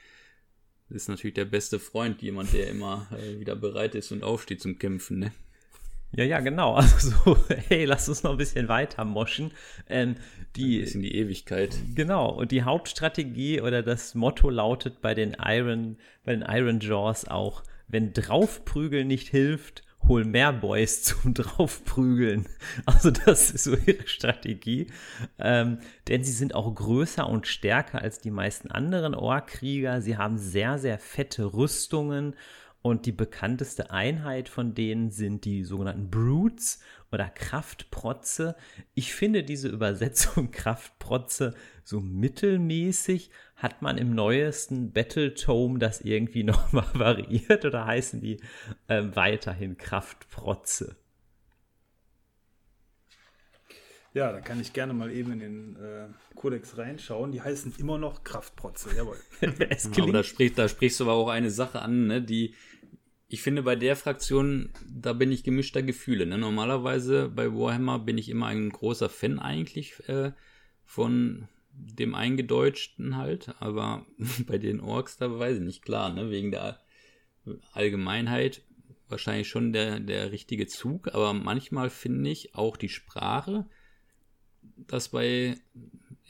ist 0.89 1.09
natürlich 1.09 1.35
der 1.35 1.47
beste 1.47 1.79
Freund, 1.79 2.23
jemand, 2.23 2.53
der 2.53 2.69
immer 2.69 3.09
äh, 3.11 3.41
wieder 3.41 3.57
bereit 3.57 3.95
ist 3.95 4.13
und 4.13 4.23
aufsteht 4.23 4.63
zum 4.63 4.79
Kämpfen, 4.79 5.19
ne? 5.19 5.33
Ja, 6.13 6.25
ja, 6.25 6.41
genau. 6.41 6.75
Also 6.77 7.11
so, 7.11 7.37
hey, 7.69 7.85
lass 7.85 8.09
uns 8.09 8.23
noch 8.23 8.33
ein 8.33 8.37
bisschen 8.37 8.69
weiter 8.69 9.05
moschen. 9.05 9.53
Ähm, 9.89 10.17
die, 10.57 10.79
ein 10.79 10.85
bisschen 10.85 11.03
die 11.03 11.15
Ewigkeit. 11.15 11.77
Genau. 11.95 12.31
Und 12.31 12.51
die 12.53 12.63
Hauptstrategie 12.63 13.61
oder 13.61 13.83
das 13.83 14.15
Motto 14.15 14.51
lautet 14.51 15.01
bei 15.01 15.15
den 15.15 15.37
Iron, 15.45 15.99
bei 16.25 16.35
den 16.35 16.45
Iron 16.49 16.81
Jaws 16.81 17.27
auch, 17.27 17.63
wenn 17.89 18.13
draufprügeln 18.13 19.07
nicht 19.07 19.29
hilft, 19.29 19.83
hol 20.09 20.25
mehr 20.25 20.53
Boys 20.53 21.03
zum 21.03 21.35
draufprügeln. 21.35 22.47
Also 22.85 23.11
das 23.11 23.51
ist 23.51 23.65
so 23.65 23.77
ihre 23.77 24.07
Strategie. 24.07 24.89
Ähm, 25.39 25.79
denn 26.09 26.25
sie 26.25 26.33
sind 26.33 26.55
auch 26.55 26.73
größer 26.73 27.29
und 27.29 27.47
stärker 27.47 28.03
als 28.03 28.21
die 28.21 28.31
meisten 28.31 28.71
anderen 28.71 29.15
Ohrkrieger. 29.15 30.01
Sie 30.01 30.17
haben 30.17 30.39
sehr, 30.39 30.79
sehr 30.79 30.99
fette 30.99 31.53
Rüstungen 31.53 32.35
und 32.87 33.05
die 33.05 33.13
bekannteste 33.13 33.91
Einheit 33.91 34.49
von 34.49 34.73
denen 34.73 35.11
sind 35.11 35.45
die 35.45 35.65
sogenannten 35.65 36.09
Brutes 36.09 36.79
oder 37.11 37.29
Kraftprotze. 37.29 38.55
Ich 38.95 39.13
finde 39.13 39.43
diese 39.43 39.69
Übersetzung 39.69 40.51
Kraftprotze 40.53 41.55
so 41.83 42.01
mittelmäßig. 42.01 43.31
Hat 43.57 43.83
man 43.83 43.99
im 43.99 44.15
neuesten 44.15 44.93
Battle 44.93 45.35
Tome 45.35 45.81
das 45.81 46.01
irgendwie 46.01 46.45
nochmal 46.45 46.87
variiert 46.93 47.65
oder 47.65 47.87
heißen 47.87 48.21
die 48.21 48.41
äh, 48.87 49.03
weiterhin 49.15 49.77
Kraftprotze? 49.77 50.95
Ja, 54.17 54.33
da 54.33 54.41
kann 54.41 54.59
ich 54.63 54.73
gerne 54.73 54.95
mal 54.95 55.13
eben 55.13 55.33
in 55.33 55.41
den 55.41 55.77
äh, 55.77 56.07
Kodex 56.37 56.79
reinschauen. 56.79 57.33
Die 57.33 57.43
heißen 57.43 57.75
immer 57.77 57.99
noch 57.99 58.25
Kraftprotze, 58.25 58.89
jawohl. 58.97 59.19
aber 59.43 60.13
da, 60.13 60.23
sprichst, 60.23 60.59
da 60.59 60.69
sprichst 60.69 61.01
du 61.01 61.05
aber 61.05 61.13
auch 61.13 61.29
eine 61.29 61.51
Sache 61.51 61.83
an, 61.83 62.07
ne, 62.07 62.23
die 62.23 62.55
ich 63.29 63.43
finde, 63.43 63.63
bei 63.63 63.75
der 63.75 63.97
Fraktion, 63.97 64.71
da 64.89 65.13
bin 65.13 65.33
ich 65.33 65.43
gemischter 65.43 65.83
Gefühle. 65.83 66.27
Ne? 66.27 66.39
Normalerweise 66.39 67.29
bei 67.29 67.53
Warhammer 67.53 67.99
bin 67.99 68.19
ich 68.19 68.29
immer 68.29 68.47
ein 68.47 68.71
großer 68.71 69.09
Fan 69.09 69.39
eigentlich 69.39 70.09
äh, 70.09 70.33
von 70.85 71.49
dem 71.73 72.15
Eingedeutschten 72.15 73.17
halt, 73.17 73.55
aber 73.59 74.07
bei 74.47 74.59
den 74.59 74.81
Orks, 74.81 75.17
da 75.17 75.39
weiß 75.39 75.59
ich 75.59 75.65
nicht, 75.65 75.83
klar, 75.83 76.13
ne? 76.13 76.31
wegen 76.31 76.51
der 76.51 76.81
Allgemeinheit 77.73 78.63
wahrscheinlich 79.09 79.49
schon 79.49 79.73
der, 79.73 80.01
der 80.01 80.33
richtige 80.33 80.67
Zug, 80.67 81.09
aber 81.15 81.33
manchmal 81.33 81.91
finde 81.91 82.31
ich 82.31 82.55
auch 82.55 82.77
die 82.77 82.89
Sprache, 82.89 83.67
das 84.89 85.11
bei, 85.11 85.57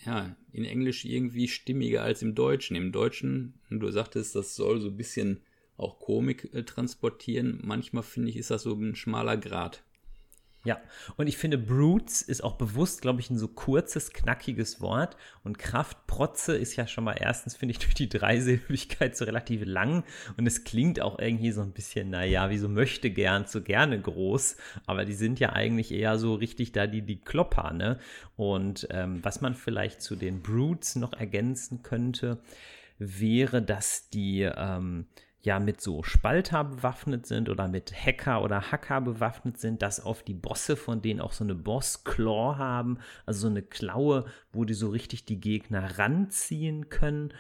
ja, 0.05 0.37
in 0.53 0.65
Englisch 0.65 1.05
irgendwie 1.05 1.49
stimmiger 1.49 2.03
als 2.03 2.23
im 2.23 2.35
Deutschen. 2.35 2.77
Im 2.77 2.93
Deutschen, 2.93 3.55
du 3.71 3.91
sagtest, 3.91 4.35
das 4.35 4.55
soll 4.57 4.81
so 4.81 4.89
ein 4.89 4.97
bisschen 4.97 5.41
auch 5.77 5.99
Komik 5.99 6.53
äh, 6.55 6.63
transportieren. 6.63 7.61
Manchmal 7.63 8.03
finde 8.03 8.31
ich, 8.31 8.37
ist 8.37 8.51
das 8.51 8.63
so 8.63 8.75
ein 8.75 8.95
schmaler 8.95 9.37
Grad. 9.37 9.83
Ja, 10.67 10.81
und 11.17 11.29
ich 11.29 11.37
finde, 11.37 11.59
Brutes 11.59 12.23
ist 12.23 12.43
auch 12.43 12.57
bewusst, 12.57 13.01
glaube 13.01 13.21
ich, 13.21 13.31
ein 13.31 13.39
so 13.39 13.47
kurzes, 13.47 14.13
knackiges 14.13 14.81
Wort. 14.81 15.17
Und 15.45 15.61
Kraftprotze 15.61 16.57
ist 16.57 16.75
ja 16.75 16.89
schon 16.89 17.05
mal 17.05 17.15
erstens, 17.21 17.55
finde 17.55 17.71
ich, 17.71 17.79
durch 17.85 17.95
die 17.95 18.09
Dreisilbigkeit 18.09 19.17
so 19.17 19.27
relativ 19.27 19.63
lang. 19.65 20.03
Und 20.37 20.45
es 20.45 20.65
klingt 20.65 21.01
auch 21.01 21.21
irgendwie 21.21 21.53
so 21.53 21.63
ein 21.63 21.71
bisschen, 21.71 22.11
naja, 22.11 22.51
wie 22.51 22.59
so 22.59 22.69
möchte 22.69 23.11
gern, 23.11 23.47
so 23.47 23.63
gerne 23.63 24.01
groß. 24.01 24.57
Aber 24.87 25.05
die 25.05 25.15
sind 25.15 25.39
ja 25.39 25.53
eigentlich 25.53 25.93
eher 25.93 26.19
so 26.19 26.35
richtig 26.35 26.73
da 26.73 26.89
die, 26.89 27.03
die 27.03 27.21
Klopper, 27.21 27.73
ne? 27.73 28.01
Und 28.35 28.89
ähm, 28.91 29.21
was 29.23 29.41
man 29.41 29.55
vielleicht 29.55 30.03
zu 30.03 30.17
den 30.17 30.43
Brutes 30.43 30.97
noch 30.97 31.13
ergänzen 31.13 31.85
könnte, 31.85 32.41
wäre, 32.99 33.63
dass 33.63 34.11
die, 34.11 34.43
ähm, 34.43 35.07
ja 35.47 35.61
mit 35.61 35.81
so 35.81 36.03
Spalter 36.03 36.65
bewaffnet 36.65 37.25
sind 37.25 37.49
oder 37.49 37.69
mit 37.69 37.95
Hacker 37.95 38.43
oder 38.43 38.73
Hacker 38.73 39.01
bewaffnet 39.01 39.59
sind, 39.59 39.81
dass 39.81 40.05
auf 40.05 40.25
die 40.25 40.35
Bosse 40.35 40.77
von 40.77 41.01
denen 41.01 41.21
auch 41.21 41.33
so 41.33 41.45
eine 41.45 41.55
Boss-Claw 41.55 42.57
haben, 42.59 42.99
also 43.25 43.43
so 43.43 43.47
eine 43.47 43.63
Klaue, 43.63 44.27
wo 44.53 44.65
die 44.65 44.75
so 44.75 44.89
richtig 44.89 45.25
die 45.25 45.41
Gegner 45.41 45.99
ranziehen 45.99 46.89
können. 46.89 47.33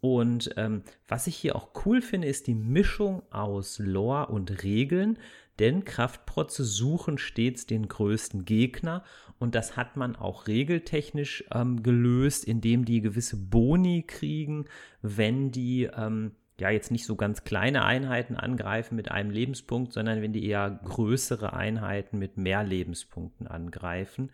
Und 0.00 0.52
ähm, 0.56 0.82
was 1.06 1.28
ich 1.28 1.36
hier 1.36 1.54
auch 1.54 1.68
cool 1.86 2.02
finde, 2.02 2.26
ist 2.26 2.48
die 2.48 2.56
Mischung 2.56 3.22
aus 3.30 3.78
Lore 3.78 4.26
und 4.26 4.64
Regeln, 4.64 5.16
denn 5.60 5.84
Kraftprotze 5.84 6.64
suchen 6.64 7.16
stets 7.16 7.66
den 7.66 7.86
größten 7.86 8.44
Gegner 8.44 9.04
und 9.38 9.54
das 9.54 9.76
hat 9.76 9.96
man 9.96 10.16
auch 10.16 10.48
regeltechnisch 10.48 11.44
ähm, 11.52 11.84
gelöst, 11.84 12.44
indem 12.44 12.84
die 12.84 13.00
gewisse 13.00 13.36
Boni 13.36 14.02
kriegen, 14.04 14.64
wenn 15.02 15.52
die 15.52 15.84
ähm, 15.84 16.32
ja 16.62 16.70
jetzt 16.70 16.90
nicht 16.90 17.04
so 17.04 17.16
ganz 17.16 17.44
kleine 17.44 17.84
Einheiten 17.84 18.36
angreifen 18.36 18.96
mit 18.96 19.10
einem 19.10 19.30
Lebenspunkt, 19.30 19.92
sondern 19.92 20.22
wenn 20.22 20.32
die 20.32 20.46
eher 20.46 20.80
größere 20.84 21.52
Einheiten 21.52 22.18
mit 22.18 22.36
mehr 22.36 22.64
Lebenspunkten 22.64 23.46
angreifen. 23.46 24.30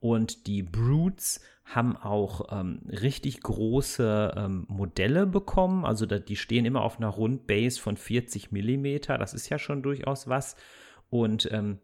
Und 0.00 0.46
die 0.46 0.62
Brutes 0.62 1.40
haben 1.64 1.96
auch 1.96 2.52
ähm, 2.52 2.80
richtig 2.88 3.40
große 3.40 4.34
ähm, 4.36 4.64
Modelle 4.68 5.26
bekommen. 5.26 5.84
Also 5.84 6.06
da, 6.06 6.18
die 6.18 6.36
stehen 6.36 6.64
immer 6.64 6.82
auf 6.82 6.98
einer 6.98 7.08
Rundbase 7.08 7.80
von 7.80 7.96
40 7.96 8.52
Millimeter. 8.52 9.18
Das 9.18 9.34
ist 9.34 9.48
ja 9.48 9.58
schon 9.58 9.82
durchaus 9.82 10.28
was. 10.28 10.56
Und 11.10 11.50
ähm, 11.52 11.78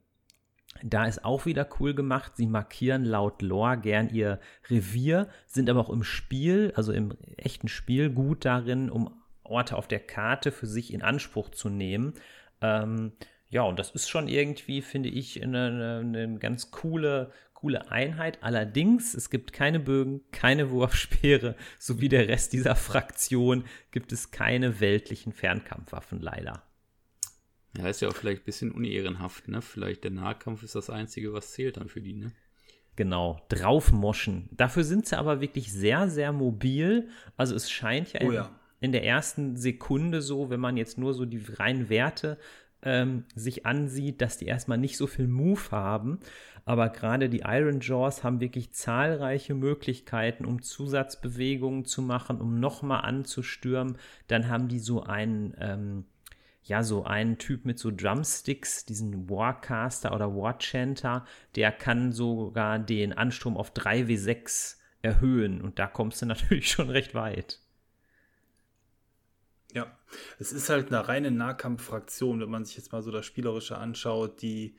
da 0.82 1.07
ist 1.07 1.24
auch 1.24 1.47
wieder 1.47 1.68
cool 1.78 1.95
gemacht. 1.95 2.32
Sie 2.36 2.47
markieren 2.47 3.05
laut 3.05 3.42
Lore 3.42 3.78
gern 3.78 4.09
ihr 4.11 4.40
Revier, 4.68 5.28
sind 5.47 5.70
aber 5.70 5.80
auch 5.80 5.90
im 5.90 6.03
Spiel, 6.03 6.72
also 6.76 6.92
im 6.92 7.12
echten 7.36 7.68
Spiel, 7.68 8.11
gut 8.11 8.45
darin, 8.45 8.90
um 8.90 9.11
Orte 9.45 9.76
auf 9.76 9.88
der 9.88 10.01
Karte 10.01 10.53
für 10.53 10.66
sich 10.66 10.92
in 10.92 11.03
Anspruch 11.03 11.51
zu 11.51 11.68
nehmen. 11.68 12.14
Ähm, 12.61 13.12
ja, 13.49 13.62
und 13.62 13.78
das 13.78 13.90
ist 13.90 14.09
schon 14.09 14.26
irgendwie, 14.26 14.82
finde 14.82 15.09
ich, 15.09 15.42
eine, 15.42 16.01
eine, 16.03 16.38
ganz 16.38 16.70
coole, 16.70 17.30
coole 17.53 17.90
Einheit. 17.90 18.42
Allerdings, 18.42 19.14
es 19.14 19.30
gibt 19.30 19.53
keine 19.53 19.78
Bögen, 19.78 20.22
keine 20.32 20.70
Wurfspeere, 20.72 21.57
sowie 21.78 22.09
der 22.09 22.28
Rest 22.28 22.53
dieser 22.53 22.74
Fraktion 22.74 23.64
gibt 23.90 24.12
es 24.12 24.30
keine 24.30 24.80
weltlichen 24.80 25.32
Fernkampfwaffen 25.32 26.20
leider. 26.20 26.62
Ja, 27.76 27.88
ist 27.88 28.01
ja 28.01 28.09
auch 28.09 28.16
vielleicht 28.16 28.42
ein 28.42 28.47
bisschen 28.47 28.72
unehrenhaft, 28.72 29.49
ne? 29.49 29.61
Vielleicht 29.61 30.05
der 30.05 30.12
Nahkampf 30.12 30.62
ist 30.62 30.76
das 30.76 30.90
Einzige, 30.90 31.32
was 31.32 31.53
zählt 31.53 31.76
dann 31.76 31.88
für 31.88 32.01
die, 32.01 32.14
ne? 32.14 32.32
Genau, 32.97 33.40
draufmoschen. 33.49 34.49
Dafür 34.53 34.84
sind 34.84 35.07
sie 35.07 35.18
aber 35.18 35.40
wirklich 35.40 35.72
sehr, 35.72 36.09
sehr 36.09 36.32
mobil. 36.32 37.09
Also 37.36 37.57
es 37.57 37.68
scheint 37.68 38.12
ja, 38.12 38.20
oh 38.22 38.30
ja. 38.30 38.61
In, 38.85 38.93
der 38.93 39.05
ersten 39.05 39.57
Sekunde 39.57 40.22
so, 40.22 40.51
wenn 40.51 40.61
man 40.61 40.76
jetzt 40.76 40.99
nur 40.99 41.14
so 41.14 41.24
die 41.24 41.43
reinen 41.57 41.89
Werte 41.89 42.39
ähm, 42.82 43.24
sich 43.35 43.66
ansieht, 43.66 44.20
dass 44.20 44.39
die 44.39 44.47
erstmal 44.47 44.78
nicht 44.78 44.97
so 44.97 45.07
viel 45.07 45.26
Move 45.26 45.70
haben. 45.70 46.20
Aber 46.66 46.89
gerade 46.89 47.28
die 47.28 47.43
Iron 47.45 47.80
Jaws 47.80 48.24
haben 48.24 48.41
wirklich 48.41 48.72
zahlreiche 48.72 49.55
Möglichkeiten, 49.55 50.45
um 50.45 50.62
Zusatzbewegungen 50.62 51.85
zu 51.85 52.03
machen, 52.03 52.41
um 52.41 52.61
nochmal 52.61 53.05
anzustürmen. 53.05 53.99
Dann 54.28 54.49
haben 54.49 54.68
die 54.68 54.78
so 54.78 55.03
einen, 55.03 55.55
ähm, 55.61 56.05
ja, 56.62 56.82
so 56.82 57.05
einen 57.05 57.37
Typ 57.37 57.66
mit 57.66 57.78
so 57.78 57.91
Drumsticks, 57.91 58.87
diesen 58.87 59.28
Warcaster 59.28 60.14
oder 60.14 60.35
Warchanter, 60.35 61.26
der 61.57 61.70
kann 61.72 62.12
sogar 62.12 62.78
den 62.78 63.12
Ansturm 63.12 63.59
auf 63.59 63.72
3w6 63.72 64.76
erhöhen. 65.03 65.61
Und 65.61 65.78
da 65.78 65.87
kommst 65.87 66.22
du 66.22 66.26
natürlich 66.26 66.70
schon 66.70 66.89
recht 66.89 67.14
weit. 67.14 67.61
Ja, 69.75 69.99
es 70.39 70.53
ist 70.53 70.70
halt 70.70 70.89
eine 70.89 71.09
reine 71.09 71.33
Nahkampffraktion, 71.33 72.41
wenn 72.41 72.49
man 72.49 72.64
sich 72.64 72.77
jetzt 72.77 72.93
mal 72.93 73.03
so 73.03 73.11
das 73.11 73.27
Spielerische 73.27 73.77
anschaut, 73.77 74.41
die, 74.41 74.77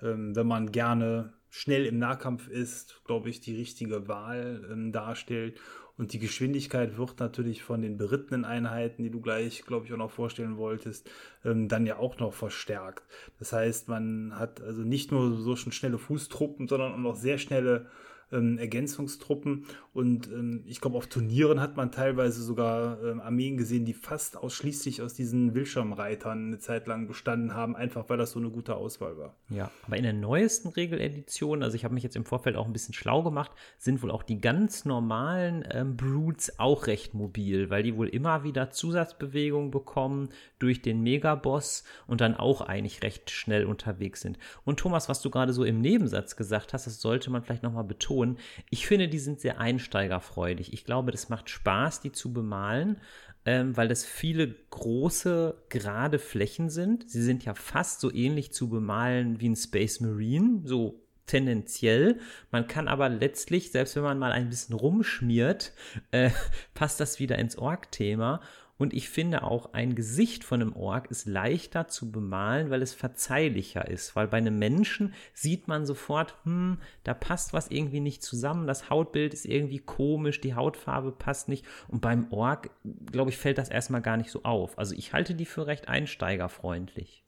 ähm, 0.00 0.34
wenn 0.34 0.46
man 0.46 0.72
gerne 0.72 1.34
schnell 1.50 1.84
im 1.84 1.98
Nahkampf 1.98 2.48
ist, 2.48 3.04
glaube 3.04 3.28
ich, 3.28 3.40
die 3.40 3.54
richtige 3.54 4.08
Wahl 4.08 4.66
ähm, 4.72 4.90
darstellt. 4.90 5.60
Und 5.98 6.14
die 6.14 6.18
Geschwindigkeit 6.18 6.96
wird 6.96 7.20
natürlich 7.20 7.62
von 7.62 7.82
den 7.82 7.98
berittenen 7.98 8.46
Einheiten, 8.46 9.02
die 9.02 9.10
du 9.10 9.20
gleich, 9.20 9.66
glaube 9.66 9.84
ich, 9.84 9.92
auch 9.92 9.98
noch 9.98 10.10
vorstellen 10.10 10.56
wolltest, 10.56 11.10
ähm, 11.44 11.68
dann 11.68 11.84
ja 11.84 11.98
auch 11.98 12.18
noch 12.18 12.32
verstärkt. 12.32 13.04
Das 13.38 13.52
heißt, 13.52 13.88
man 13.88 14.32
hat 14.38 14.62
also 14.62 14.80
nicht 14.80 15.12
nur 15.12 15.36
so 15.36 15.56
schon 15.56 15.72
schnelle 15.72 15.98
Fußtruppen, 15.98 16.68
sondern 16.68 16.94
auch 16.94 16.98
noch 16.98 17.16
sehr 17.16 17.36
schnelle 17.36 17.90
ähm, 18.32 18.58
Ergänzungstruppen. 18.58 19.66
Und 19.92 20.28
ähm, 20.28 20.64
ich 20.66 20.80
glaube, 20.80 20.96
auf 20.96 21.06
Turnieren 21.06 21.60
hat 21.60 21.76
man 21.76 21.92
teilweise 21.92 22.42
sogar 22.42 23.02
ähm, 23.04 23.20
Armeen 23.20 23.56
gesehen, 23.56 23.84
die 23.84 23.94
fast 23.94 24.36
ausschließlich 24.36 25.02
aus 25.02 25.14
diesen 25.14 25.54
Wildschirmreitern 25.54 26.46
eine 26.46 26.58
Zeit 26.58 26.86
lang 26.86 27.06
bestanden 27.06 27.54
haben, 27.54 27.76
einfach 27.76 28.08
weil 28.08 28.16
das 28.16 28.32
so 28.32 28.38
eine 28.38 28.50
gute 28.50 28.76
Auswahl 28.76 29.18
war. 29.18 29.36
Ja, 29.50 29.70
aber 29.86 29.96
in 29.96 30.02
der 30.04 30.12
neuesten 30.12 30.68
Regeledition, 30.68 31.62
also 31.62 31.76
ich 31.76 31.84
habe 31.84 31.94
mich 31.94 32.02
jetzt 32.02 32.16
im 32.16 32.24
Vorfeld 32.24 32.56
auch 32.56 32.66
ein 32.66 32.72
bisschen 32.72 32.94
schlau 32.94 33.22
gemacht, 33.22 33.52
sind 33.78 34.02
wohl 34.02 34.10
auch 34.10 34.22
die 34.22 34.40
ganz 34.40 34.84
normalen 34.84 35.64
ähm, 35.70 35.96
Brutes 35.96 36.58
auch 36.58 36.86
recht 36.86 37.14
mobil, 37.14 37.68
weil 37.70 37.82
die 37.82 37.96
wohl 37.96 38.08
immer 38.08 38.44
wieder 38.44 38.70
Zusatzbewegungen 38.70 39.70
bekommen 39.70 40.30
durch 40.58 40.80
den 40.80 41.02
Megaboss 41.02 41.84
und 42.06 42.20
dann 42.20 42.34
auch 42.34 42.62
eigentlich 42.62 43.02
recht 43.02 43.30
schnell 43.30 43.66
unterwegs 43.66 44.20
sind. 44.22 44.38
Und 44.64 44.78
Thomas, 44.78 45.08
was 45.08 45.20
du 45.20 45.30
gerade 45.30 45.52
so 45.52 45.64
im 45.64 45.80
Nebensatz 45.80 46.36
gesagt 46.36 46.72
hast, 46.72 46.86
das 46.86 47.00
sollte 47.00 47.30
man 47.30 47.42
vielleicht 47.42 47.62
nochmal 47.62 47.84
betonen 47.84 48.21
Ton. 48.22 48.38
Ich 48.70 48.86
finde, 48.86 49.08
die 49.08 49.18
sind 49.18 49.40
sehr 49.40 49.58
einsteigerfreudig. 49.58 50.72
Ich 50.72 50.84
glaube, 50.84 51.10
das 51.10 51.28
macht 51.28 51.50
Spaß, 51.50 52.00
die 52.00 52.12
zu 52.12 52.32
bemalen, 52.32 53.00
ähm, 53.44 53.76
weil 53.76 53.88
das 53.88 54.04
viele 54.04 54.54
große, 54.70 55.56
gerade 55.68 56.18
Flächen 56.18 56.70
sind. 56.70 57.10
Sie 57.10 57.22
sind 57.22 57.44
ja 57.44 57.54
fast 57.54 58.00
so 58.00 58.12
ähnlich 58.12 58.52
zu 58.52 58.68
bemalen 58.68 59.40
wie 59.40 59.48
ein 59.48 59.56
Space 59.56 60.00
Marine, 60.00 60.60
so 60.64 61.00
tendenziell. 61.26 62.18
Man 62.50 62.66
kann 62.66 62.88
aber 62.88 63.08
letztlich, 63.08 63.70
selbst 63.72 63.96
wenn 63.96 64.02
man 64.02 64.18
mal 64.18 64.32
ein 64.32 64.48
bisschen 64.48 64.76
rumschmiert, 64.76 65.72
äh, 66.10 66.30
passt 66.74 67.00
das 67.00 67.18
wieder 67.18 67.38
ins 67.38 67.56
Org-Thema. 67.56 68.40
Und 68.82 68.94
ich 68.94 69.10
finde 69.10 69.44
auch, 69.44 69.74
ein 69.74 69.94
Gesicht 69.94 70.42
von 70.42 70.60
einem 70.60 70.72
Ork 70.74 71.08
ist 71.08 71.28
leichter 71.28 71.86
zu 71.86 72.10
bemalen, 72.10 72.68
weil 72.68 72.82
es 72.82 72.94
verzeihlicher 72.94 73.88
ist. 73.88 74.16
Weil 74.16 74.26
bei 74.26 74.38
einem 74.38 74.58
Menschen 74.58 75.14
sieht 75.34 75.68
man 75.68 75.86
sofort, 75.86 76.34
hm, 76.42 76.78
da 77.04 77.14
passt 77.14 77.52
was 77.52 77.68
irgendwie 77.68 78.00
nicht 78.00 78.24
zusammen. 78.24 78.66
Das 78.66 78.90
Hautbild 78.90 79.34
ist 79.34 79.46
irgendwie 79.46 79.78
komisch, 79.78 80.40
die 80.40 80.56
Hautfarbe 80.56 81.12
passt 81.12 81.48
nicht. 81.48 81.64
Und 81.86 82.00
beim 82.00 82.26
Ork, 82.32 82.70
glaube 83.06 83.30
ich, 83.30 83.36
fällt 83.36 83.58
das 83.58 83.68
erstmal 83.68 84.02
gar 84.02 84.16
nicht 84.16 84.32
so 84.32 84.42
auf. 84.42 84.76
Also 84.76 84.96
ich 84.96 85.12
halte 85.12 85.36
die 85.36 85.46
für 85.46 85.68
recht 85.68 85.86
einsteigerfreundlich. 85.86 87.22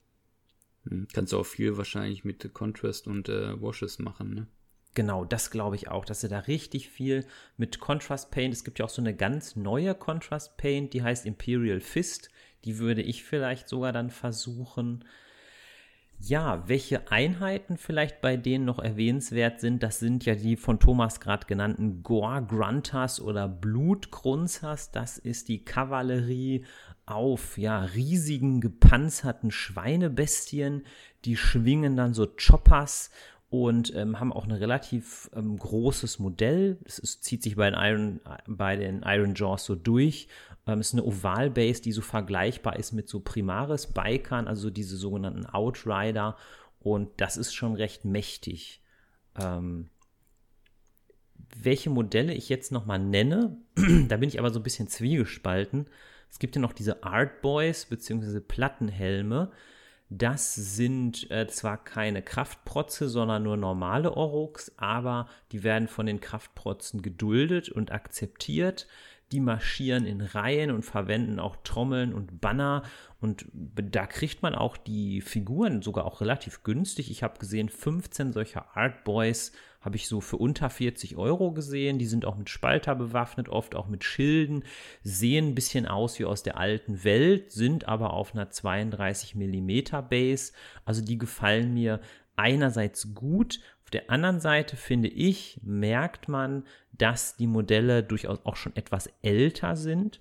Hm, 0.89 1.07
kannst 1.13 1.31
du 1.31 1.39
auch 1.39 1.45
viel 1.45 1.77
wahrscheinlich 1.77 2.25
mit 2.25 2.53
Contrast 2.53 3.07
und 3.07 3.29
äh, 3.29 3.61
Washes 3.61 3.97
machen, 3.97 4.33
ne? 4.33 4.47
Genau, 4.95 5.25
das 5.25 5.51
glaube 5.51 5.75
ich 5.75 5.89
auch, 5.89 6.05
dass 6.05 6.21
sie 6.21 6.29
da 6.29 6.39
richtig 6.39 6.89
viel 6.89 7.25
mit 7.57 7.81
Contrast 7.81 8.31
Paint, 8.31 8.53
es 8.53 8.63
gibt 8.63 8.79
ja 8.79 8.85
auch 8.85 8.89
so 8.89 9.01
eine 9.01 9.13
ganz 9.13 9.57
neue 9.57 9.93
Contrast 9.93 10.55
Paint, 10.55 10.93
die 10.93 11.03
heißt 11.03 11.25
Imperial 11.25 11.81
Fist, 11.81 12.29
die 12.63 12.79
würde 12.79 13.01
ich 13.01 13.25
vielleicht 13.25 13.67
sogar 13.67 13.91
dann 13.91 14.09
versuchen. 14.09 15.03
Ja, 16.17 16.63
welche 16.67 17.11
Einheiten 17.11 17.77
vielleicht 17.77 18.21
bei 18.21 18.37
denen 18.37 18.63
noch 18.63 18.79
erwähnenswert 18.79 19.59
sind, 19.59 19.83
das 19.83 19.99
sind 19.99 20.23
ja 20.23 20.33
die 20.33 20.55
von 20.55 20.79
Thomas 20.79 21.19
gerade 21.19 21.45
genannten 21.45 22.01
Gore 22.01 22.41
Grunters 22.47 23.19
oder 23.19 23.49
Blutgrunzers. 23.49 24.91
Das 24.91 25.17
ist 25.17 25.49
die 25.49 25.65
Kavallerie 25.65 26.63
auf 27.05 27.57
ja 27.57 27.81
riesigen 27.81 28.61
gepanzerten 28.61 29.51
Schweinebestien. 29.51 30.85
Die 31.25 31.35
schwingen 31.35 31.97
dann 31.97 32.13
so 32.13 32.27
Choppers 32.27 33.11
und 33.49 33.93
ähm, 33.95 34.19
haben 34.19 34.33
auch 34.33 34.45
ein 34.45 34.51
relativ 34.51 35.29
ähm, 35.35 35.57
großes 35.57 36.19
Modell. 36.19 36.79
Es, 36.85 37.21
zieht 37.21 37.43
sich 37.43 37.55
bei 37.55 37.69
den 37.69 37.79
Iron, 37.79 38.19
bei 38.47 38.75
den 38.75 39.03
Iron 39.05 39.35
Jaws 39.35 39.65
so 39.65 39.75
durch. 39.75 40.27
Ähm, 40.67 40.79
es 40.79 40.87
ist 40.87 40.93
eine 40.93 41.03
Ovalbase, 41.03 41.81
die 41.81 41.91
so 41.91 42.01
vergleichbar 42.01 42.77
ist 42.77 42.91
mit 42.91 43.07
so 43.07 43.19
Primaris 43.19 43.87
Bikern, 43.87 44.47
also 44.47 44.69
diese 44.69 44.97
sogenannten 44.97 45.45
Outrider. 45.45 46.37
Und 46.79 47.09
das 47.17 47.37
ist 47.37 47.53
schon 47.53 47.75
recht 47.75 48.03
mächtig. 48.03 48.81
Ähm, 49.39 49.89
welche 51.55 51.89
Modelle 51.89 52.33
ich 52.33 52.49
jetzt 52.49 52.71
nochmal 52.71 52.99
nenne, 52.99 53.57
da 54.07 54.17
bin 54.17 54.29
ich 54.29 54.39
aber 54.39 54.51
so 54.51 54.59
ein 54.59 54.63
bisschen 54.63 54.87
zwiegespalten. 54.87 55.87
Es 56.29 56.39
gibt 56.39 56.55
ja 56.55 56.61
noch 56.61 56.73
diese 56.73 57.03
Art 57.03 57.41
Boys 57.41 57.85
bzw. 57.85 58.39
Plattenhelme. 58.39 59.51
Das 60.09 60.53
sind 60.53 61.29
äh, 61.31 61.47
zwar 61.47 61.83
keine 61.83 62.21
Kraftprotze, 62.21 63.09
sondern 63.09 63.43
nur 63.43 63.57
normale 63.57 64.15
Oroks, 64.15 64.71
aber 64.77 65.27
die 65.51 65.63
werden 65.63 65.87
von 65.87 66.05
den 66.05 66.21
Kraftprotzen 66.21 67.01
geduldet 67.01 67.69
und 67.69 67.91
akzeptiert. 67.91 68.87
Die 69.31 69.39
marschieren 69.39 70.05
in 70.05 70.21
Reihen 70.21 70.69
und 70.69 70.83
verwenden 70.83 71.39
auch 71.39 71.55
Trommeln 71.63 72.13
und 72.13 72.39
Banner. 72.39 72.83
Und 73.19 73.47
da 73.51 74.05
kriegt 74.05 74.43
man 74.43 74.53
auch 74.53 74.77
die 74.77 75.21
Figuren 75.21 75.81
sogar 75.81 76.05
auch 76.05 76.21
relativ 76.21 76.61
günstig. 76.61 77.09
Ich 77.09 77.23
habe 77.23 77.39
gesehen, 77.39 77.69
15 77.69 78.33
solcher 78.33 78.77
Art 78.77 79.03
Boys 79.03 79.51
habe 79.85 79.95
ich 79.95 80.07
so 80.07 80.19
für 80.19 80.37
unter 80.37 80.69
40 80.69 81.15
Euro 81.15 81.51
gesehen. 81.51 81.99
Die 81.99 82.07
sind 82.07 82.25
auch 82.25 82.35
mit 82.35 82.49
Spalter 82.49 82.95
bewaffnet, 82.95 83.47
oft 83.49 83.75
auch 83.75 83.87
mit 83.87 84.03
Schilden, 84.03 84.63
sehen 85.03 85.49
ein 85.49 85.55
bisschen 85.55 85.85
aus 85.85 86.19
wie 86.19 86.25
aus 86.25 86.43
der 86.43 86.57
alten 86.57 87.03
Welt, 87.03 87.51
sind 87.51 87.87
aber 87.87 88.13
auf 88.13 88.33
einer 88.33 88.49
32 88.49 89.35
mm 89.35 90.07
Base. 90.09 90.53
Also 90.83 91.03
die 91.03 91.17
gefallen 91.17 91.73
mir 91.73 92.01
einerseits 92.35 93.13
gut. 93.13 93.59
Auf 93.83 93.91
der 93.91 94.09
anderen 94.09 94.39
Seite 94.39 94.75
finde 94.75 95.07
ich, 95.07 95.59
merkt 95.63 96.27
man, 96.27 96.63
dass 96.91 97.35
die 97.37 97.47
Modelle 97.47 98.03
durchaus 98.03 98.43
auch 98.43 98.55
schon 98.55 98.75
etwas 98.75 99.09
älter 99.21 99.75
sind 99.75 100.19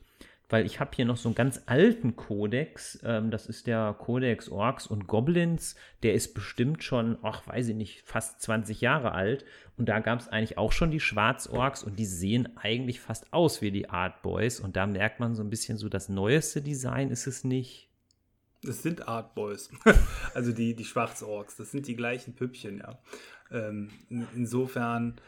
weil 0.49 0.67
ich 0.67 0.79
habe 0.79 0.91
hier 0.95 1.05
noch 1.05 1.17
so 1.17 1.29
einen 1.29 1.35
ganz 1.35 1.63
alten 1.67 2.17
Kodex. 2.17 2.99
Ähm, 3.05 3.31
das 3.31 3.47
ist 3.47 3.67
der 3.67 3.95
Kodex 3.99 4.49
Orks 4.49 4.87
und 4.87 5.07
Goblins. 5.07 5.75
Der 6.03 6.15
ist 6.15 6.35
bestimmt 6.35 6.85
schon, 6.85 7.19
ach, 7.23 7.47
weiß 7.47 7.69
ich 7.69 7.77
nicht, 7.77 8.03
fast 8.03 8.43
20 8.43 8.81
Jahre 8.81 9.13
alt. 9.13 9.45
Und 9.77 9.89
da 9.89 10.01
gab 10.01 10.21
es 10.21 10.29
eigentlich 10.29 10.59
auch 10.59 10.73
schon 10.73 10.91
die 10.91 11.01
Schwarzorks 11.01 11.83
und 11.83 11.99
die 11.99 12.07
sehen 12.07 12.57
eigentlich 12.57 13.01
fast 13.01 13.33
aus 13.33 13.63
wie 13.63 13.71
die 13.71 13.91
Art 13.91 14.23
Boys. 14.23 14.61
Und 14.61 14.77
da 14.77 14.87
merkt 14.87 15.19
man 15.19 15.35
so 15.35 15.43
ein 15.43 15.51
bisschen 15.51 15.79
so, 15.79 15.89
das 15.89 16.09
neueste 16.09 16.63
Design 16.63 17.11
ist 17.11 17.27
es 17.27 17.45
nicht. 17.45 17.89
Es 18.63 18.83
sind 18.83 19.09
Art 19.09 19.35
Boys. 19.35 19.71
also 20.35 20.53
die, 20.53 20.75
die 20.75 20.85
Schwarzorks. 20.85 21.57
Das 21.57 21.71
sind 21.71 21.87
die 21.87 21.97
gleichen 21.97 22.35
Püppchen, 22.35 22.79
ja. 22.79 22.99
Ähm, 23.51 23.91
insofern 24.35 25.21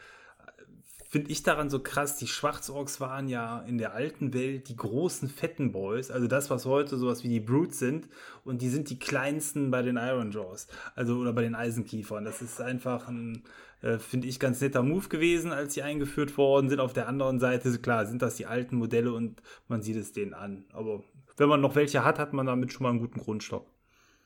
finde 1.07 1.31
ich 1.31 1.43
daran 1.43 1.69
so 1.69 1.79
krass, 1.79 2.17
die 2.17 2.27
Schwarzorks 2.27 2.99
waren 2.99 3.29
ja 3.29 3.61
in 3.61 3.77
der 3.77 3.93
alten 3.93 4.33
Welt 4.33 4.67
die 4.67 4.75
großen 4.75 5.29
fetten 5.29 5.71
Boys, 5.71 6.11
also 6.11 6.27
das, 6.27 6.49
was 6.49 6.65
heute 6.65 6.97
sowas 6.97 7.23
wie 7.23 7.29
die 7.29 7.39
Brutes 7.39 7.79
sind 7.79 8.09
und 8.43 8.61
die 8.61 8.69
sind 8.69 8.89
die 8.89 8.99
kleinsten 8.99 9.71
bei 9.71 9.81
den 9.81 9.97
Iron 9.97 10.31
Jaws, 10.31 10.67
also 10.95 11.17
oder 11.17 11.33
bei 11.33 11.43
den 11.43 11.55
Eisenkiefern. 11.55 12.25
Das 12.25 12.41
ist 12.41 12.59
einfach 12.59 13.07
ein, 13.07 13.43
äh, 13.81 13.97
finde 13.99 14.27
ich, 14.27 14.39
ganz 14.39 14.59
netter 14.59 14.83
Move 14.83 15.07
gewesen, 15.07 15.53
als 15.53 15.73
sie 15.73 15.81
eingeführt 15.81 16.37
worden 16.37 16.69
sind. 16.69 16.81
Auf 16.81 16.93
der 16.93 17.07
anderen 17.07 17.39
Seite, 17.39 17.77
klar, 17.79 18.05
sind 18.05 18.21
das 18.21 18.35
die 18.35 18.45
alten 18.45 18.75
Modelle 18.75 19.13
und 19.13 19.41
man 19.67 19.81
sieht 19.81 19.95
es 19.95 20.11
denen 20.11 20.33
an. 20.33 20.65
Aber 20.73 21.03
wenn 21.37 21.47
man 21.47 21.61
noch 21.61 21.75
welche 21.75 22.03
hat, 22.03 22.19
hat 22.19 22.33
man 22.33 22.45
damit 22.45 22.73
schon 22.73 22.83
mal 22.83 22.89
einen 22.89 22.99
guten 22.99 23.19
Grundstock. 23.19 23.65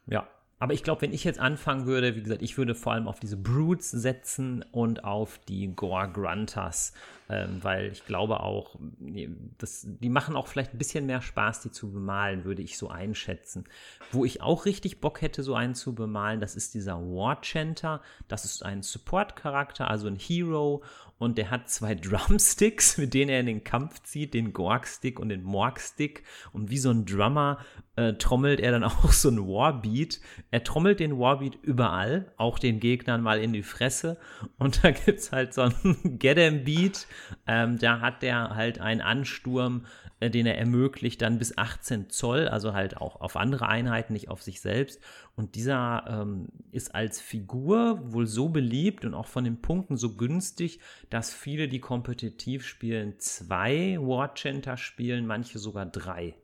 Ja, 0.07 0.27
aber 0.61 0.75
ich 0.75 0.83
glaube, 0.83 1.01
wenn 1.01 1.11
ich 1.11 1.23
jetzt 1.23 1.39
anfangen 1.39 1.87
würde, 1.87 2.15
wie 2.15 2.21
gesagt, 2.21 2.43
ich 2.43 2.55
würde 2.55 2.75
vor 2.75 2.93
allem 2.93 3.07
auf 3.07 3.19
diese 3.19 3.35
Brutes 3.35 3.89
setzen 3.89 4.63
und 4.71 5.03
auf 5.03 5.39
die 5.47 5.75
Gore 5.75 6.07
Grunters, 6.07 6.93
ähm, 7.29 7.57
weil 7.63 7.91
ich 7.91 8.05
glaube 8.05 8.41
auch, 8.41 8.75
das, 9.57 9.87
die 9.87 10.09
machen 10.09 10.35
auch 10.35 10.45
vielleicht 10.45 10.75
ein 10.75 10.77
bisschen 10.77 11.07
mehr 11.07 11.23
Spaß, 11.23 11.61
die 11.61 11.71
zu 11.71 11.91
bemalen, 11.91 12.45
würde 12.45 12.61
ich 12.61 12.77
so 12.77 12.89
einschätzen. 12.89 13.63
Wo 14.11 14.23
ich 14.23 14.43
auch 14.43 14.65
richtig 14.65 15.01
Bock 15.01 15.23
hätte, 15.23 15.41
so 15.41 15.55
einen 15.55 15.73
zu 15.73 15.95
bemalen, 15.95 16.39
das 16.39 16.55
ist 16.55 16.75
dieser 16.75 17.01
War 17.01 17.41
Chanter. 17.41 17.99
Das 18.27 18.45
ist 18.45 18.63
ein 18.63 18.83
Support-Charakter, 18.83 19.89
also 19.89 20.05
ein 20.05 20.15
Hero 20.15 20.83
und 21.21 21.37
der 21.37 21.51
hat 21.51 21.69
zwei 21.69 21.93
Drumsticks, 21.95 22.97
mit 22.97 23.13
denen 23.13 23.29
er 23.29 23.41
in 23.41 23.45
den 23.45 23.63
Kampf 23.63 24.01
zieht, 24.01 24.33
den 24.33 24.53
Gorg-Stick 24.53 25.19
und 25.19 25.29
den 25.29 25.43
Morg-Stick. 25.43 26.23
Und 26.51 26.71
wie 26.71 26.79
so 26.79 26.89
ein 26.89 27.05
Drummer 27.05 27.59
äh, 27.95 28.13
trommelt 28.13 28.59
er 28.59 28.71
dann 28.71 28.83
auch 28.83 29.11
so 29.11 29.29
ein 29.29 29.37
Warbeat. 29.37 30.19
Er 30.49 30.63
trommelt 30.63 30.99
den 30.99 31.19
Warbeat 31.19 31.59
überall, 31.61 32.31
auch 32.37 32.57
den 32.57 32.79
Gegnern 32.79 33.21
mal 33.21 33.39
in 33.39 33.53
die 33.53 33.61
Fresse. 33.61 34.17
Und 34.57 34.83
da 34.83 34.89
gibt 34.89 35.19
es 35.19 35.31
halt 35.31 35.53
so 35.53 35.61
einen 35.61 36.17
Get 36.17 36.39
em 36.39 36.63
Beat. 36.63 37.05
Ähm, 37.45 37.77
da 37.77 37.99
hat 37.99 38.23
der 38.23 38.55
halt 38.55 38.81
einen 38.81 39.01
Ansturm, 39.01 39.85
den 40.29 40.45
er 40.45 40.57
ermöglicht, 40.57 41.21
dann 41.21 41.39
bis 41.39 41.57
18 41.57 42.09
Zoll, 42.09 42.47
also 42.47 42.73
halt 42.73 42.97
auch 42.97 43.21
auf 43.21 43.35
andere 43.35 43.67
Einheiten, 43.67 44.13
nicht 44.13 44.29
auf 44.29 44.43
sich 44.43 44.61
selbst. 44.61 45.01
Und 45.35 45.55
dieser 45.55 46.05
ähm, 46.07 46.49
ist 46.71 46.93
als 46.93 47.19
Figur 47.19 47.99
wohl 48.13 48.27
so 48.27 48.49
beliebt 48.49 49.03
und 49.05 49.13
auch 49.13 49.27
von 49.27 49.43
den 49.43 49.61
Punkten 49.61 49.97
so 49.97 50.15
günstig, 50.15 50.79
dass 51.09 51.33
viele, 51.33 51.67
die 51.67 51.79
kompetitiv 51.79 52.65
spielen, 52.65 53.19
zwei 53.19 53.97
Warcenter 53.99 54.77
spielen, 54.77 55.25
manche 55.25 55.59
sogar 55.59 55.85
drei. 55.85 56.35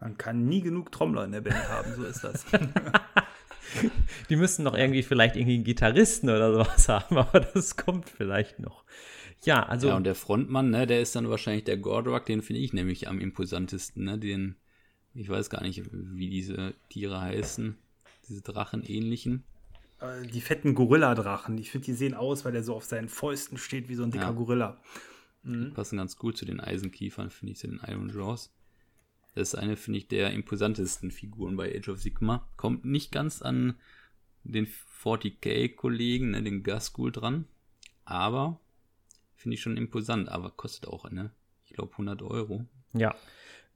Man 0.00 0.16
kann 0.16 0.46
nie 0.46 0.62
genug 0.62 0.90
Trommler 0.92 1.24
in 1.24 1.32
der 1.32 1.42
Band 1.42 1.68
haben, 1.68 1.94
so 1.94 2.04
ist 2.04 2.24
das. 2.24 2.46
die 4.30 4.36
müssen 4.36 4.64
noch 4.64 4.74
irgendwie 4.74 5.02
vielleicht 5.02 5.36
irgendwie 5.36 5.56
einen 5.56 5.64
Gitarristen 5.64 6.30
oder 6.30 6.52
sowas 6.52 6.88
haben, 6.88 7.18
aber 7.18 7.40
das 7.40 7.76
kommt 7.76 8.08
vielleicht 8.08 8.58
noch. 8.58 8.84
Ja, 9.44 9.62
also. 9.62 9.88
Ja, 9.88 9.96
und 9.96 10.04
der 10.04 10.14
Frontmann, 10.14 10.70
ne, 10.70 10.86
der 10.86 11.00
ist 11.00 11.16
dann 11.16 11.30
wahrscheinlich 11.30 11.64
der 11.64 11.78
Gordrock, 11.78 12.26
den 12.26 12.42
finde 12.42 12.60
ich 12.60 12.72
nämlich 12.72 13.08
am 13.08 13.20
imposantesten, 13.20 14.04
ne, 14.04 14.18
den, 14.18 14.56
ich 15.14 15.28
weiß 15.28 15.50
gar 15.50 15.62
nicht, 15.62 15.82
wie 15.92 16.28
diese 16.28 16.74
Tiere 16.90 17.20
heißen, 17.20 17.76
diese 18.28 18.42
Drachenähnlichen. 18.42 19.44
Äh, 20.00 20.26
die 20.26 20.40
fetten 20.40 20.74
Gorilla-Drachen, 20.74 21.56
ich 21.58 21.70
finde, 21.70 21.86
die 21.86 21.94
sehen 21.94 22.14
aus, 22.14 22.44
weil 22.44 22.54
er 22.54 22.62
so 22.62 22.74
auf 22.74 22.84
seinen 22.84 23.08
Fäusten 23.08 23.56
steht 23.56 23.88
wie 23.88 23.94
so 23.94 24.02
ein 24.02 24.10
dicker 24.10 24.24
ja. 24.24 24.32
Gorilla. 24.32 24.78
Mhm. 25.42 25.66
Die 25.66 25.70
passen 25.70 25.96
ganz 25.96 26.16
gut 26.16 26.36
zu 26.36 26.44
den 26.44 26.60
Eisenkiefern, 26.60 27.30
finde 27.30 27.52
ich, 27.52 27.58
zu 27.58 27.68
den 27.68 27.80
Iron 27.86 28.10
Jaws. 28.10 28.52
Das 29.34 29.54
ist 29.54 29.54
eine, 29.54 29.76
finde 29.76 29.98
ich, 29.98 30.08
der 30.08 30.32
imposantesten 30.32 31.10
Figuren 31.10 31.56
bei 31.56 31.74
Age 31.74 31.90
of 31.90 32.00
Sigma. 32.00 32.46
Kommt 32.56 32.84
nicht 32.84 33.12
ganz 33.12 33.42
an 33.42 33.74
den 34.42 34.66
40k-Kollegen, 35.02 36.32
ne, 36.32 36.42
den 36.42 36.62
Gaskull 36.62 37.12
dran. 37.12 37.46
Aber 38.04 38.60
finde 39.40 39.54
ich 39.54 39.62
schon 39.62 39.76
imposant. 39.76 40.28
Aber 40.28 40.50
kostet 40.50 40.86
auch, 40.86 41.10
ne? 41.10 41.30
Ich 41.64 41.72
glaube 41.72 41.92
100 41.92 42.22
Euro. 42.22 42.66
Ja. 42.92 43.14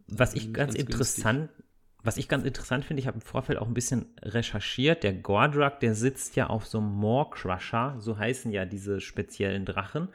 Was 0.06 0.34
ich 0.34 0.52
ganz, 0.52 0.74
ganz 0.74 0.74
interessant, 0.74 1.48
günstig. 1.48 1.64
was 2.02 2.16
ich 2.18 2.28
ganz 2.28 2.44
interessant 2.44 2.84
finde, 2.84 3.00
ich 3.00 3.06
habe 3.06 3.16
im 3.16 3.22
Vorfeld 3.22 3.58
auch 3.58 3.66
ein 3.66 3.74
bisschen 3.74 4.06
recherchiert. 4.20 5.02
Der 5.02 5.14
Gordrak, 5.14 5.80
der 5.80 5.94
sitzt 5.94 6.36
ja 6.36 6.48
auf 6.48 6.66
so 6.66 6.78
einem 6.78 6.94
Maw 7.00 7.30
Crusher, 7.30 7.96
so 7.98 8.18
heißen 8.18 8.52
ja 8.52 8.66
diese 8.66 9.00
speziellen 9.00 9.64
Drachen. 9.64 10.08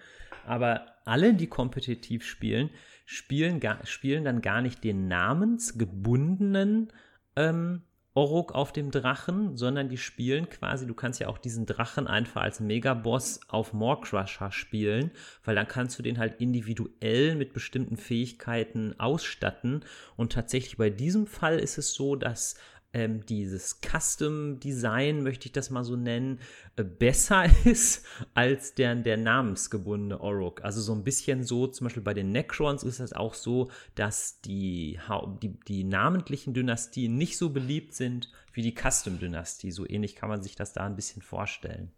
Aber 0.46 0.86
alle, 1.06 1.34
die 1.34 1.48
kompetitiv 1.48 2.24
spielen, 2.24 2.70
spielen, 3.06 3.60
spielen 3.86 4.24
dann 4.24 4.42
gar 4.42 4.62
nicht 4.62 4.84
den 4.84 5.08
namensgebundenen 5.08 6.94
ähm, 7.36 7.82
Oruk 8.20 8.54
auf 8.54 8.74
dem 8.74 8.92
Drachen, 8.92 9.56
sondern 9.56 9.88
die 9.88 9.98
spielen 9.98 10.50
quasi, 10.50 10.86
du 10.86 10.94
kannst 10.94 11.22
ja 11.22 11.30
auch 11.30 11.38
diesen 11.38 11.66
Drachen 11.66 12.06
einfach 12.06 12.42
als 12.42 12.60
Megaboss 12.60 13.40
auf 13.48 13.72
Moorcrusher 13.72 14.52
spielen, 14.52 15.12
weil 15.46 15.56
dann 15.56 15.70
kannst 15.70 15.98
du 15.98 16.04
den 16.04 16.18
halt 16.18 16.42
individuell 16.42 17.36
mit 17.36 17.54
bestimmten 17.54 17.96
Fähigkeiten 17.96 18.94
ausstatten. 19.00 19.86
Und 20.18 20.34
tatsächlich 20.34 20.76
bei 20.76 20.90
diesem 20.90 21.28
Fall 21.28 21.60
ist 21.60 21.78
es 21.78 21.94
so, 21.94 22.18
dass 22.18 22.56
ähm, 22.94 23.26
dieses 23.26 23.82
Custom 23.82 24.60
Design, 24.60 25.22
möchte 25.22 25.46
ich 25.46 25.52
das 25.52 25.70
mal 25.70 25.84
so 25.84 25.96
nennen, 25.96 26.40
äh, 26.76 26.84
besser 26.84 27.46
ist 27.66 28.06
als 28.34 28.74
der, 28.74 28.96
der 28.96 29.18
namensgebundene 29.18 30.20
Oruk. 30.20 30.64
Also 30.64 30.82
so 30.82 30.94
ein 30.94 31.04
bisschen 31.04 31.44
so, 31.44 31.68
zum 31.68 31.86
Beispiel 31.86 32.04
bei 32.04 32.14
den 32.14 32.32
Necrons 32.32 32.84
ist 32.84 33.00
es 33.00 33.14
auch 33.14 33.34
so, 33.34 33.70
dass 33.96 34.42
die, 34.42 35.00
die, 35.42 35.60
die 35.68 35.84
namentlichen 35.84 36.54
Dynastien 36.54 37.16
nicht 37.18 37.38
so 37.38 37.52
beliebt 37.52 37.94
sind 37.94 38.32
wie 38.54 38.64
die 38.64 38.76
Custom-Dynastie. 38.76 39.72
So 39.72 39.88
ähnlich 39.88 40.16
kann 40.16 40.30
man 40.30 40.42
sich 40.42 40.56
das 40.56 40.74
da 40.74 40.86
ein 40.86 40.96
bisschen 40.96 41.22
vorstellen. 41.22 41.92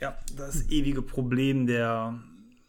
Ja, 0.00 0.18
das 0.34 0.68
ewige 0.70 1.02
Problem 1.02 1.66
der 1.66 2.18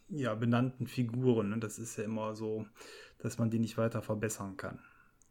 ja, 0.09 0.35
benannten 0.35 0.85
Figuren. 0.85 1.49
Ne? 1.49 1.59
Das 1.59 1.79
ist 1.79 1.97
ja 1.97 2.03
immer 2.03 2.35
so, 2.35 2.67
dass 3.19 3.37
man 3.37 3.49
die 3.49 3.59
nicht 3.59 3.77
weiter 3.77 4.01
verbessern 4.01 4.57
kann. 4.57 4.79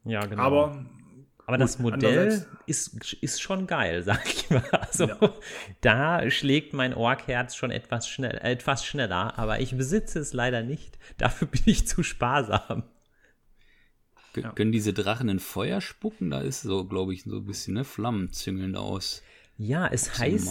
Ja, 0.04 0.24
genau. 0.26 0.42
Aber, 0.42 0.86
aber 1.46 1.56
gut, 1.56 1.60
das 1.60 1.78
Modell 1.78 2.46
ist, 2.66 3.14
ist 3.14 3.42
schon 3.42 3.66
geil, 3.66 4.02
sag 4.04 4.26
ich 4.26 4.50
mal. 4.50 4.64
Also 4.70 5.06
ja. 5.06 5.18
da 5.80 6.30
schlägt 6.30 6.72
mein 6.72 6.94
Ork-Herz 6.94 7.56
schon 7.56 7.70
etwas, 7.70 8.08
schnell, 8.08 8.38
etwas 8.42 8.84
schneller, 8.84 9.38
aber 9.38 9.60
ich 9.60 9.76
besitze 9.76 10.18
es 10.20 10.32
leider 10.32 10.62
nicht. 10.62 10.98
Dafür 11.18 11.48
bin 11.48 11.62
ich 11.66 11.86
zu 11.86 12.02
sparsam. 12.02 12.84
Ja. 14.36 14.52
Können 14.52 14.72
diese 14.72 14.92
Drachen 14.92 15.28
in 15.28 15.40
Feuer 15.40 15.80
spucken? 15.80 16.30
Da 16.30 16.40
ist 16.40 16.62
so, 16.62 16.84
glaube 16.84 17.12
ich, 17.12 17.24
so 17.24 17.38
ein 17.38 17.46
bisschen 17.46 17.74
ne, 17.74 17.84
Flammen 17.84 18.32
züngeln 18.32 18.76
aus. 18.76 19.22
Ja, 19.62 19.88
es 19.88 20.18
heißt, 20.18 20.48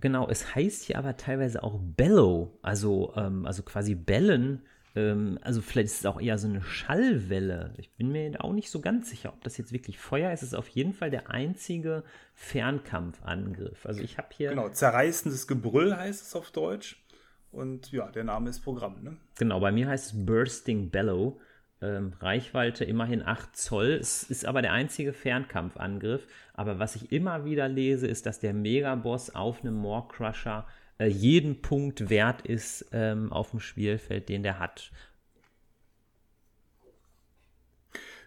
genau, 0.00 0.28
es 0.28 0.54
heißt 0.54 0.84
hier 0.84 0.98
aber 0.98 1.16
teilweise 1.16 1.64
auch 1.64 1.80
Bellow, 1.82 2.58
also, 2.62 3.12
ähm, 3.16 3.44
also 3.44 3.64
quasi 3.64 3.96
bellen 3.96 4.62
ähm, 4.94 5.38
also 5.42 5.62
vielleicht 5.62 5.86
ist 5.86 6.00
es 6.00 6.06
auch 6.06 6.20
eher 6.20 6.38
so 6.38 6.48
eine 6.48 6.62
Schallwelle. 6.62 7.74
Ich 7.78 7.92
bin 7.94 8.12
mir 8.12 8.44
auch 8.44 8.52
nicht 8.52 8.70
so 8.70 8.80
ganz 8.80 9.08
sicher, 9.08 9.32
ob 9.32 9.42
das 9.42 9.56
jetzt 9.56 9.72
wirklich 9.72 9.98
Feuer 9.98 10.32
ist. 10.32 10.42
Es 10.42 10.48
ist 10.48 10.54
auf 10.54 10.68
jeden 10.68 10.92
Fall 10.92 11.10
der 11.10 11.30
einzige 11.30 12.04
Fernkampfangriff. 12.34 13.86
Also 13.86 14.02
ich 14.02 14.18
habe 14.18 14.28
hier. 14.32 14.50
Genau, 14.50 14.68
zerreißendes 14.68 15.46
Gebrüll 15.46 15.96
heißt 15.96 16.26
es 16.26 16.36
auf 16.36 16.50
Deutsch. 16.50 17.02
Und 17.50 17.92
ja, 17.92 18.10
der 18.10 18.24
Name 18.24 18.50
ist 18.50 18.60
Programm, 18.60 19.02
ne? 19.02 19.16
Genau, 19.38 19.60
bei 19.60 19.72
mir 19.72 19.88
heißt 19.88 20.06
es 20.06 20.26
Bursting 20.26 20.90
Bellow. 20.90 21.40
Ähm, 21.82 22.12
Reichweite 22.20 22.84
immerhin 22.84 23.22
8 23.22 23.56
Zoll. 23.56 23.92
Es 24.00 24.22
ist 24.22 24.46
aber 24.46 24.62
der 24.62 24.72
einzige 24.72 25.12
Fernkampfangriff. 25.12 26.26
Aber 26.54 26.78
was 26.78 26.96
ich 26.96 27.12
immer 27.12 27.44
wieder 27.44 27.68
lese, 27.68 28.06
ist, 28.06 28.24
dass 28.26 28.40
der 28.40 28.54
Megaboss 28.54 29.34
auf 29.34 29.60
einem 29.60 29.74
Moorcrusher 29.74 30.66
äh, 31.02 31.08
jeden 31.08 31.60
Punkt 31.62 32.08
wert 32.10 32.42
ist 32.42 32.86
ähm, 32.92 33.32
auf 33.32 33.50
dem 33.50 33.60
Spielfeld, 33.60 34.28
den 34.28 34.42
der 34.42 34.58
hat. 34.58 34.92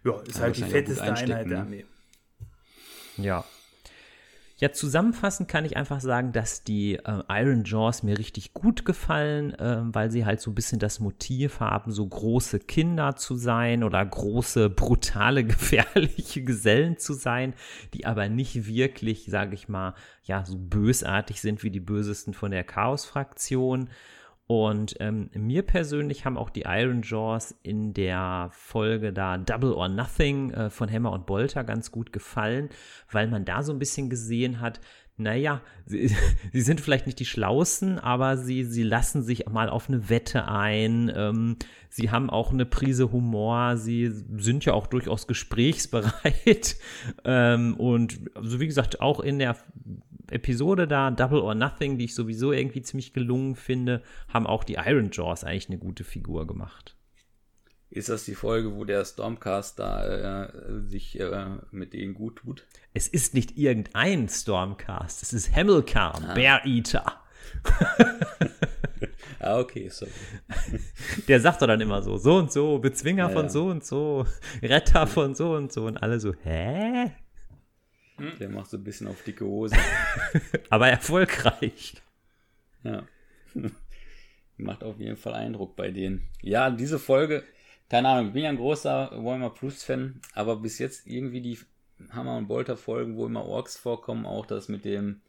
Ja, 0.04 0.20
ist 0.22 0.36
ja, 0.36 0.42
halt 0.44 0.58
die 0.58 0.64
fetteste 0.64 1.04
Einheit 1.04 1.30
der 1.30 1.46
ne? 1.46 1.60
Armee. 1.60 1.86
Ja. 3.18 3.46
Ja, 4.58 4.72
zusammenfassend 4.72 5.50
kann 5.50 5.66
ich 5.66 5.76
einfach 5.76 6.00
sagen, 6.00 6.32
dass 6.32 6.64
die 6.64 6.96
äh, 6.96 7.24
Iron 7.28 7.66
Jaws 7.66 8.04
mir 8.04 8.18
richtig 8.18 8.54
gut 8.54 8.86
gefallen, 8.86 9.54
äh, 9.56 9.82
weil 9.82 10.12
sie 10.12 10.26
halt 10.26 10.40
so 10.40 10.50
ein 10.50 10.56
bisschen 10.56 10.80
das 10.80 11.02
Motiv 11.02 11.60
haben, 11.60 11.92
so 11.92 12.08
große 12.08 12.60
Kinder 12.60 13.18
zu 13.18 13.36
sein 13.36 13.84
oder 13.84 14.06
große, 14.06 14.70
brutale, 14.70 15.44
gefährliche 15.46 16.42
Gesellen 16.42 16.98
zu 16.98 17.14
sein, 17.14 17.54
die 17.94 18.06
aber 18.06 18.30
nicht 18.30 18.66
wirklich, 18.66 19.26
sage 19.26 19.56
ich 19.56 19.68
mal, 19.68 19.94
ja, 20.24 20.46
so 20.46 20.58
bösartig 20.58 21.42
sind 21.42 21.62
wie 21.64 21.72
die 21.72 21.82
Bösesten 21.82 22.34
von 22.34 22.52
der 22.52 22.64
Chaos-Fraktion. 22.64 23.90
Und 24.48 24.96
ähm, 25.00 25.32
mir 25.34 25.64
persönlich 25.64 26.26
haben 26.26 26.38
auch 26.38 26.52
die 26.52 26.66
Iron 26.68 27.02
Jaws 27.02 27.56
in 27.64 27.94
der 27.94 28.50
Folge 28.52 29.12
da 29.12 29.40
Double 29.40 29.74
or 29.74 29.90
Nothing 29.90 30.52
äh, 30.52 30.70
von 30.70 30.92
Hammer 30.92 31.14
und 31.14 31.26
Bolter 31.26 31.64
ganz 31.64 31.92
gut 31.92 32.14
gefallen, 32.14 32.70
weil 33.12 33.28
man 33.28 33.44
da 33.44 33.64
so 33.64 33.74
ein 33.74 33.80
bisschen 33.80 34.10
gesehen 34.10 34.62
hat, 34.62 34.80
naja, 35.18 35.62
sie, 35.86 36.16
sie 36.54 36.62
sind 36.62 36.80
vielleicht 36.80 37.08
nicht 37.08 37.20
die 37.20 37.26
Schlausten, 37.26 37.98
aber 37.98 38.38
sie, 38.38 38.64
sie 38.66 38.84
lassen 38.84 39.24
sich 39.24 39.48
mal 39.48 39.70
auf 39.70 39.88
eine 39.88 40.10
Wette 40.10 40.48
ein. 40.48 41.12
Ähm, 41.16 41.58
sie 41.90 42.12
haben 42.12 42.30
auch 42.30 42.52
eine 42.52 42.66
Prise 42.66 43.12
Humor. 43.12 43.78
Sie 43.78 44.12
sind 44.38 44.64
ja 44.66 44.74
auch 44.74 44.86
durchaus 44.86 45.26
gesprächsbereit. 45.26 46.76
ähm, 47.26 47.76
und 47.78 48.20
also 48.36 48.60
wie 48.60 48.68
gesagt, 48.68 49.02
auch 49.02 49.20
in 49.20 49.40
der 49.40 49.56
Episode 50.30 50.88
da, 50.88 51.12
Double 51.12 51.40
or 51.40 51.56
Nothing, 51.56 51.98
die 51.98 52.06
ich 52.06 52.16
sowieso 52.16 52.52
irgendwie 52.52 52.82
ziemlich 52.82 53.14
gelungen 53.14 53.56
finde, 53.56 54.02
haben 54.28 54.48
auch 54.48 54.64
die 54.64 54.76
Iron 54.76 55.10
Jaws 55.12 55.44
eigentlich 55.44 55.70
eine 55.70 55.78
gute 55.78 56.04
Figur 56.04 56.48
gemacht. 56.48 56.96
Ist 57.90 58.10
das 58.10 58.26
die 58.26 58.36
Folge, 58.36 58.76
wo 58.76 58.84
der 58.84 59.06
Stormcast 59.06 59.80
da 59.80 60.46
äh, 60.46 60.82
sich 60.82 61.20
äh, 61.20 61.46
mit 61.72 61.94
denen 61.94 62.14
gut 62.14 62.38
tut? 62.38 62.66
Es 62.94 63.08
ist 63.08 63.34
nicht 63.34 63.58
irgendein 63.58 64.28
Stormcast, 64.28 65.24
es 65.24 65.34
ist 65.34 65.56
Hamilcar, 65.56 66.22
ah. 66.22 66.34
Bear 66.34 66.66
Eater. 66.66 67.06
ah, 69.40 69.60
okay, 69.60 69.88
sorry. 69.90 70.12
Der 71.28 71.40
sagt 71.40 71.62
doch 71.62 71.68
dann 71.68 71.80
immer 71.80 72.02
so, 72.02 72.18
so 72.18 72.36
und 72.36 72.52
so, 72.52 72.80
Bezwinger 72.80 73.30
ja, 73.30 73.30
von 73.30 73.46
ja. 73.46 73.50
so 73.50 73.68
und 73.68 73.86
so, 73.86 74.26
Retter 74.62 75.08
von 75.08 75.36
so 75.36 75.54
und 75.54 75.72
so 75.72 75.86
und 75.86 75.98
alle 75.98 76.20
so, 76.20 76.34
hä? 76.44 77.12
Hm? 78.18 78.38
Der 78.40 78.50
macht 78.50 78.70
so 78.70 78.78
ein 78.78 78.84
bisschen 78.84 79.08
auf 79.08 79.24
dicke 79.24 79.46
Hose. 79.46 79.76
Aber 80.70 80.88
erfolgreich. 80.88 81.96
Ja. 82.84 83.04
macht 84.58 84.84
auf 84.84 85.00
jeden 85.00 85.18
Fall 85.18 85.34
Eindruck 85.34 85.76
bei 85.76 85.92
denen. 85.92 86.28
Ja, 86.42 86.70
diese 86.70 87.00
Folge, 87.00 87.44
keine 87.90 88.10
Ahnung, 88.10 88.28
ich 88.28 88.34
bin 88.34 88.44
ja 88.44 88.50
ein 88.50 88.58
großer 88.58 89.12
Warhammer 89.12 89.50
Plus-Fan, 89.50 90.22
aber 90.34 90.58
bis 90.58 90.80
jetzt 90.80 91.08
irgendwie 91.08 91.42
die 91.42 91.60
Hammer- 92.12 92.38
und 92.38 92.48
Bolter-Folgen, 92.48 93.16
wo 93.16 93.26
immer 93.26 93.46
Orks 93.46 93.78
vorkommen, 93.78 94.26
auch 94.26 94.46
das 94.46 94.70
mit 94.70 94.86
dem 94.86 95.22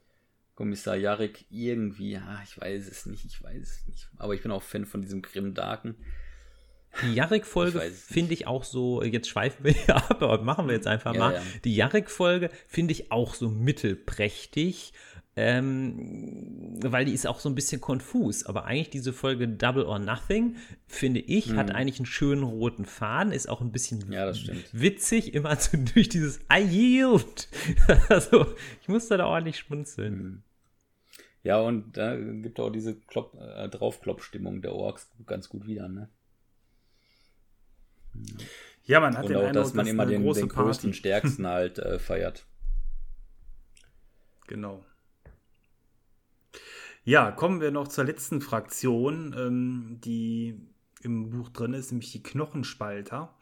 Kommissar 0.54 0.96
Jarek 0.96 1.44
irgendwie, 1.50 2.12
ja, 2.12 2.40
ich 2.44 2.58
weiß 2.58 2.88
es 2.88 3.06
nicht, 3.06 3.24
ich 3.24 3.42
weiß 3.42 3.60
es 3.60 3.86
nicht. 3.86 4.08
Aber 4.16 4.34
ich 4.34 4.42
bin 4.42 4.50
auch 4.50 4.62
Fan 4.62 4.86
von 4.86 5.02
diesem 5.02 5.22
Grim 5.22 5.54
Darken. 5.54 5.96
Die 7.02 7.14
Jarek-Folge 7.14 7.80
finde 7.80 8.34
ich 8.34 8.46
auch 8.46 8.64
so, 8.64 9.02
jetzt 9.02 9.28
schweifen 9.28 9.64
wir 9.64 9.74
ja 9.88 9.96
ab, 9.96 10.22
aber 10.22 10.42
machen 10.42 10.66
wir 10.68 10.74
jetzt 10.74 10.86
einfach 10.86 11.14
ja, 11.14 11.20
mal. 11.20 11.34
Ja. 11.34 11.42
Die 11.64 11.74
Jarek-Folge 11.74 12.50
finde 12.66 12.92
ich 12.92 13.12
auch 13.12 13.34
so 13.34 13.48
mittelprächtig, 13.48 14.92
ähm, 15.38 16.78
weil 16.82 17.04
die 17.04 17.12
ist 17.12 17.26
auch 17.26 17.40
so 17.40 17.50
ein 17.50 17.54
bisschen 17.54 17.80
konfus. 17.80 18.46
Aber 18.46 18.64
eigentlich 18.64 18.90
diese 18.90 19.12
Folge 19.12 19.46
Double 19.46 19.84
or 19.84 19.98
Nothing, 19.98 20.56
finde 20.86 21.20
ich, 21.20 21.50
hm. 21.50 21.56
hat 21.56 21.70
eigentlich 21.72 21.98
einen 21.98 22.06
schönen 22.06 22.42
roten 22.42 22.86
Faden, 22.86 23.32
ist 23.32 23.48
auch 23.48 23.60
ein 23.60 23.70
bisschen 23.70 24.10
ja, 24.10 24.32
witzig, 24.72 25.34
immer 25.34 25.54
so 25.56 25.76
durch 25.94 26.08
dieses 26.08 26.40
I 26.50 26.62
yield. 26.62 27.48
also, 28.08 28.46
ich 28.80 28.88
musste 28.88 29.18
da 29.18 29.26
ordentlich 29.26 29.58
schmunzeln. 29.58 30.14
Hm. 30.14 30.42
Ja, 31.42 31.60
und 31.60 31.96
da 31.96 32.16
gibt 32.16 32.58
auch 32.58 32.70
diese 32.70 32.96
Klopp, 32.96 33.38
äh, 33.40 33.68
Draufklopp-Stimmung 33.68 34.62
der 34.62 34.74
Orks 34.74 35.12
ganz 35.26 35.48
gut 35.48 35.68
wieder, 35.68 35.88
ne? 35.88 36.08
Ja, 38.84 39.00
man 39.00 39.16
hat 39.16 39.24
und 39.24 39.30
den 39.30 39.38
auch, 39.38 39.42
Eindruck, 39.42 39.64
dass 39.64 39.74
man 39.74 39.86
immer 39.86 40.06
den, 40.06 40.22
den 40.22 40.48
größten, 40.48 40.94
stärksten 40.94 41.46
halt 41.46 41.78
äh, 41.78 41.98
feiert. 41.98 42.46
Genau. 44.46 44.84
Ja, 47.04 47.30
kommen 47.30 47.60
wir 47.60 47.70
noch 47.70 47.88
zur 47.88 48.04
letzten 48.04 48.40
Fraktion, 48.40 49.34
ähm, 49.36 50.00
die 50.04 50.60
im 51.02 51.30
Buch 51.30 51.48
drin 51.50 51.72
ist, 51.72 51.92
nämlich 51.92 52.12
die 52.12 52.22
Knochenspalter. 52.22 53.34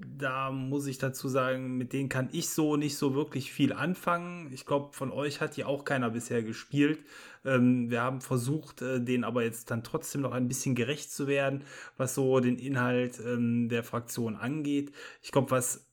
Da 0.00 0.52
muss 0.52 0.86
ich 0.86 0.98
dazu 0.98 1.28
sagen, 1.28 1.76
mit 1.76 1.92
denen 1.92 2.08
kann 2.08 2.28
ich 2.30 2.50
so 2.50 2.76
nicht 2.76 2.96
so 2.96 3.14
wirklich 3.14 3.52
viel 3.52 3.72
anfangen. 3.72 4.52
Ich 4.52 4.64
glaube, 4.64 4.92
von 4.92 5.10
euch 5.10 5.40
hat 5.40 5.56
die 5.56 5.64
auch 5.64 5.84
keiner 5.84 6.10
bisher 6.10 6.42
gespielt. 6.42 7.00
Ähm, 7.44 7.90
wir 7.90 8.02
haben 8.02 8.20
versucht, 8.20 8.80
äh, 8.80 9.00
denen 9.00 9.24
aber 9.24 9.42
jetzt 9.42 9.70
dann 9.72 9.82
trotzdem 9.82 10.20
noch 10.20 10.32
ein 10.32 10.46
bisschen 10.46 10.76
gerecht 10.76 11.10
zu 11.10 11.26
werden, 11.26 11.64
was 11.96 12.14
so 12.14 12.38
den 12.38 12.58
Inhalt 12.58 13.20
ähm, 13.24 13.68
der 13.68 13.82
Fraktion 13.82 14.36
angeht. 14.36 14.92
Ich 15.20 15.32
glaube, 15.32 15.50
was 15.50 15.88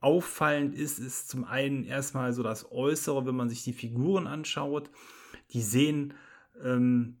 auffallend 0.00 0.74
ist, 0.74 0.98
ist 0.98 1.28
zum 1.28 1.44
einen 1.44 1.84
erstmal 1.84 2.32
so 2.32 2.42
das 2.42 2.72
Äußere, 2.72 3.24
wenn 3.24 3.36
man 3.36 3.48
sich 3.48 3.62
die 3.62 3.72
Figuren 3.72 4.26
anschaut. 4.26 4.90
Die 5.50 5.62
sehen 5.62 6.14
ähm, 6.62 7.18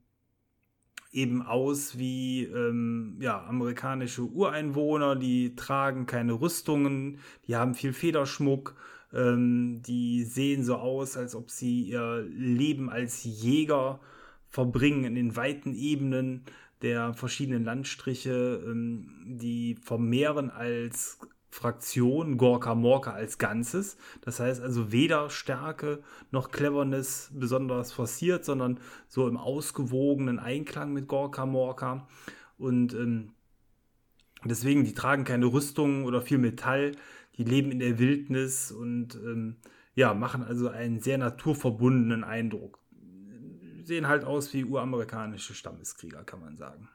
eben 1.14 1.42
aus 1.42 1.96
wie 1.96 2.44
ähm, 2.44 3.16
ja, 3.20 3.44
amerikanische 3.46 4.22
Ureinwohner, 4.22 5.16
die 5.16 5.54
tragen 5.54 6.06
keine 6.06 6.40
Rüstungen, 6.40 7.18
die 7.46 7.56
haben 7.56 7.74
viel 7.74 7.92
Federschmuck, 7.92 8.74
ähm, 9.12 9.80
die 9.82 10.24
sehen 10.24 10.64
so 10.64 10.76
aus, 10.76 11.16
als 11.16 11.34
ob 11.36 11.50
sie 11.50 11.82
ihr 11.82 12.26
Leben 12.28 12.90
als 12.90 13.22
Jäger 13.24 14.00
verbringen 14.48 15.04
in 15.04 15.14
den 15.14 15.36
weiten 15.36 15.74
Ebenen 15.74 16.42
der 16.82 17.14
verschiedenen 17.14 17.64
Landstriche, 17.64 18.62
ähm, 18.66 19.08
die 19.24 19.76
vermehren 19.80 20.50
als 20.50 21.18
Fraktion 21.54 22.36
Gorka 22.36 22.74
Morka 22.74 23.12
als 23.12 23.38
Ganzes. 23.38 23.96
Das 24.22 24.40
heißt 24.40 24.60
also 24.60 24.90
weder 24.90 25.30
Stärke 25.30 26.02
noch 26.32 26.50
Cleverness 26.50 27.30
besonders 27.32 27.92
forciert, 27.92 28.44
sondern 28.44 28.80
so 29.06 29.28
im 29.28 29.36
ausgewogenen 29.36 30.40
Einklang 30.40 30.92
mit 30.92 31.06
Gorka 31.06 31.46
Morka. 31.46 32.08
Und 32.58 32.92
ähm, 32.94 33.34
deswegen, 34.44 34.84
die 34.84 34.94
tragen 34.94 35.22
keine 35.22 35.46
Rüstung 35.46 36.06
oder 36.06 36.22
viel 36.22 36.38
Metall, 36.38 36.96
die 37.36 37.44
leben 37.44 37.70
in 37.70 37.78
der 37.78 38.00
Wildnis 38.00 38.72
und 38.72 39.14
ähm, 39.14 39.54
ja, 39.94 40.12
machen 40.12 40.42
also 40.42 40.68
einen 40.68 40.98
sehr 40.98 41.18
naturverbundenen 41.18 42.24
Eindruck. 42.24 42.80
Sehen 43.84 44.08
halt 44.08 44.24
aus 44.24 44.52
wie 44.52 44.64
uramerikanische 44.64 45.54
Stammeskrieger, 45.54 46.24
kann 46.24 46.40
man 46.40 46.56
sagen. 46.56 46.88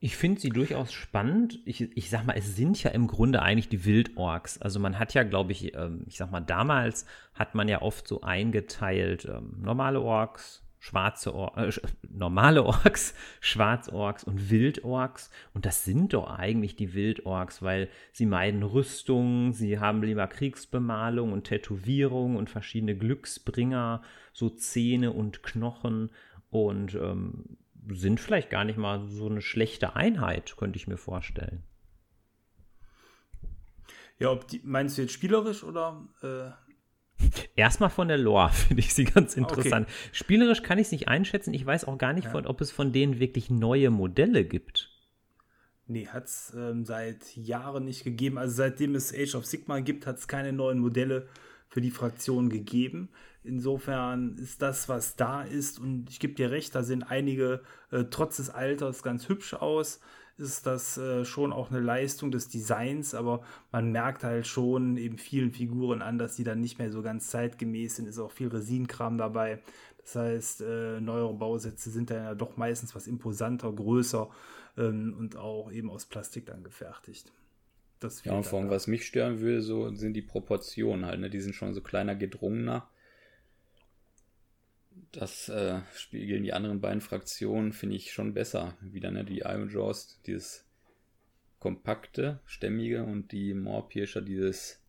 Ich 0.00 0.16
finde 0.16 0.40
sie 0.40 0.50
durchaus 0.50 0.92
spannend. 0.92 1.58
Ich, 1.64 1.80
ich 1.80 2.08
sag 2.08 2.24
mal, 2.24 2.36
es 2.36 2.54
sind 2.54 2.80
ja 2.80 2.90
im 2.90 3.08
Grunde 3.08 3.42
eigentlich 3.42 3.68
die 3.68 3.84
Wildorks. 3.84 4.58
Also 4.58 4.78
man 4.78 4.98
hat 4.98 5.12
ja, 5.14 5.24
glaube 5.24 5.50
ich, 5.50 5.74
ähm, 5.74 6.04
ich 6.06 6.16
sag 6.18 6.30
mal, 6.30 6.40
damals 6.40 7.04
hat 7.34 7.56
man 7.56 7.66
ja 7.66 7.82
oft 7.82 8.06
so 8.06 8.20
eingeteilt, 8.20 9.24
ähm, 9.24 9.56
normale 9.60 10.00
Orks, 10.00 10.62
schwarze 10.78 11.34
Or 11.34 11.58
äh, 11.58 11.72
normale 12.08 12.62
Orks, 12.62 13.12
Schwarzorks 13.40 14.22
und 14.22 14.50
Wildorks. 14.50 15.30
Und 15.52 15.66
das 15.66 15.84
sind 15.84 16.12
doch 16.12 16.30
eigentlich 16.30 16.76
die 16.76 16.94
Wildorks, 16.94 17.60
weil 17.62 17.88
sie 18.12 18.26
meiden 18.26 18.62
Rüstung, 18.62 19.52
sie 19.52 19.80
haben 19.80 20.04
lieber 20.04 20.28
Kriegsbemalung 20.28 21.32
und 21.32 21.44
Tätowierung 21.44 22.36
und 22.36 22.50
verschiedene 22.50 22.96
Glücksbringer, 22.96 24.02
so 24.32 24.48
Zähne 24.48 25.12
und 25.12 25.42
Knochen. 25.42 26.10
Und 26.50 26.94
ähm, 26.94 27.58
sind 27.90 28.20
vielleicht 28.20 28.50
gar 28.50 28.64
nicht 28.64 28.78
mal 28.78 29.06
so 29.08 29.28
eine 29.28 29.40
schlechte 29.40 29.96
Einheit, 29.96 30.56
könnte 30.56 30.76
ich 30.76 30.86
mir 30.86 30.96
vorstellen. 30.96 31.62
Ja, 34.18 34.30
ob 34.32 34.48
die, 34.48 34.60
meinst 34.64 34.98
du 34.98 35.02
jetzt 35.02 35.12
spielerisch 35.12 35.62
oder? 35.62 36.06
Äh 36.22 36.50
Erstmal 37.56 37.90
von 37.90 38.08
der 38.08 38.18
Lore 38.18 38.50
finde 38.52 38.80
ich 38.80 38.94
sie 38.94 39.04
ganz 39.04 39.36
interessant. 39.36 39.88
Okay. 39.88 40.08
Spielerisch 40.12 40.62
kann 40.62 40.78
ich 40.78 40.86
es 40.86 40.92
nicht 40.92 41.08
einschätzen. 41.08 41.54
Ich 41.54 41.64
weiß 41.64 41.84
auch 41.84 41.98
gar 41.98 42.12
nicht, 42.12 42.24
ja. 42.24 42.30
von, 42.30 42.46
ob 42.46 42.60
es 42.60 42.70
von 42.70 42.92
denen 42.92 43.18
wirklich 43.18 43.50
neue 43.50 43.90
Modelle 43.90 44.44
gibt. 44.44 44.90
Nee, 45.86 46.06
hat 46.06 46.26
es 46.26 46.52
ähm, 46.56 46.84
seit 46.84 47.34
Jahren 47.36 47.86
nicht 47.86 48.04
gegeben. 48.04 48.38
Also 48.38 48.56
seitdem 48.56 48.94
es 48.94 49.12
Age 49.14 49.34
of 49.36 49.46
Sigma 49.46 49.80
gibt, 49.80 50.06
hat 50.06 50.18
es 50.18 50.28
keine 50.28 50.52
neuen 50.52 50.78
Modelle 50.78 51.28
für 51.68 51.80
die 51.80 51.90
Fraktion 51.90 52.50
gegeben. 52.50 53.08
Insofern 53.48 54.36
ist 54.36 54.62
das, 54.62 54.88
was 54.88 55.16
da 55.16 55.42
ist, 55.42 55.80
und 55.80 56.10
ich 56.10 56.20
gebe 56.20 56.34
dir 56.34 56.50
recht, 56.50 56.74
da 56.74 56.82
sind 56.82 57.02
einige 57.02 57.62
äh, 57.90 58.04
trotz 58.10 58.36
des 58.36 58.50
Alters 58.50 59.02
ganz 59.02 59.28
hübsch 59.28 59.54
aus, 59.54 60.00
ist 60.36 60.66
das 60.66 60.98
äh, 60.98 61.24
schon 61.24 61.52
auch 61.52 61.70
eine 61.70 61.80
Leistung 61.80 62.30
des 62.30 62.48
Designs, 62.48 63.14
aber 63.14 63.42
man 63.72 63.90
merkt 63.90 64.22
halt 64.22 64.46
schon 64.46 64.96
eben 64.96 65.18
vielen 65.18 65.50
Figuren 65.50 66.00
an, 66.00 66.18
dass 66.18 66.36
die 66.36 66.44
dann 66.44 66.60
nicht 66.60 66.78
mehr 66.78 66.92
so 66.92 67.02
ganz 67.02 67.30
zeitgemäß 67.30 67.96
sind, 67.96 68.06
ist 68.06 68.18
auch 68.18 68.30
viel 68.30 68.48
Resinkram 68.48 69.18
dabei. 69.18 69.60
Das 70.02 70.14
heißt, 70.14 70.60
äh, 70.62 71.00
neuere 71.00 71.34
Bausätze 71.34 71.90
sind 71.90 72.10
dann 72.10 72.22
ja 72.22 72.34
doch 72.34 72.56
meistens 72.56 72.94
was 72.94 73.06
imposanter, 73.06 73.72
größer 73.72 74.30
ähm, 74.76 75.16
und 75.18 75.36
auch 75.36 75.72
eben 75.72 75.90
aus 75.90 76.06
Plastik 76.06 76.46
dann 76.46 76.62
gefertigt. 76.62 77.32
Das 78.00 78.22
ja, 78.24 78.32
und 78.32 78.46
vor 78.46 78.60
allem, 78.60 78.70
was 78.70 78.86
mich 78.86 79.04
stören 79.04 79.40
würde, 79.40 79.60
so 79.60 79.92
sind 79.94 80.14
die 80.14 80.22
Proportionen 80.22 81.04
halt, 81.04 81.20
ne? 81.20 81.30
Die 81.30 81.40
sind 81.40 81.54
schon 81.54 81.74
so 81.74 81.80
kleiner, 81.80 82.14
gedrungener. 82.14 82.88
Das 85.12 85.48
äh, 85.48 85.80
spiegeln 85.94 86.42
die 86.42 86.52
anderen 86.52 86.80
beiden 86.80 87.00
Fraktionen, 87.00 87.72
finde 87.72 87.96
ich, 87.96 88.12
schon 88.12 88.34
besser. 88.34 88.76
Wieder, 88.80 89.10
ne? 89.10 89.24
Die 89.24 89.38
Iron 89.38 89.70
Jaws, 89.70 90.20
dieses 90.26 90.66
kompakte, 91.58 92.40
stämmige 92.44 93.04
und 93.04 93.32
die 93.32 93.54
Moorpirscher, 93.54 94.20
dieses 94.20 94.82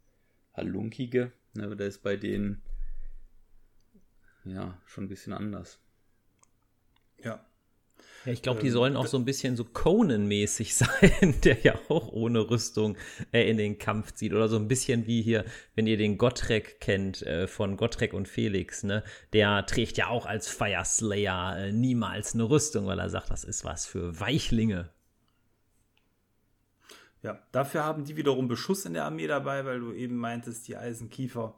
halunkige. 0.53 1.32
Ne? 1.53 1.76
Das 1.76 1.95
ist 1.95 2.03
bei 2.03 2.15
denen 2.15 2.61
ja 4.45 4.80
schon 4.86 5.05
ein 5.05 5.09
bisschen 5.09 5.34
anders. 5.34 5.80
Ja. 7.17 7.45
Ja, 8.26 8.34
ich 8.34 8.41
glaube, 8.41 8.59
die 8.59 8.67
ähm, 8.67 8.74
sollen 8.74 8.95
auch 8.95 9.07
so 9.07 9.17
ein 9.17 9.26
bisschen 9.26 9.55
so 9.55 9.63
Conan-mäßig 9.63 10.76
sein, 10.76 11.36
der 11.43 11.61
ja 11.61 11.80
auch 11.88 12.09
ohne 12.11 12.49
Rüstung 12.49 12.97
äh, 13.32 13.49
in 13.49 13.57
den 13.57 13.80
Kampf 13.80 14.13
zieht. 14.13 14.34
Oder 14.34 14.47
so 14.47 14.57
ein 14.57 14.67
bisschen 14.67 15.07
wie 15.07 15.22
hier, 15.22 15.45
wenn 15.76 15.88
ihr 15.88 15.97
den 15.97 16.17
Gottrek 16.17 16.80
kennt, 16.80 17.22
äh, 17.24 17.47
von 17.47 17.78
Gottrek 17.78 18.13
und 18.13 18.28
Felix, 18.28 18.84
ne? 18.84 19.03
Der 19.34 19.65
trägt 19.65 19.97
ja 19.97 20.07
auch 20.07 20.26
als 20.26 20.47
Fire 20.47 20.84
Slayer 20.86 21.57
äh, 21.57 21.72
niemals 21.72 22.34
eine 22.34 22.49
Rüstung, 22.49 22.88
weil 22.88 22.99
er 22.99 23.09
sagt, 23.09 23.30
das 23.30 23.43
ist 23.43 23.63
was 23.63 23.86
für 23.86 24.20
Weichlinge. 24.20 24.89
Ja, 27.22 27.39
dafür 27.51 27.84
haben 27.84 28.05
die 28.05 28.15
wiederum 28.15 28.47
Beschuss 28.47 28.86
in 28.86 28.93
der 28.93 29.05
Armee 29.05 29.28
dabei, 29.28 29.65
weil 29.65 29.80
du 29.80 29.91
eben 29.91 30.15
meintest, 30.15 30.67
die 30.67 30.78
Eisenkiefer 30.78 31.55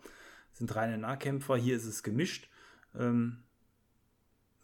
sind 0.54 0.76
reine 0.76 0.98
Nahkämpfer. 0.98 1.56
Hier 1.56 1.76
ist 1.76 1.86
es 1.86 2.02
gemischt. 2.02 2.50
Ähm, 2.98 3.44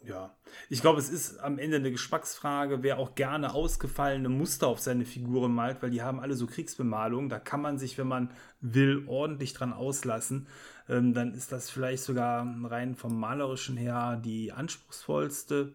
ja, 0.00 0.34
ich 0.70 0.80
glaube, 0.80 1.00
es 1.00 1.10
ist 1.10 1.38
am 1.38 1.58
Ende 1.58 1.76
eine 1.76 1.90
Geschmacksfrage, 1.90 2.82
wer 2.82 2.98
auch 2.98 3.14
gerne 3.14 3.52
ausgefallene 3.52 4.28
Muster 4.28 4.68
auf 4.68 4.78
seine 4.78 5.04
Figuren 5.04 5.52
malt, 5.52 5.82
weil 5.82 5.90
die 5.90 6.02
haben 6.02 6.20
alle 6.20 6.34
so 6.34 6.46
Kriegsbemalung. 6.46 7.28
Da 7.28 7.38
kann 7.38 7.60
man 7.60 7.78
sich, 7.78 7.98
wenn 7.98 8.06
man 8.06 8.30
will, 8.60 9.04
ordentlich 9.08 9.54
dran 9.54 9.72
auslassen. 9.72 10.46
Ähm, 10.88 11.14
dann 11.14 11.34
ist 11.34 11.50
das 11.50 11.68
vielleicht 11.68 12.04
sogar 12.04 12.46
rein 12.64 12.94
vom 12.94 13.18
malerischen 13.18 13.76
her 13.76 14.20
die 14.24 14.52
anspruchsvollste 14.52 15.74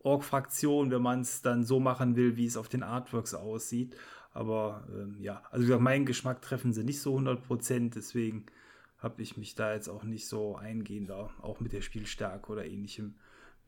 Org-Fraktion, 0.00 0.90
wenn 0.90 1.02
man 1.02 1.20
es 1.20 1.42
dann 1.42 1.64
so 1.64 1.78
machen 1.78 2.16
will, 2.16 2.36
wie 2.36 2.46
es 2.46 2.56
auf 2.56 2.68
den 2.68 2.82
Artworks 2.82 3.34
aussieht. 3.34 3.96
Aber 4.32 4.86
ähm, 4.90 5.16
ja, 5.20 5.42
also 5.50 5.64
wie 5.64 5.66
gesagt, 5.66 5.82
meinen 5.82 6.06
Geschmack 6.06 6.40
treffen 6.40 6.72
sie 6.72 6.84
nicht 6.84 7.00
so 7.00 7.12
100 7.12 7.42
Prozent, 7.42 7.96
deswegen 7.96 8.46
habe 8.98 9.22
ich 9.22 9.36
mich 9.36 9.54
da 9.54 9.74
jetzt 9.74 9.88
auch 9.88 10.04
nicht 10.04 10.26
so 10.26 10.56
eingehender, 10.56 11.30
auch 11.40 11.60
mit 11.60 11.72
der 11.72 11.82
Spielstärke 11.82 12.50
oder 12.50 12.64
ähnlichem 12.64 13.14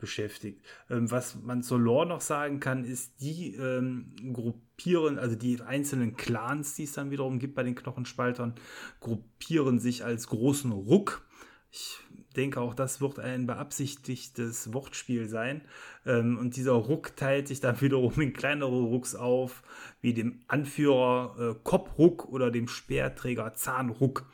beschäftigt. 0.01 0.61
Ähm, 0.89 1.09
was 1.09 1.35
man 1.41 1.63
zur 1.63 1.79
Lore 1.79 2.05
noch 2.05 2.19
sagen 2.19 2.59
kann, 2.59 2.83
ist, 2.83 3.21
die 3.21 3.55
ähm, 3.55 4.13
gruppieren, 4.33 5.17
also 5.17 5.37
die 5.37 5.61
einzelnen 5.61 6.17
Clans, 6.17 6.75
die 6.75 6.83
es 6.83 6.91
dann 6.91 7.11
wiederum 7.11 7.39
gibt 7.39 7.55
bei 7.55 7.63
den 7.63 7.75
Knochenspaltern, 7.75 8.55
gruppieren 8.99 9.79
sich 9.79 10.03
als 10.03 10.27
großen 10.27 10.73
Ruck. 10.73 11.25
Ich 11.71 11.99
denke 12.35 12.59
auch, 12.59 12.73
das 12.73 12.99
wird 12.99 13.19
ein 13.19 13.47
beabsichtigtes 13.47 14.73
Wortspiel 14.73 15.29
sein. 15.29 15.61
Ähm, 16.05 16.37
und 16.37 16.57
dieser 16.57 16.73
Ruck 16.73 17.15
teilt 17.15 17.47
sich 17.47 17.61
dann 17.61 17.79
wiederum 17.81 18.19
in 18.19 18.33
kleinere 18.33 18.81
Rucks 18.81 19.15
auf, 19.15 19.63
wie 20.01 20.13
dem 20.13 20.41
Anführer 20.49 21.35
äh, 21.39 21.59
Kopfruck 21.63 22.25
oder 22.25 22.51
dem 22.51 22.67
Speerträger 22.67 23.53
Zahnruck. 23.53 24.25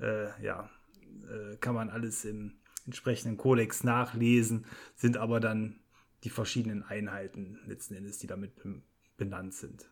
Äh, 0.00 0.42
ja, 0.42 0.70
äh, 1.30 1.56
kann 1.58 1.74
man 1.74 1.90
alles 1.90 2.24
im 2.24 2.54
entsprechenden 2.92 3.38
Kodex 3.38 3.84
nachlesen, 3.84 4.66
sind 4.94 5.16
aber 5.16 5.40
dann 5.40 5.80
die 6.24 6.30
verschiedenen 6.30 6.82
Einheiten 6.82 7.58
letzten 7.66 7.94
Endes, 7.94 8.18
die 8.18 8.26
damit 8.26 8.52
benannt 9.16 9.54
sind. 9.54 9.88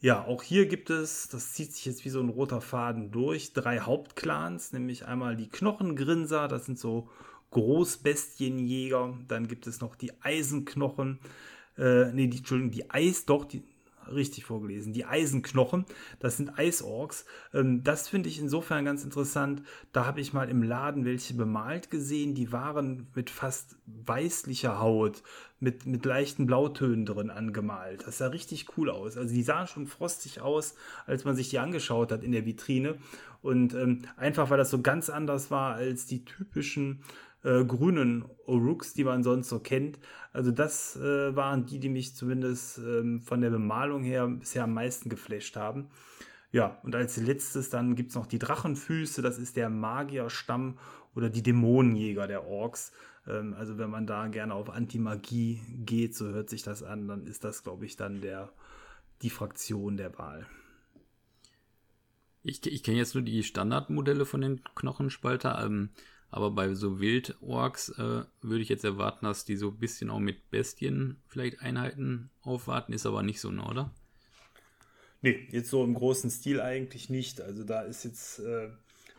Ja, 0.00 0.24
auch 0.24 0.42
hier 0.42 0.66
gibt 0.66 0.90
es, 0.90 1.28
das 1.28 1.52
zieht 1.52 1.74
sich 1.74 1.84
jetzt 1.84 2.04
wie 2.04 2.08
so 2.08 2.20
ein 2.20 2.28
roter 2.28 2.60
Faden 2.60 3.10
durch, 3.10 3.52
drei 3.52 3.80
Hauptclans, 3.80 4.72
nämlich 4.72 5.06
einmal 5.06 5.36
die 5.36 5.48
Knochengrinser, 5.48 6.48
das 6.48 6.66
sind 6.66 6.78
so 6.78 7.10
Großbestienjäger, 7.50 9.18
dann 9.26 9.48
gibt 9.48 9.66
es 9.66 9.80
noch 9.80 9.96
die 9.96 10.12
Eisenknochen, 10.22 11.18
äh, 11.76 12.12
nee, 12.12 12.28
die, 12.28 12.38
Entschuldigung, 12.38 12.70
die 12.70 12.90
Eis, 12.90 13.26
doch, 13.26 13.44
die, 13.44 13.64
richtig 14.14 14.44
vorgelesen. 14.44 14.92
Die 14.92 15.04
Eisenknochen, 15.04 15.84
das 16.18 16.36
sind 16.36 16.58
Eisorks. 16.58 17.24
Ähm, 17.52 17.82
das 17.84 18.08
finde 18.08 18.28
ich 18.28 18.38
insofern 18.38 18.84
ganz 18.84 19.04
interessant. 19.04 19.62
Da 19.92 20.06
habe 20.06 20.20
ich 20.20 20.32
mal 20.32 20.48
im 20.48 20.62
Laden 20.62 21.04
welche 21.04 21.34
bemalt 21.34 21.90
gesehen. 21.90 22.34
Die 22.34 22.52
waren 22.52 23.08
mit 23.14 23.30
fast 23.30 23.76
weißlicher 23.86 24.80
Haut, 24.80 25.22
mit, 25.60 25.86
mit 25.86 26.04
leichten 26.04 26.46
Blautönen 26.46 27.06
drin 27.06 27.30
angemalt. 27.30 28.06
Das 28.06 28.18
sah 28.18 28.28
richtig 28.28 28.76
cool 28.76 28.90
aus. 28.90 29.16
Also 29.16 29.34
die 29.34 29.42
sahen 29.42 29.66
schon 29.66 29.86
frostig 29.86 30.40
aus, 30.40 30.74
als 31.06 31.24
man 31.24 31.36
sich 31.36 31.50
die 31.50 31.58
angeschaut 31.58 32.12
hat 32.12 32.22
in 32.22 32.32
der 32.32 32.46
Vitrine. 32.46 32.96
Und 33.40 33.74
ähm, 33.74 34.02
einfach, 34.16 34.50
weil 34.50 34.58
das 34.58 34.70
so 34.70 34.82
ganz 34.82 35.10
anders 35.10 35.50
war 35.50 35.74
als 35.74 36.06
die 36.06 36.24
typischen 36.24 37.02
äh, 37.44 37.64
grünen 37.64 38.24
Oruks, 38.46 38.94
die 38.94 39.04
man 39.04 39.22
sonst 39.22 39.48
so 39.48 39.60
kennt. 39.60 39.98
Also 40.32 40.50
das 40.50 40.96
äh, 40.96 41.34
waren 41.36 41.66
die, 41.66 41.78
die 41.78 41.88
mich 41.88 42.14
zumindest 42.14 42.78
ähm, 42.78 43.20
von 43.22 43.40
der 43.40 43.50
Bemalung 43.50 44.02
her 44.02 44.26
bisher 44.26 44.64
am 44.64 44.74
meisten 44.74 45.08
geflasht 45.08 45.56
haben. 45.56 45.88
Ja, 46.50 46.80
und 46.82 46.94
als 46.94 47.16
letztes 47.18 47.70
dann 47.70 47.94
gibt 47.94 48.10
es 48.10 48.16
noch 48.16 48.26
die 48.26 48.38
Drachenfüße, 48.38 49.20
das 49.20 49.38
ist 49.38 49.56
der 49.56 49.68
Magierstamm 49.68 50.78
oder 51.14 51.28
die 51.28 51.42
Dämonenjäger 51.42 52.26
der 52.26 52.46
Orks. 52.46 52.92
Ähm, 53.26 53.54
also 53.54 53.78
wenn 53.78 53.90
man 53.90 54.06
da 54.06 54.28
gerne 54.28 54.54
auf 54.54 54.70
Antimagie 54.70 55.60
geht, 55.84 56.14
so 56.14 56.26
hört 56.26 56.50
sich 56.50 56.62
das 56.62 56.82
an, 56.82 57.06
dann 57.06 57.26
ist 57.26 57.44
das, 57.44 57.62
glaube 57.62 57.84
ich, 57.84 57.96
dann 57.96 58.20
der, 58.20 58.50
die 59.22 59.30
Fraktion 59.30 59.96
der 59.96 60.16
Wahl. 60.18 60.46
Ich, 62.42 62.64
ich 62.66 62.82
kenne 62.82 62.98
jetzt 62.98 63.14
nur 63.14 63.24
die 63.24 63.42
Standardmodelle 63.42 64.24
von 64.24 64.40
den 64.40 64.62
Knochenspalter. 64.74 65.62
Ähm, 65.64 65.90
aber 66.30 66.50
bei 66.50 66.74
so 66.74 67.00
Wild-Orks 67.00 67.90
äh, 67.90 68.24
würde 68.42 68.62
ich 68.62 68.68
jetzt 68.68 68.84
erwarten, 68.84 69.24
dass 69.24 69.44
die 69.44 69.56
so 69.56 69.68
ein 69.68 69.78
bisschen 69.78 70.10
auch 70.10 70.18
mit 70.18 70.50
Bestien 70.50 71.16
vielleicht 71.26 71.60
Einheiten 71.60 72.30
aufwarten. 72.42 72.92
Ist 72.92 73.06
aber 73.06 73.22
nicht 73.22 73.40
so, 73.40 73.50
ne, 73.50 73.64
oder? 73.64 73.90
Nee, 75.22 75.48
jetzt 75.50 75.70
so 75.70 75.82
im 75.82 75.94
großen 75.94 76.30
Stil 76.30 76.60
eigentlich 76.60 77.08
nicht. 77.08 77.40
Also 77.40 77.64
da 77.64 77.82
ist 77.82 78.04
jetzt 78.04 78.40
äh, 78.40 78.68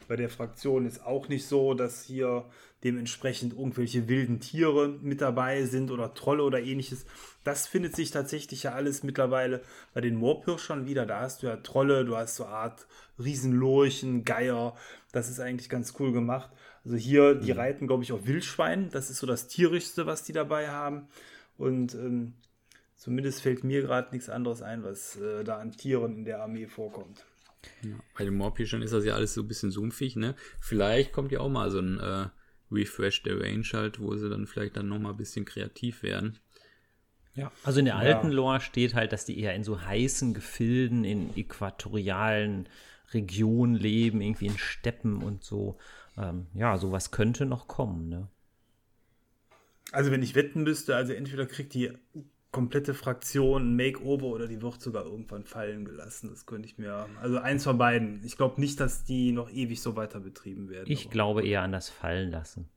bei 0.10 0.16
der 0.16 0.30
Fraktion 0.30 0.88
ist 0.88 1.06
auch 1.06 1.30
nicht 1.30 1.46
so, 1.46 1.76
dass 1.76 2.04
hier 2.04 2.44
dementsprechend 2.84 3.54
irgendwelche 3.54 4.10
wilden 4.10 4.40
Tiere 4.40 4.90
mit 4.90 5.22
dabei 5.22 5.66
sind 5.66 5.92
oder 5.92 6.16
Trolle 6.16 6.44
oder 6.44 6.60
ähnliches. 6.60 7.06
Das 7.44 7.68
findet 7.68 7.96
sich 7.96 8.10
tatsächlich 8.10 8.64
ja 8.64 8.74
alles 8.74 9.04
mittlerweile 9.04 9.62
bei 9.94 10.02
den 10.02 10.16
Moorpirschern 10.16 10.88
wieder. 10.88 11.06
Da 11.06 11.20
hast 11.22 11.44
du 11.44 11.48
ja 11.48 11.58
Trolle, 11.58 12.06
du 12.06 12.18
hast 12.18 12.38
so 12.38 12.46
eine 12.46 12.56
Art 12.56 12.88
Riesenlurchen, 13.20 14.26
Geier. 14.26 14.76
Das 15.12 15.30
ist 15.30 15.40
eigentlich 15.40 15.70
ganz 15.70 15.94
cool 16.00 16.12
gemacht. 16.12 16.50
Also 16.84 16.98
hier, 16.98 17.36
die 17.36 17.54
mhm. 17.54 17.60
reiten, 17.60 17.88
glaube 17.88 18.02
ich, 18.02 18.12
auf 18.12 18.26
Wildschwein. 18.26 18.90
Das 18.90 19.12
ist 19.12 19.20
so 19.20 19.28
das 19.28 19.48
tierischste, 19.48 20.08
was 20.08 20.24
die 20.24 20.34
dabei 20.34 20.70
haben. 20.70 21.08
Und 21.60 21.94
ähm, 21.94 22.34
zumindest 22.96 23.44
fällt 23.44 23.64
mir 23.64 23.84
gerade 23.84 24.10
nichts 24.12 24.30
anderes 24.30 24.64
ein, 24.64 24.84
was 24.84 25.18
äh, 25.18 25.44
da 25.44 25.60
an 25.60 25.72
Tieren 25.74 26.16
in 26.16 26.26
der 26.26 26.42
Armee 26.42 26.66
vorkommt. 26.66 27.26
Ja, 27.84 27.96
bei 28.18 28.24
den 28.24 28.36
Morpischern 28.36 28.82
ist 28.82 28.94
das 28.94 29.06
ja 29.06 29.16
alles 29.16 29.34
so 29.34 29.42
ein 29.42 29.48
bisschen 29.48 29.72
sumpfig, 29.72 30.16
ne? 30.16 30.36
Vielleicht 30.60 31.12
kommt 31.12 31.32
ja 31.32 31.40
auch 31.40 31.50
mal 31.50 31.72
so 31.72 31.80
ein 31.80 32.00
äh, 32.00 32.28
Refresh 32.72 33.24
der 33.24 33.40
Range 33.40 33.66
halt, 33.74 34.00
wo 34.00 34.16
sie 34.16 34.30
dann 34.30 34.48
vielleicht 34.48 34.78
dann 34.78 34.88
nochmal 34.88 35.12
ein 35.12 35.18
bisschen 35.18 35.46
kreativ 35.46 36.04
werden. 36.04 36.40
Ja, 37.36 37.52
also 37.64 37.80
in 37.80 37.86
der 37.86 37.96
alten 37.96 38.28
ja. 38.30 38.34
Lore 38.34 38.62
steht 38.62 38.96
halt, 38.96 39.14
dass 39.14 39.26
die 39.26 39.40
eher 39.40 39.56
in 39.56 39.64
so 39.64 39.82
heißen 39.82 40.34
Gefilden, 40.34 41.04
in 41.04 41.36
äquatorialen 41.36 42.68
Regionen 43.14 43.76
leben, 43.76 44.22
irgendwie 44.22 44.48
in 44.48 44.58
Steppen 44.58 45.24
und 45.24 45.44
so 45.44 45.78
ähm, 46.20 46.48
ja, 46.54 46.78
sowas 46.78 47.12
könnte 47.12 47.46
noch 47.46 47.68
kommen, 47.68 48.10
ne? 48.10 48.28
Also 49.92 50.12
wenn 50.12 50.22
ich 50.22 50.36
wetten 50.36 50.64
müsste, 50.64 50.96
also 50.96 51.14
entweder 51.14 51.48
kriegt 51.48 51.74
die 51.74 51.92
komplette 52.52 52.94
Fraktion 52.94 53.76
Makeover 53.76 54.26
oder 54.26 54.48
die 54.48 54.62
wird 54.62 54.82
sogar 54.82 55.06
irgendwann 55.06 55.44
fallen 55.44 55.86
gelassen. 55.86 56.30
Das 56.30 56.46
könnte 56.46 56.68
ich 56.68 56.78
mir. 56.78 57.08
Also 57.22 57.38
eins 57.38 57.64
von 57.64 57.78
beiden. 57.78 58.24
Ich 58.24 58.38
glaube 58.38 58.60
nicht, 58.60 58.80
dass 58.80 59.04
die 59.04 59.32
noch 59.32 59.52
ewig 59.52 59.82
so 59.82 59.96
weiter 59.96 60.20
betrieben 60.20 60.70
werden. 60.70 60.92
Ich 60.92 61.10
glaube 61.10 61.46
eher 61.46 61.62
an 61.62 61.72
das 61.72 61.90
Fallen 61.90 62.32
lassen. 62.32 62.68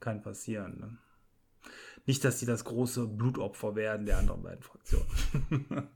Kann 0.00 0.22
passieren. 0.22 0.78
Ne? 0.80 0.98
Nicht, 2.06 2.24
dass 2.24 2.38
die 2.38 2.46
das 2.46 2.64
große 2.64 3.06
Blutopfer 3.06 3.76
werden 3.76 4.06
der 4.06 4.18
anderen 4.18 4.42
beiden 4.42 4.62
Fraktionen. 4.62 5.06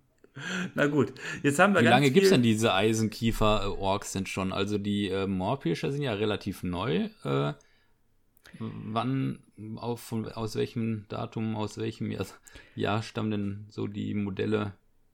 Na 0.74 0.86
gut, 0.86 1.12
jetzt 1.42 1.58
haben 1.58 1.74
wir 1.74 1.80
Wie 1.80 1.86
lange 1.86 2.10
gibt 2.10 2.24
es 2.24 2.30
denn 2.30 2.42
diese 2.42 2.74
Eisenkiefer-Orks 2.74 4.12
denn 4.12 4.26
schon? 4.26 4.52
Also 4.52 4.78
die 4.78 5.08
äh, 5.08 5.26
Moorpirscher 5.26 5.92
sind 5.92 6.02
ja 6.02 6.12
relativ 6.12 6.62
neu. 6.62 7.08
Äh, 7.24 7.54
wann, 8.58 9.38
auf, 9.76 10.12
aus 10.12 10.56
welchem 10.56 11.06
Datum, 11.08 11.56
aus 11.56 11.78
welchem 11.78 12.10
Jahr, 12.10 12.26
Jahr 12.74 13.02
stammen 13.02 13.30
denn 13.30 13.66
so 13.68 13.86
die 13.86 14.14
Modelle 14.14 14.72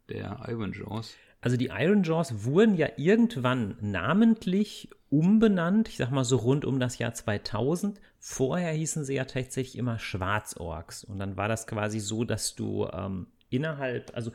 der 0.08 0.44
Iron 0.48 0.72
Jaws? 0.72 1.14
Also 1.40 1.56
die 1.56 1.70
Iron 1.72 2.02
Jaws 2.02 2.44
wurden 2.44 2.74
ja 2.74 2.88
irgendwann 2.96 3.76
namentlich 3.80 4.90
umbenannt, 5.08 5.88
ich 5.88 5.96
sag 5.96 6.10
mal 6.10 6.24
so 6.24 6.36
rund 6.36 6.64
um 6.64 6.78
das 6.78 6.98
Jahr 6.98 7.14
2000. 7.14 8.00
Vorher 8.18 8.72
hießen 8.72 9.04
sie 9.04 9.14
ja 9.14 9.24
tatsächlich 9.24 9.78
immer 9.78 9.98
Schwarzorks. 9.98 11.02
Und 11.04 11.18
dann 11.18 11.36
war 11.36 11.48
das 11.48 11.66
quasi 11.66 11.98
so, 11.98 12.24
dass 12.24 12.54
du 12.54 12.86
ähm, 12.92 13.26
innerhalb, 13.48 14.14
also 14.14 14.32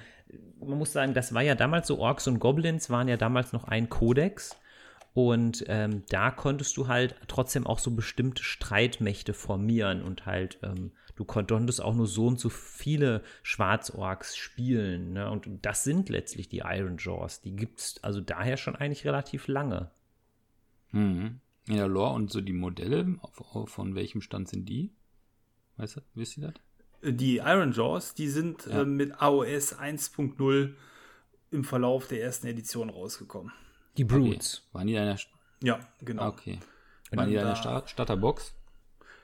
man 0.60 0.78
muss 0.78 0.92
sagen, 0.92 1.14
das 1.14 1.34
war 1.34 1.44
ja 1.44 1.56
damals 1.56 1.88
so, 1.88 2.00
Orks 2.00 2.28
und 2.28 2.40
Goblins 2.40 2.90
waren 2.90 3.08
ja 3.08 3.18
damals 3.18 3.54
noch 3.54 3.66
ein 3.66 3.90
Kodex. 3.90 4.58
Und 5.16 5.64
ähm, 5.70 6.04
da 6.10 6.30
konntest 6.30 6.76
du 6.76 6.90
halt 6.90 7.16
trotzdem 7.30 7.66
auch 7.66 7.80
so 7.80 7.92
bestimmte 7.92 8.44
Streitmächte 8.44 9.34
formieren 9.34 10.04
und 10.04 10.26
halt, 10.26 10.60
ähm, 10.62 10.92
du 11.16 11.24
konntest 11.24 11.82
auch 11.82 11.96
nur 11.96 12.06
so 12.06 12.28
und 12.28 12.38
so 12.38 12.50
viele 12.50 13.24
Schwarzorks 13.42 14.36
spielen. 14.36 15.14
Ne? 15.14 15.32
Und 15.32 15.48
das 15.62 15.86
sind 15.86 16.10
letztlich 16.10 16.50
die 16.50 16.64
Iron 16.66 16.98
Jaws. 16.98 17.40
Die 17.40 17.56
gibt 17.56 17.80
es 17.80 18.04
also 18.04 18.20
daher 18.20 18.58
schon 18.58 18.76
eigentlich 18.76 19.06
relativ 19.06 19.48
lange. 19.48 19.90
Mhm. 20.92 21.40
In 21.70 21.78
der 21.78 21.88
Lore 21.88 22.14
und 22.14 22.30
so 22.30 22.42
die 22.42 22.52
Modelle, 22.52 23.16
von 23.68 23.96
welchem 23.96 24.20
Stand 24.20 24.50
sind 24.50 24.68
die? 24.68 24.92
Weißt 25.78 25.96
du, 25.96 26.02
wisst 26.14 26.38
ihr 26.38 26.52
das? 26.52 27.14
Die 27.14 27.38
Iron 27.38 27.72
Jaws, 27.72 28.16
die 28.16 28.28
sind 28.28 28.66
ja. 28.66 28.82
äh, 28.82 28.86
mit 28.86 29.22
AOS 29.22 29.80
1.0 29.80 30.74
im 31.52 31.64
Verlauf 31.64 32.08
der 32.10 32.22
ersten 32.22 32.48
Edition 32.48 32.90
rausgekommen. 32.90 33.54
Die 33.98 34.04
Brutes. 34.04 34.64
Okay. 34.64 34.74
Waren 34.74 34.88
die 34.88 34.96
in 34.96 35.06
der. 35.06 35.20
Ja, 35.64 35.80
genau. 36.02 36.28
Okay. 36.28 36.60
Waren 37.12 37.30
die 37.30 37.36
in 37.36 37.46
der 37.46 37.56
Star 37.56 37.88
Starterbox? 37.88 38.54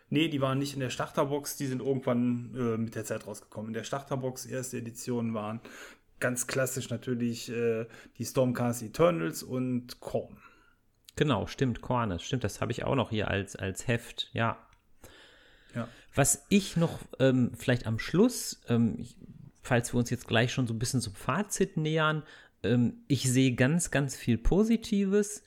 Nee, 0.09 0.27
die 0.27 0.41
waren 0.41 0.59
nicht 0.59 0.73
in 0.73 0.81
der 0.81 0.89
Starterbox, 0.89 1.55
die 1.55 1.67
sind 1.67 1.81
irgendwann 1.81 2.53
äh, 2.53 2.77
mit 2.77 2.95
der 2.95 3.05
Zeit 3.05 3.25
rausgekommen. 3.25 3.69
In 3.69 3.73
der 3.73 3.85
Starterbox, 3.85 4.45
erste 4.45 4.77
Edition, 4.77 5.33
waren 5.33 5.61
ganz 6.19 6.47
klassisch 6.47 6.89
natürlich 6.89 7.49
äh, 7.49 7.85
die 8.17 8.25
Stormcast 8.25 8.83
Eternals 8.83 9.41
und 9.41 10.01
Korn. 10.01 10.37
Genau, 11.15 11.47
stimmt, 11.47 11.81
Korn, 11.81 12.19
stimmt, 12.19 12.43
das 12.43 12.61
habe 12.61 12.71
ich 12.71 12.83
auch 12.83 12.95
noch 12.95 13.09
hier 13.09 13.29
als, 13.29 13.55
als 13.55 13.87
Heft, 13.87 14.29
ja. 14.33 14.57
ja. 15.75 15.87
Was 16.13 16.45
ich 16.49 16.77
noch 16.77 16.99
ähm, 17.19 17.51
vielleicht 17.55 17.87
am 17.87 17.97
Schluss, 17.97 18.61
ähm, 18.67 19.05
falls 19.61 19.93
wir 19.93 19.99
uns 19.99 20.09
jetzt 20.09 20.27
gleich 20.27 20.51
schon 20.51 20.67
so 20.67 20.73
ein 20.73 20.79
bisschen 20.79 21.01
zum 21.01 21.15
Fazit 21.15 21.77
nähern, 21.77 22.23
ähm, 22.63 23.03
ich 23.07 23.23
sehe 23.23 23.53
ganz, 23.53 23.91
ganz 23.91 24.15
viel 24.15 24.37
Positives. 24.37 25.43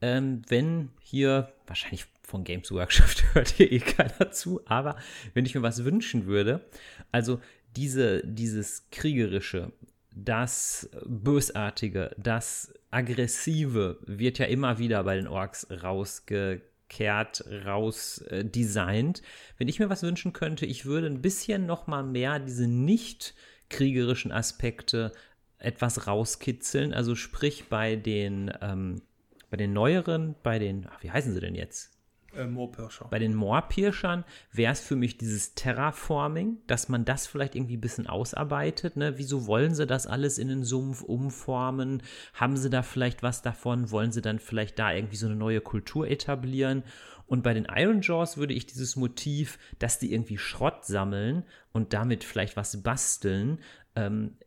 Ähm, 0.00 0.42
wenn 0.48 0.90
hier, 1.00 1.52
wahrscheinlich 1.66 2.06
von 2.22 2.44
Games 2.44 2.70
Workshop 2.70 3.08
hört 3.34 3.48
hier 3.48 3.72
eh 3.72 3.80
keiner 3.80 4.30
zu, 4.30 4.60
aber 4.66 4.96
wenn 5.34 5.46
ich 5.46 5.54
mir 5.54 5.62
was 5.62 5.84
wünschen 5.84 6.26
würde, 6.26 6.64
also 7.10 7.40
diese, 7.76 8.22
dieses 8.24 8.88
kriegerische, 8.90 9.72
das 10.14 10.90
Bösartige, 11.06 12.14
das 12.16 12.74
Aggressive 12.90 13.98
wird 14.06 14.38
ja 14.38 14.46
immer 14.46 14.78
wieder 14.78 15.04
bei 15.04 15.16
den 15.16 15.28
Orks 15.28 15.66
rausgekehrt, 15.70 17.44
rausdesignt. 17.64 19.22
Wenn 19.58 19.68
ich 19.68 19.78
mir 19.78 19.90
was 19.90 20.02
wünschen 20.02 20.32
könnte, 20.32 20.66
ich 20.66 20.86
würde 20.86 21.06
ein 21.06 21.22
bisschen 21.22 21.66
noch 21.66 21.86
mal 21.86 22.02
mehr 22.02 22.38
diese 22.40 22.66
nicht 22.66 23.34
kriegerischen 23.70 24.32
Aspekte 24.32 25.12
etwas 25.58 26.06
rauskitzeln. 26.06 26.92
Also 26.92 27.14
sprich 27.14 27.68
bei 27.68 27.96
den, 27.96 28.52
ähm, 28.60 29.02
bei 29.50 29.56
den 29.56 29.72
neueren, 29.72 30.34
bei 30.42 30.58
den, 30.58 30.86
ach, 30.90 31.02
wie 31.02 31.10
heißen 31.10 31.32
sie 31.32 31.40
denn 31.40 31.54
jetzt? 31.54 31.98
Äh, 32.34 32.46
Moorpirscher. 32.46 33.06
Bei 33.10 33.18
den 33.18 33.34
Moorpirschern 33.34 34.24
wäre 34.52 34.72
es 34.72 34.80
für 34.80 34.96
mich 34.96 35.16
dieses 35.16 35.54
Terraforming, 35.54 36.58
dass 36.66 36.88
man 36.88 37.04
das 37.04 37.26
vielleicht 37.26 37.54
irgendwie 37.54 37.78
ein 37.78 37.80
bisschen 37.80 38.06
ausarbeitet. 38.06 38.96
Ne? 38.96 39.16
Wieso 39.16 39.46
wollen 39.46 39.74
sie 39.74 39.86
das 39.86 40.06
alles 40.06 40.38
in 40.38 40.48
den 40.48 40.64
Sumpf 40.64 41.02
umformen? 41.02 42.02
Haben 42.34 42.56
sie 42.56 42.70
da 42.70 42.82
vielleicht 42.82 43.22
was 43.22 43.40
davon? 43.42 43.90
Wollen 43.90 44.12
sie 44.12 44.22
dann 44.22 44.38
vielleicht 44.38 44.78
da 44.78 44.92
irgendwie 44.92 45.16
so 45.16 45.26
eine 45.26 45.36
neue 45.36 45.60
Kultur 45.60 46.06
etablieren? 46.06 46.84
Und 47.26 47.42
bei 47.42 47.52
den 47.52 47.66
Iron 47.74 48.00
Jaws 48.00 48.38
würde 48.38 48.54
ich 48.54 48.66
dieses 48.66 48.96
Motiv, 48.96 49.58
dass 49.78 49.98
die 49.98 50.12
irgendwie 50.12 50.38
Schrott 50.38 50.86
sammeln 50.86 51.44
und 51.72 51.92
damit 51.92 52.24
vielleicht 52.24 52.56
was 52.56 52.82
basteln, 52.82 53.60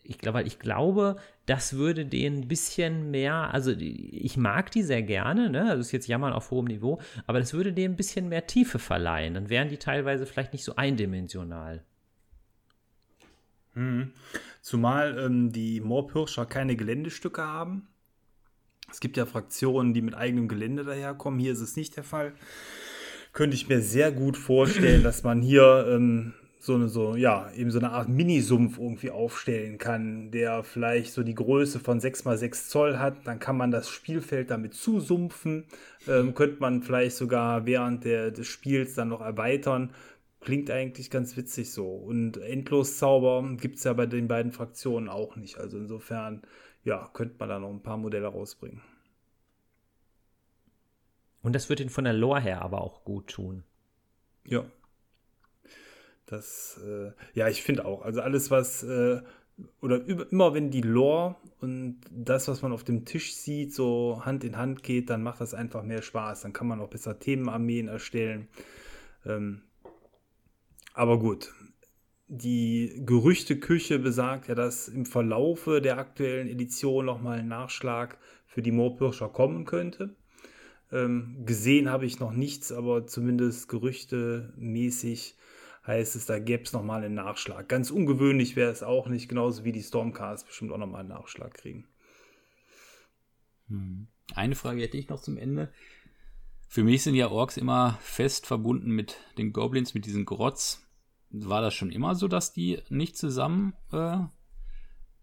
ich 0.04 0.18
glaube, 0.18 0.44
ich 0.44 0.60
glaube, 0.60 1.18
das 1.46 1.74
würde 1.74 2.06
denen 2.06 2.42
ein 2.42 2.48
bisschen 2.48 3.12
mehr, 3.12 3.54
also 3.54 3.72
ich 3.72 4.38
mag 4.38 4.72
die 4.72 4.84
sehr 4.84 5.04
gerne, 5.04 5.50
ne? 5.50 5.66
Das 5.68 5.80
ist 5.80 5.92
jetzt 5.92 6.08
Jammern 6.08 6.34
auf 6.34 6.52
hohem 6.52 6.66
Niveau, 6.66 7.00
aber 7.28 7.40
das 7.40 7.54
würde 7.54 7.74
denen 7.74 7.94
ein 7.94 7.98
bisschen 7.98 8.30
mehr 8.30 8.48
Tiefe 8.48 8.80
verleihen. 8.80 9.34
Dann 9.34 9.50
wären 9.50 9.70
die 9.70 9.78
teilweise 9.78 10.26
vielleicht 10.26 10.54
nicht 10.54 10.64
so 10.64 10.76
eindimensional. 10.76 11.84
Hm. 13.74 14.12
Zumal 14.62 15.18
ähm, 15.18 15.52
die 15.52 15.82
Moorpirscher 15.82 16.46
keine 16.46 16.76
Geländestücke 16.76 17.42
haben. 17.42 17.88
Es 18.92 19.00
gibt 19.00 19.18
ja 19.18 19.26
Fraktionen, 19.26 19.94
die 19.94 20.02
mit 20.02 20.16
eigenem 20.16 20.48
Gelände 20.48 20.84
daherkommen. 20.84 21.40
Hier 21.40 21.54
ist 21.54 21.62
es 21.62 21.78
nicht 21.78 21.96
der 21.96 22.04
Fall. 22.04 22.34
Könnte 23.34 23.56
ich 23.56 23.70
mir 23.70 23.82
sehr 23.82 24.12
gut 24.12 24.36
vorstellen, 24.36 25.04
dass 25.04 25.24
man 25.24 25.42
hier 25.42 25.88
ähm, 25.90 26.34
so 26.64 26.76
eine, 26.76 26.90
so, 26.90 27.16
ja, 27.16 27.52
eben 27.54 27.72
so 27.72 27.80
eine 27.80 27.90
Art 27.90 28.08
Minisumpf 28.08 28.78
irgendwie 28.78 29.10
aufstellen 29.10 29.80
kann, 29.80 30.30
der 30.30 30.64
vielleicht 30.64 31.12
so 31.12 31.24
die 31.24 31.34
Größe 31.34 31.80
von 31.80 32.00
6 32.00 32.24
x 32.24 32.40
6 32.40 32.70
Zoll 32.70 33.00
hat. 33.00 33.26
Dann 33.26 33.40
kann 33.40 33.58
man 33.58 33.72
das 33.72 33.90
Spielfeld 33.90 34.52
damit 34.52 34.76
zusumpfen. 34.76 35.66
Ähm, 36.08 36.36
könnte 36.36 36.58
man 36.60 36.84
vielleicht 36.84 37.16
sogar 37.16 37.66
während 37.66 38.06
der, 38.06 38.30
des 38.30 38.46
Spiels 38.46 38.94
dann 38.94 39.10
noch 39.10 39.22
erweitern. 39.22 39.92
Klingt 40.40 40.70
eigentlich 40.70 41.10
ganz 41.10 41.36
witzig 41.36 41.72
so. 41.74 41.88
Und 41.88 42.38
Endloszauber 42.38 43.44
gibt 43.60 43.78
es 43.78 43.84
ja 43.84 43.94
bei 43.94 44.06
den 44.06 44.28
beiden 44.28 44.52
Fraktionen 44.52 45.10
auch 45.10 45.36
nicht. 45.38 45.58
Also 45.58 45.80
insofern, 45.80 46.44
ja, 46.84 47.10
könnte 47.12 47.38
man 47.40 47.50
da 47.50 47.58
noch 47.58 47.72
ein 47.72 47.82
paar 47.82 47.98
Modelle 47.98 48.28
rausbringen. 48.28 48.82
Und 51.42 51.56
das 51.56 51.70
wird 51.70 51.80
ihn 51.80 51.90
von 51.90 52.04
der 52.04 52.14
Lore 52.14 52.42
her 52.42 52.62
aber 52.62 52.82
auch 52.82 53.04
gut 53.04 53.32
tun. 53.32 53.64
Ja, 54.46 54.64
das, 56.32 56.80
äh, 56.86 57.12
ja, 57.34 57.48
ich 57.48 57.64
finde 57.64 57.86
auch. 57.86 58.04
Also 58.04 58.22
alles, 58.22 58.52
was, 58.52 58.84
äh, 58.84 59.22
oder 59.82 60.04
über, 60.04 60.32
immer 60.32 60.54
wenn 60.54 60.72
die 60.72 60.82
Lore 60.82 61.36
und 61.60 62.02
das, 62.10 62.48
was 62.48 62.62
man 62.62 62.72
auf 62.72 62.84
dem 62.84 63.06
Tisch 63.06 63.36
sieht, 63.36 63.74
so 63.74 64.22
Hand 64.26 64.44
in 64.44 64.58
Hand 64.58 64.84
geht, 64.84 65.10
dann 65.10 65.24
macht 65.24 65.42
das 65.42 65.54
einfach 65.54 65.84
mehr 65.84 66.02
Spaß. 66.02 66.42
Dann 66.42 66.54
kann 66.54 66.68
man 66.68 66.80
auch 66.80 66.90
besser 66.90 67.20
Themenarmeen 67.20 67.88
erstellen. 67.88 68.48
Ähm, 69.26 69.62
aber 70.94 71.20
gut, 71.20 71.54
die 72.28 73.02
Gerüchteküche 73.06 74.00
besagt 74.00 74.48
ja, 74.48 74.56
dass 74.56 74.88
im 74.88 75.06
Verlaufe 75.06 75.82
der 75.82 75.98
aktuellen 75.98 76.48
Edition 76.48 77.06
nochmal 77.06 77.40
ein 77.40 77.48
Nachschlag 77.48 78.18
für 78.46 78.62
die 78.62 78.72
Moorpirscher 78.72 79.30
kommen 79.30 79.66
könnte. 79.66 80.16
Ähm, 80.92 81.44
gesehen 81.46 81.90
habe 81.90 82.06
ich 82.06 82.20
noch 82.20 82.32
nichts, 82.32 82.72
aber 82.72 83.08
zumindest 83.08 83.70
gerüchtemäßig 83.70 85.36
heißt 85.86 86.16
es, 86.16 86.26
da 86.26 86.40
gäbe 86.40 86.64
es 86.64 86.74
nochmal 86.74 87.04
einen 87.04 87.16
Nachschlag. 87.16 87.68
Ganz 87.68 87.92
ungewöhnlich 87.92 88.56
wäre 88.56 88.72
es 88.72 88.84
auch 88.84 89.08
nicht, 89.08 89.28
genauso 89.28 89.64
wie 89.64 89.72
die 89.72 89.82
Stormcast 89.82 90.46
bestimmt 90.46 90.72
auch 90.72 90.78
nochmal 90.78 91.02
einen 91.02 91.10
Nachschlag 91.10 91.54
kriegen. 91.54 91.88
Hm. 93.68 94.08
Eine 94.36 94.56
Frage 94.56 94.82
hätte 94.82 94.98
ich 94.98 95.10
noch 95.10 95.22
zum 95.22 95.38
Ende. 95.38 95.74
Für 96.68 96.84
mich 96.84 97.04
sind 97.04 97.16
ja 97.16 97.30
Orks 97.30 97.58
immer 97.58 97.98
fest 98.02 98.46
verbunden 98.46 98.92
mit 98.92 99.18
den 99.38 99.52
Goblins, 99.52 99.94
mit 99.94 100.06
diesen 100.06 100.26
Grotz. 100.26 100.88
War 101.30 101.62
das 101.62 101.74
schon 101.74 101.92
immer 101.92 102.16
so, 102.16 102.28
dass 102.28 102.54
die 102.54 102.80
nicht 102.90 103.18
zusammen 103.18 103.74
äh, 103.92 104.18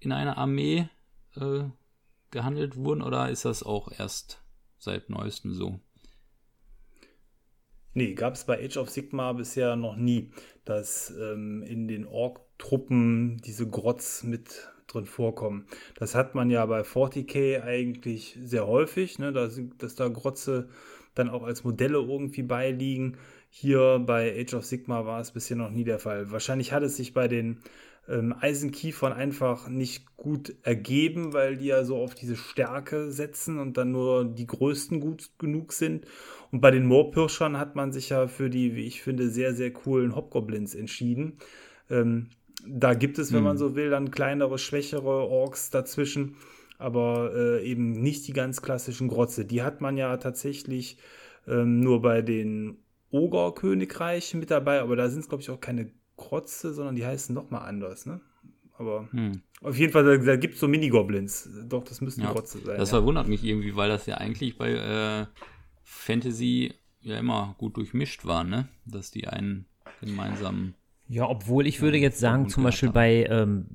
in 0.00 0.12
einer 0.12 0.36
Armee 0.36 0.88
äh, 1.36 1.64
gehandelt 2.30 2.76
wurden 2.76 3.02
oder 3.02 3.30
ist 3.30 3.44
das 3.44 3.62
auch 3.62 3.90
erst 3.92 4.42
seit 4.78 5.08
neuestem 5.08 5.54
so? 5.54 5.80
Nee, 7.98 8.14
gab 8.14 8.34
es 8.34 8.44
bei 8.44 8.64
Age 8.64 8.76
of 8.76 8.90
Sigma 8.90 9.32
bisher 9.32 9.74
noch 9.74 9.96
nie, 9.96 10.30
dass 10.64 11.12
ähm, 11.20 11.64
in 11.64 11.88
den 11.88 12.06
Ork-Truppen 12.06 13.38
diese 13.44 13.68
Grotz 13.68 14.22
mit 14.22 14.68
drin 14.86 15.04
vorkommen. 15.04 15.66
Das 15.96 16.14
hat 16.14 16.36
man 16.36 16.48
ja 16.48 16.64
bei 16.66 16.82
40k 16.82 17.60
eigentlich 17.60 18.38
sehr 18.40 18.68
häufig, 18.68 19.18
ne, 19.18 19.32
dass, 19.32 19.60
dass 19.78 19.96
da 19.96 20.06
Grotze 20.06 20.68
dann 21.16 21.28
auch 21.28 21.42
als 21.42 21.64
Modelle 21.64 21.98
irgendwie 21.98 22.44
beiliegen. 22.44 23.16
Hier 23.50 24.00
bei 24.06 24.32
Age 24.40 24.54
of 24.54 24.64
Sigma 24.64 25.04
war 25.04 25.20
es 25.20 25.32
bisher 25.32 25.56
noch 25.56 25.72
nie 25.72 25.82
der 25.82 25.98
Fall. 25.98 26.30
Wahrscheinlich 26.30 26.72
hat 26.72 26.84
es 26.84 26.96
sich 26.96 27.14
bei 27.14 27.26
den 27.26 27.58
ähm, 28.08 28.34
Eisenkiefern 28.38 29.12
einfach 29.12 29.68
nicht 29.68 30.16
gut 30.16 30.54
ergeben, 30.62 31.32
weil 31.32 31.56
die 31.56 31.66
ja 31.66 31.84
so 31.84 31.98
auf 31.98 32.14
diese 32.14 32.36
Stärke 32.36 33.12
setzen 33.12 33.58
und 33.58 33.76
dann 33.76 33.92
nur 33.92 34.24
die 34.24 34.46
größten 34.46 35.00
gut 35.00 35.30
genug 35.38 35.72
sind. 35.72 36.06
Und 36.50 36.60
bei 36.60 36.70
den 36.70 36.86
Moorpirschern 36.86 37.58
hat 37.58 37.76
man 37.76 37.92
sich 37.92 38.08
ja 38.08 38.26
für 38.26 38.48
die, 38.48 38.74
wie 38.74 38.86
ich 38.86 39.02
finde, 39.02 39.28
sehr, 39.28 39.54
sehr 39.54 39.72
coolen 39.72 40.16
Hobgoblins 40.16 40.74
entschieden. 40.74 41.38
Ähm, 41.90 42.30
da 42.66 42.94
gibt 42.94 43.18
es, 43.18 43.32
wenn 43.32 43.40
mhm. 43.40 43.44
man 43.46 43.58
so 43.58 43.76
will, 43.76 43.90
dann 43.90 44.10
kleinere, 44.10 44.58
schwächere 44.58 45.28
Orks 45.28 45.70
dazwischen, 45.70 46.36
aber 46.78 47.32
äh, 47.34 47.64
eben 47.64 47.92
nicht 47.92 48.26
die 48.26 48.32
ganz 48.32 48.62
klassischen 48.62 49.08
Grotze. 49.08 49.44
Die 49.44 49.62
hat 49.62 49.80
man 49.80 49.96
ja 49.96 50.16
tatsächlich 50.16 50.98
ähm, 51.46 51.80
nur 51.80 52.02
bei 52.02 52.22
den 52.22 52.78
Oger-Königreichen 53.10 54.40
mit 54.40 54.50
dabei, 54.50 54.80
aber 54.80 54.96
da 54.96 55.08
sind 55.08 55.20
es, 55.20 55.28
glaube 55.28 55.42
ich, 55.42 55.50
auch 55.50 55.60
keine 55.60 55.90
Krotze, 56.18 56.74
sondern 56.74 56.96
die 56.96 57.06
heißen 57.06 57.34
nochmal 57.34 57.66
anders, 57.66 58.04
ne? 58.04 58.20
Aber 58.76 59.08
hm. 59.10 59.40
auf 59.62 59.76
jeden 59.76 59.92
Fall, 59.92 60.04
da, 60.04 60.16
da 60.22 60.36
gibt 60.36 60.54
es 60.54 60.60
so 60.60 60.68
Mini-Goblins. 60.68 61.48
Doch, 61.68 61.82
das 61.82 62.00
müssten 62.00 62.20
ja, 62.20 62.32
Krotze 62.32 62.58
sein. 62.58 62.76
Das 62.78 62.90
ja. 62.90 62.98
verwundert 62.98 63.26
mich 63.26 63.42
irgendwie, 63.42 63.74
weil 63.74 63.88
das 63.88 64.06
ja 64.06 64.16
eigentlich 64.16 64.58
bei 64.58 64.70
äh, 64.70 65.26
Fantasy 65.82 66.74
ja 67.00 67.18
immer 67.18 67.54
gut 67.58 67.76
durchmischt 67.76 68.26
war, 68.26 68.44
ne? 68.44 68.68
Dass 68.84 69.10
die 69.10 69.26
einen 69.26 69.66
gemeinsamen 70.00 70.74
Ja, 71.10 71.26
obwohl 71.26 71.66
ich 71.66 71.80
würde 71.80 71.96
jetzt 71.96 72.20
sagen, 72.20 72.50
zum 72.50 72.64
Beispiel 72.64 72.90
bei, 72.90 73.24
ähm, 73.30 73.66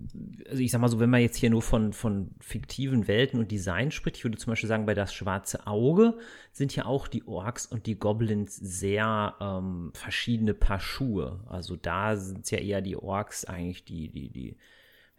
also 0.48 0.62
ich 0.62 0.70
sag 0.70 0.80
mal 0.82 0.88
so, 0.88 1.00
wenn 1.00 1.10
man 1.10 1.22
jetzt 1.22 1.36
hier 1.36 1.50
nur 1.50 1.64
von, 1.64 1.92
von 1.92 2.30
fiktiven 2.40 3.08
Welten 3.08 3.40
und 3.40 3.50
Design 3.50 3.90
spricht, 3.90 4.18
ich 4.18 4.24
würde 4.24 4.38
zum 4.38 4.52
Beispiel 4.52 4.70
sagen, 4.70 4.86
bei 4.86 4.94
das 4.94 5.16
schwarze 5.16 5.66
Auge 5.66 6.16
sind 6.52 6.76
ja 6.76 6.86
auch 6.86 7.08
die 7.08 7.28
Orks 7.28 7.66
und 7.66 7.88
die 7.88 7.98
Goblins 7.98 8.56
sehr 8.56 9.34
ähm, 9.42 9.92
verschiedene 9.96 10.54
Paar 10.54 10.80
Schuhe. 10.80 11.40
Also 11.48 11.76
da 11.76 12.18
sind 12.18 12.44
es 12.44 12.52
ja 12.52 12.60
eher 12.60 12.82
die 12.82 12.98
Orks 12.98 13.46
eigentlich, 13.46 13.84
die, 13.84 14.10
die, 14.10 14.30
die 14.30 14.58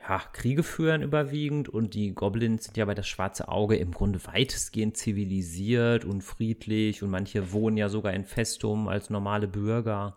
ja, 0.09 0.21
Kriege 0.33 0.62
führen 0.62 1.03
überwiegend 1.03 1.69
und 1.69 1.95
die 1.95 2.15
Goblins 2.15 2.67
sind 2.67 2.77
ja 2.77 2.85
bei 2.85 2.95
das 2.95 3.09
schwarze 3.09 3.49
Auge 3.49 3.75
im 3.75 3.91
Grunde 3.91 4.25
weitestgehend 4.25 4.97
zivilisiert 4.97 6.05
und 6.05 6.23
friedlich 6.23 7.03
und 7.03 7.11
manche 7.11 7.53
wohnen 7.53 7.77
ja 7.77 7.89
sogar 7.89 8.12
in 8.12 8.25
Festum 8.25 8.87
als 8.87 9.11
normale 9.11 9.49
Bürger. 9.49 10.17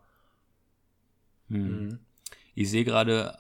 Hm. 1.50 2.00
Ich 2.56 2.70
sehe 2.70 2.84
gerade 2.84 3.38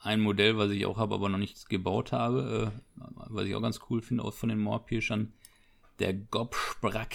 ein 0.00 0.20
Modell, 0.20 0.56
was 0.56 0.70
ich 0.70 0.86
auch 0.86 0.98
habe, 0.98 1.14
aber 1.14 1.28
noch 1.28 1.38
nichts 1.38 1.66
gebaut 1.66 2.12
habe, 2.12 2.72
äh, 2.72 3.02
was 3.28 3.46
ich 3.46 3.54
auch 3.54 3.62
ganz 3.62 3.80
cool 3.90 4.00
finde, 4.00 4.24
auch 4.24 4.34
von 4.34 4.48
den 4.48 4.58
Moorpirschern. 4.58 5.32
Der 5.98 6.14
Gobsprack, 6.14 7.14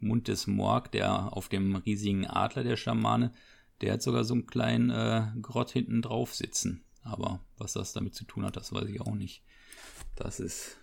Mund 0.00 0.28
des 0.28 0.46
Morg, 0.46 0.90
der 0.92 1.36
auf 1.36 1.48
dem 1.48 1.76
riesigen 1.76 2.26
Adler 2.26 2.64
der 2.64 2.76
Schamane, 2.76 3.32
der 3.80 3.94
hat 3.94 4.02
sogar 4.02 4.24
so 4.24 4.34
einen 4.34 4.46
kleinen 4.46 4.90
äh, 4.90 5.26
Grott 5.40 5.70
hinten 5.70 6.02
drauf 6.02 6.34
sitzen. 6.34 6.84
Aber 7.02 7.40
was 7.58 7.72
das 7.72 7.92
damit 7.92 8.14
zu 8.14 8.24
tun 8.24 8.44
hat, 8.44 8.56
das 8.56 8.72
weiß 8.72 8.88
ich 8.88 9.00
auch 9.00 9.14
nicht. 9.14 9.42
Das 10.14 10.40
ist 10.40 10.78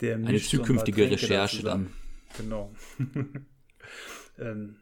eine 0.00 0.40
zukünftige 0.40 1.10
Recherche 1.10 1.62
dann. 1.62 1.92
Genau. 2.36 2.72
ähm, 4.38 4.76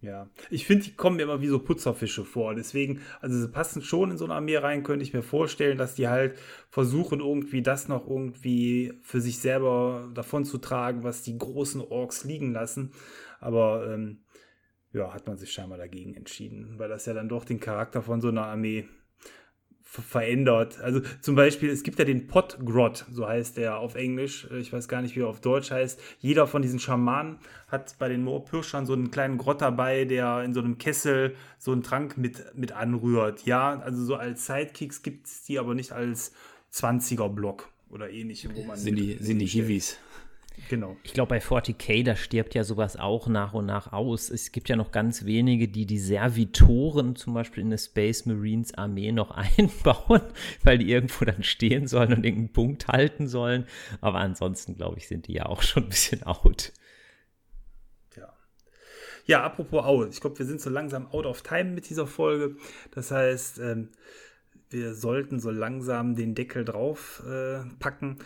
ja, 0.00 0.28
ich 0.48 0.64
finde, 0.64 0.84
die 0.84 0.94
kommen 0.94 1.16
mir 1.16 1.24
immer 1.24 1.40
wie 1.40 1.48
so 1.48 1.58
Putzerfische 1.58 2.24
vor. 2.24 2.54
Deswegen, 2.54 3.00
also 3.20 3.36
sie 3.36 3.48
passen 3.48 3.82
schon 3.82 4.12
in 4.12 4.18
so 4.18 4.26
eine 4.26 4.34
Armee 4.34 4.56
rein, 4.56 4.84
könnte 4.84 5.02
ich 5.02 5.12
mir 5.12 5.22
vorstellen, 5.22 5.76
dass 5.76 5.96
die 5.96 6.06
halt 6.06 6.38
versuchen, 6.70 7.18
irgendwie 7.18 7.62
das 7.62 7.88
noch 7.88 8.08
irgendwie 8.08 8.92
für 9.02 9.20
sich 9.20 9.38
selber 9.38 10.08
davon 10.14 10.44
zu 10.44 10.58
tragen, 10.58 11.02
was 11.02 11.22
die 11.22 11.36
großen 11.36 11.80
Orks 11.80 12.22
liegen 12.22 12.52
lassen. 12.52 12.92
Aber 13.40 13.92
ähm, 13.92 14.20
ja, 14.92 15.12
hat 15.12 15.26
man 15.26 15.36
sich 15.36 15.52
scheinbar 15.52 15.78
dagegen 15.78 16.14
entschieden, 16.14 16.78
weil 16.78 16.88
das 16.88 17.06
ja 17.06 17.12
dann 17.12 17.28
doch 17.28 17.44
den 17.44 17.58
Charakter 17.58 18.00
von 18.00 18.20
so 18.20 18.28
einer 18.28 18.46
Armee 18.46 18.88
verändert. 19.90 20.78
Also 20.80 21.00
zum 21.20 21.34
Beispiel, 21.34 21.70
es 21.70 21.82
gibt 21.82 21.98
ja 21.98 22.04
den 22.04 22.26
Potgrot, 22.26 23.06
so 23.10 23.26
heißt 23.26 23.56
der 23.56 23.78
auf 23.78 23.94
Englisch. 23.94 24.46
Ich 24.60 24.70
weiß 24.70 24.86
gar 24.86 25.00
nicht, 25.00 25.16
wie 25.16 25.20
er 25.20 25.28
auf 25.28 25.40
Deutsch 25.40 25.70
heißt. 25.70 25.98
Jeder 26.20 26.46
von 26.46 26.60
diesen 26.60 26.78
Schamanen 26.78 27.38
hat 27.68 27.96
bei 27.98 28.08
den 28.08 28.22
Moorpirschern 28.22 28.84
so 28.84 28.92
einen 28.92 29.10
kleinen 29.10 29.38
Grott 29.38 29.62
dabei, 29.62 30.04
der 30.04 30.42
in 30.44 30.52
so 30.52 30.60
einem 30.60 30.76
Kessel 30.76 31.34
so 31.58 31.72
einen 31.72 31.82
Trank 31.82 32.18
mit, 32.18 32.54
mit 32.54 32.72
anrührt. 32.72 33.46
Ja, 33.46 33.80
also 33.80 34.04
so 34.04 34.16
als 34.16 34.44
Sidekicks 34.44 35.02
gibt 35.02 35.26
es 35.26 35.44
die 35.44 35.58
aber 35.58 35.74
nicht 35.74 35.92
als 35.92 36.32
20er-Block 36.74 37.68
oder 37.88 38.10
ähnlichem, 38.10 38.54
wo 38.54 38.64
man. 38.64 38.76
Sind 38.76 38.96
die, 38.96 39.16
sind 39.20 39.38
die 39.38 39.46
Hiwis. 39.46 39.96
Genau. 40.68 40.96
Ich 41.02 41.12
glaube, 41.12 41.30
bei 41.30 41.38
40k, 41.38 42.04
da 42.04 42.16
stirbt 42.16 42.54
ja 42.54 42.64
sowas 42.64 42.96
auch 42.96 43.28
nach 43.28 43.54
und 43.54 43.66
nach 43.66 43.92
aus. 43.92 44.30
Es 44.30 44.52
gibt 44.52 44.68
ja 44.68 44.76
noch 44.76 44.90
ganz 44.90 45.24
wenige, 45.24 45.68
die 45.68 45.86
die 45.86 45.98
Servitoren 45.98 47.16
zum 47.16 47.34
Beispiel 47.34 47.62
in 47.62 47.68
eine 47.68 47.78
Space 47.78 48.26
Marines 48.26 48.74
Armee 48.74 49.12
noch 49.12 49.30
einbauen, 49.58 50.22
weil 50.62 50.78
die 50.78 50.90
irgendwo 50.90 51.24
dann 51.24 51.42
stehen 51.42 51.86
sollen 51.86 52.12
und 52.12 52.24
irgendeinen 52.24 52.52
Punkt 52.52 52.88
halten 52.88 53.28
sollen. 53.28 53.66
Aber 54.00 54.18
ansonsten, 54.18 54.76
glaube 54.76 54.98
ich, 54.98 55.08
sind 55.08 55.28
die 55.28 55.34
ja 55.34 55.46
auch 55.46 55.62
schon 55.62 55.84
ein 55.84 55.88
bisschen 55.88 56.22
out. 56.24 56.72
Ja. 58.16 58.32
Ja, 59.26 59.42
apropos 59.44 59.84
out. 59.84 60.12
Ich 60.12 60.20
glaube, 60.20 60.38
wir 60.38 60.46
sind 60.46 60.60
so 60.60 60.70
langsam 60.70 61.06
out 61.08 61.26
of 61.26 61.42
time 61.42 61.70
mit 61.70 61.88
dieser 61.88 62.06
Folge. 62.06 62.56
Das 62.90 63.10
heißt, 63.10 63.58
ähm, 63.58 63.90
wir 64.70 64.94
sollten 64.94 65.40
so 65.40 65.50
langsam 65.50 66.14
den 66.14 66.34
Deckel 66.34 66.64
drauf 66.64 67.22
äh, 67.26 67.60
packen. 67.78 68.18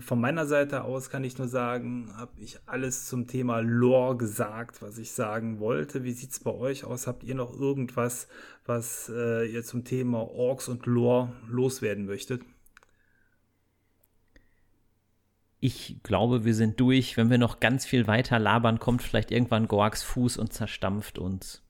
Von 0.00 0.20
meiner 0.20 0.46
Seite 0.46 0.82
aus 0.82 1.08
kann 1.08 1.22
ich 1.22 1.38
nur 1.38 1.46
sagen, 1.46 2.12
habe 2.16 2.32
ich 2.40 2.58
alles 2.66 3.06
zum 3.06 3.26
Thema 3.28 3.60
Lore 3.60 4.16
gesagt, 4.16 4.82
was 4.82 4.98
ich 4.98 5.12
sagen 5.12 5.60
wollte. 5.60 6.02
Wie 6.02 6.12
sieht 6.12 6.32
es 6.32 6.40
bei 6.40 6.50
euch 6.50 6.84
aus? 6.84 7.06
Habt 7.06 7.22
ihr 7.22 7.34
noch 7.34 7.58
irgendwas, 7.58 8.26
was 8.66 9.10
äh, 9.14 9.46
ihr 9.46 9.62
zum 9.62 9.84
Thema 9.84 10.18
Orks 10.18 10.68
und 10.68 10.86
Lore 10.86 11.32
loswerden 11.48 12.06
möchtet? 12.06 12.42
Ich 15.60 16.00
glaube, 16.02 16.44
wir 16.44 16.54
sind 16.54 16.80
durch. 16.80 17.16
Wenn 17.16 17.30
wir 17.30 17.38
noch 17.38 17.60
ganz 17.60 17.86
viel 17.86 18.06
weiter 18.06 18.38
labern, 18.38 18.80
kommt 18.80 19.02
vielleicht 19.02 19.30
irgendwann 19.30 19.68
Gorks 19.68 20.02
Fuß 20.02 20.36
und 20.38 20.52
zerstampft 20.52 21.18
uns. 21.18 21.62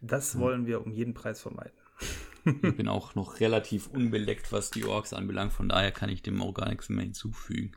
Das 0.00 0.38
wollen 0.38 0.66
wir 0.66 0.84
um 0.84 0.90
jeden 0.90 1.14
Preis 1.14 1.40
vermeiden. 1.40 1.72
Ich 2.44 2.76
bin 2.76 2.88
auch 2.88 3.14
noch 3.14 3.40
relativ 3.40 3.88
unbeleckt, 3.88 4.52
was 4.52 4.70
die 4.70 4.84
Orks 4.84 5.12
anbelangt, 5.12 5.52
von 5.52 5.68
daher 5.68 5.92
kann 5.92 6.10
ich 6.10 6.22
dem 6.22 6.42
auch 6.42 6.52
gar 6.52 6.68
nichts 6.68 6.88
mehr 6.88 7.04
hinzufügen. 7.04 7.72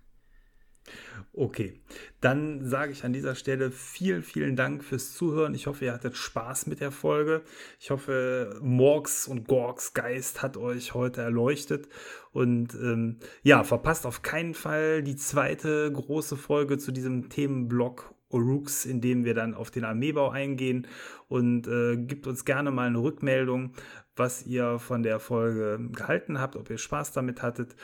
Okay, 1.33 1.81
dann 2.21 2.65
sage 2.65 2.91
ich 2.91 3.03
an 3.03 3.13
dieser 3.13 3.35
Stelle 3.35 3.71
vielen, 3.71 4.23
vielen 4.23 4.55
Dank 4.55 4.83
fürs 4.83 5.13
Zuhören. 5.13 5.53
Ich 5.53 5.67
hoffe, 5.67 5.85
ihr 5.85 5.93
hattet 5.93 6.15
Spaß 6.15 6.67
mit 6.67 6.79
der 6.79 6.91
Folge. 6.91 7.43
Ich 7.79 7.91
hoffe, 7.91 8.57
Morgs 8.61 9.27
und 9.27 9.47
Gorgs 9.47 9.93
Geist 9.93 10.41
hat 10.41 10.57
euch 10.57 10.93
heute 10.93 11.21
erleuchtet. 11.21 11.89
Und 12.31 12.73
ähm, 12.75 13.19
ja, 13.43 13.63
verpasst 13.63 14.05
auf 14.05 14.21
keinen 14.21 14.53
Fall 14.53 15.03
die 15.03 15.15
zweite 15.15 15.91
große 15.91 16.37
Folge 16.37 16.77
zu 16.77 16.91
diesem 16.91 17.29
Themenblock 17.29 18.13
Orooks, 18.29 18.85
in 18.85 18.99
dem 18.99 19.23
wir 19.23 19.33
dann 19.33 19.53
auf 19.53 19.71
den 19.71 19.85
Armeebau 19.85 20.29
eingehen 20.29 20.87
und 21.27 21.67
äh, 21.67 21.95
gibt 21.97 22.27
uns 22.27 22.43
gerne 22.43 22.71
mal 22.71 22.87
eine 22.87 23.01
Rückmeldung, 23.01 23.73
was 24.17 24.45
ihr 24.45 24.79
von 24.79 25.03
der 25.03 25.19
Folge 25.19 25.79
gehalten 25.91 26.39
habt, 26.39 26.55
ob 26.55 26.69
ihr 26.69 26.77
Spaß 26.77 27.11
damit 27.11 27.41
hattet. 27.41 27.75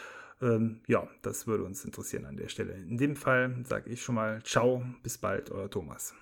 Ähm, 0.42 0.82
ja, 0.88 1.08
das 1.22 1.48
würde 1.48 1.64
uns 1.64 1.86
interessieren 1.86 2.26
an 2.26 2.38
der 2.38 2.50
Stelle. 2.50 2.74
In 2.74 2.98
dem 2.98 3.16
Fall 3.16 3.64
sage 3.64 3.90
ich 3.90 4.02
schon 4.02 4.16
mal 4.16 4.42
Ciao, 4.44 4.84
bis 5.02 5.18
bald, 5.18 5.52
euer 5.52 5.70
Thomas. 5.70 6.14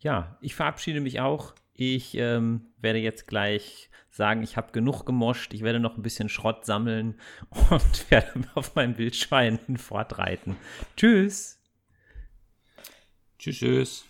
Ja, 0.00 0.36
ich 0.40 0.54
verabschiede 0.54 1.00
mich 1.00 1.20
auch. 1.20 1.54
Ich 1.74 2.14
ähm, 2.16 2.66
werde 2.80 2.98
jetzt 2.98 3.26
gleich 3.26 3.88
sagen, 4.10 4.42
ich 4.42 4.56
habe 4.56 4.72
genug 4.72 5.04
gemoscht. 5.04 5.54
Ich 5.54 5.62
werde 5.62 5.80
noch 5.80 5.96
ein 5.96 6.02
bisschen 6.02 6.28
Schrott 6.28 6.66
sammeln 6.66 7.18
und 7.70 8.10
werde 8.10 8.44
auf 8.54 8.74
meinem 8.74 8.98
Wildschwein 8.98 9.58
fortreiten. 9.78 10.56
Tschüss. 10.96 11.58
Tschüss. 13.38 13.58
tschüss. 13.58 14.04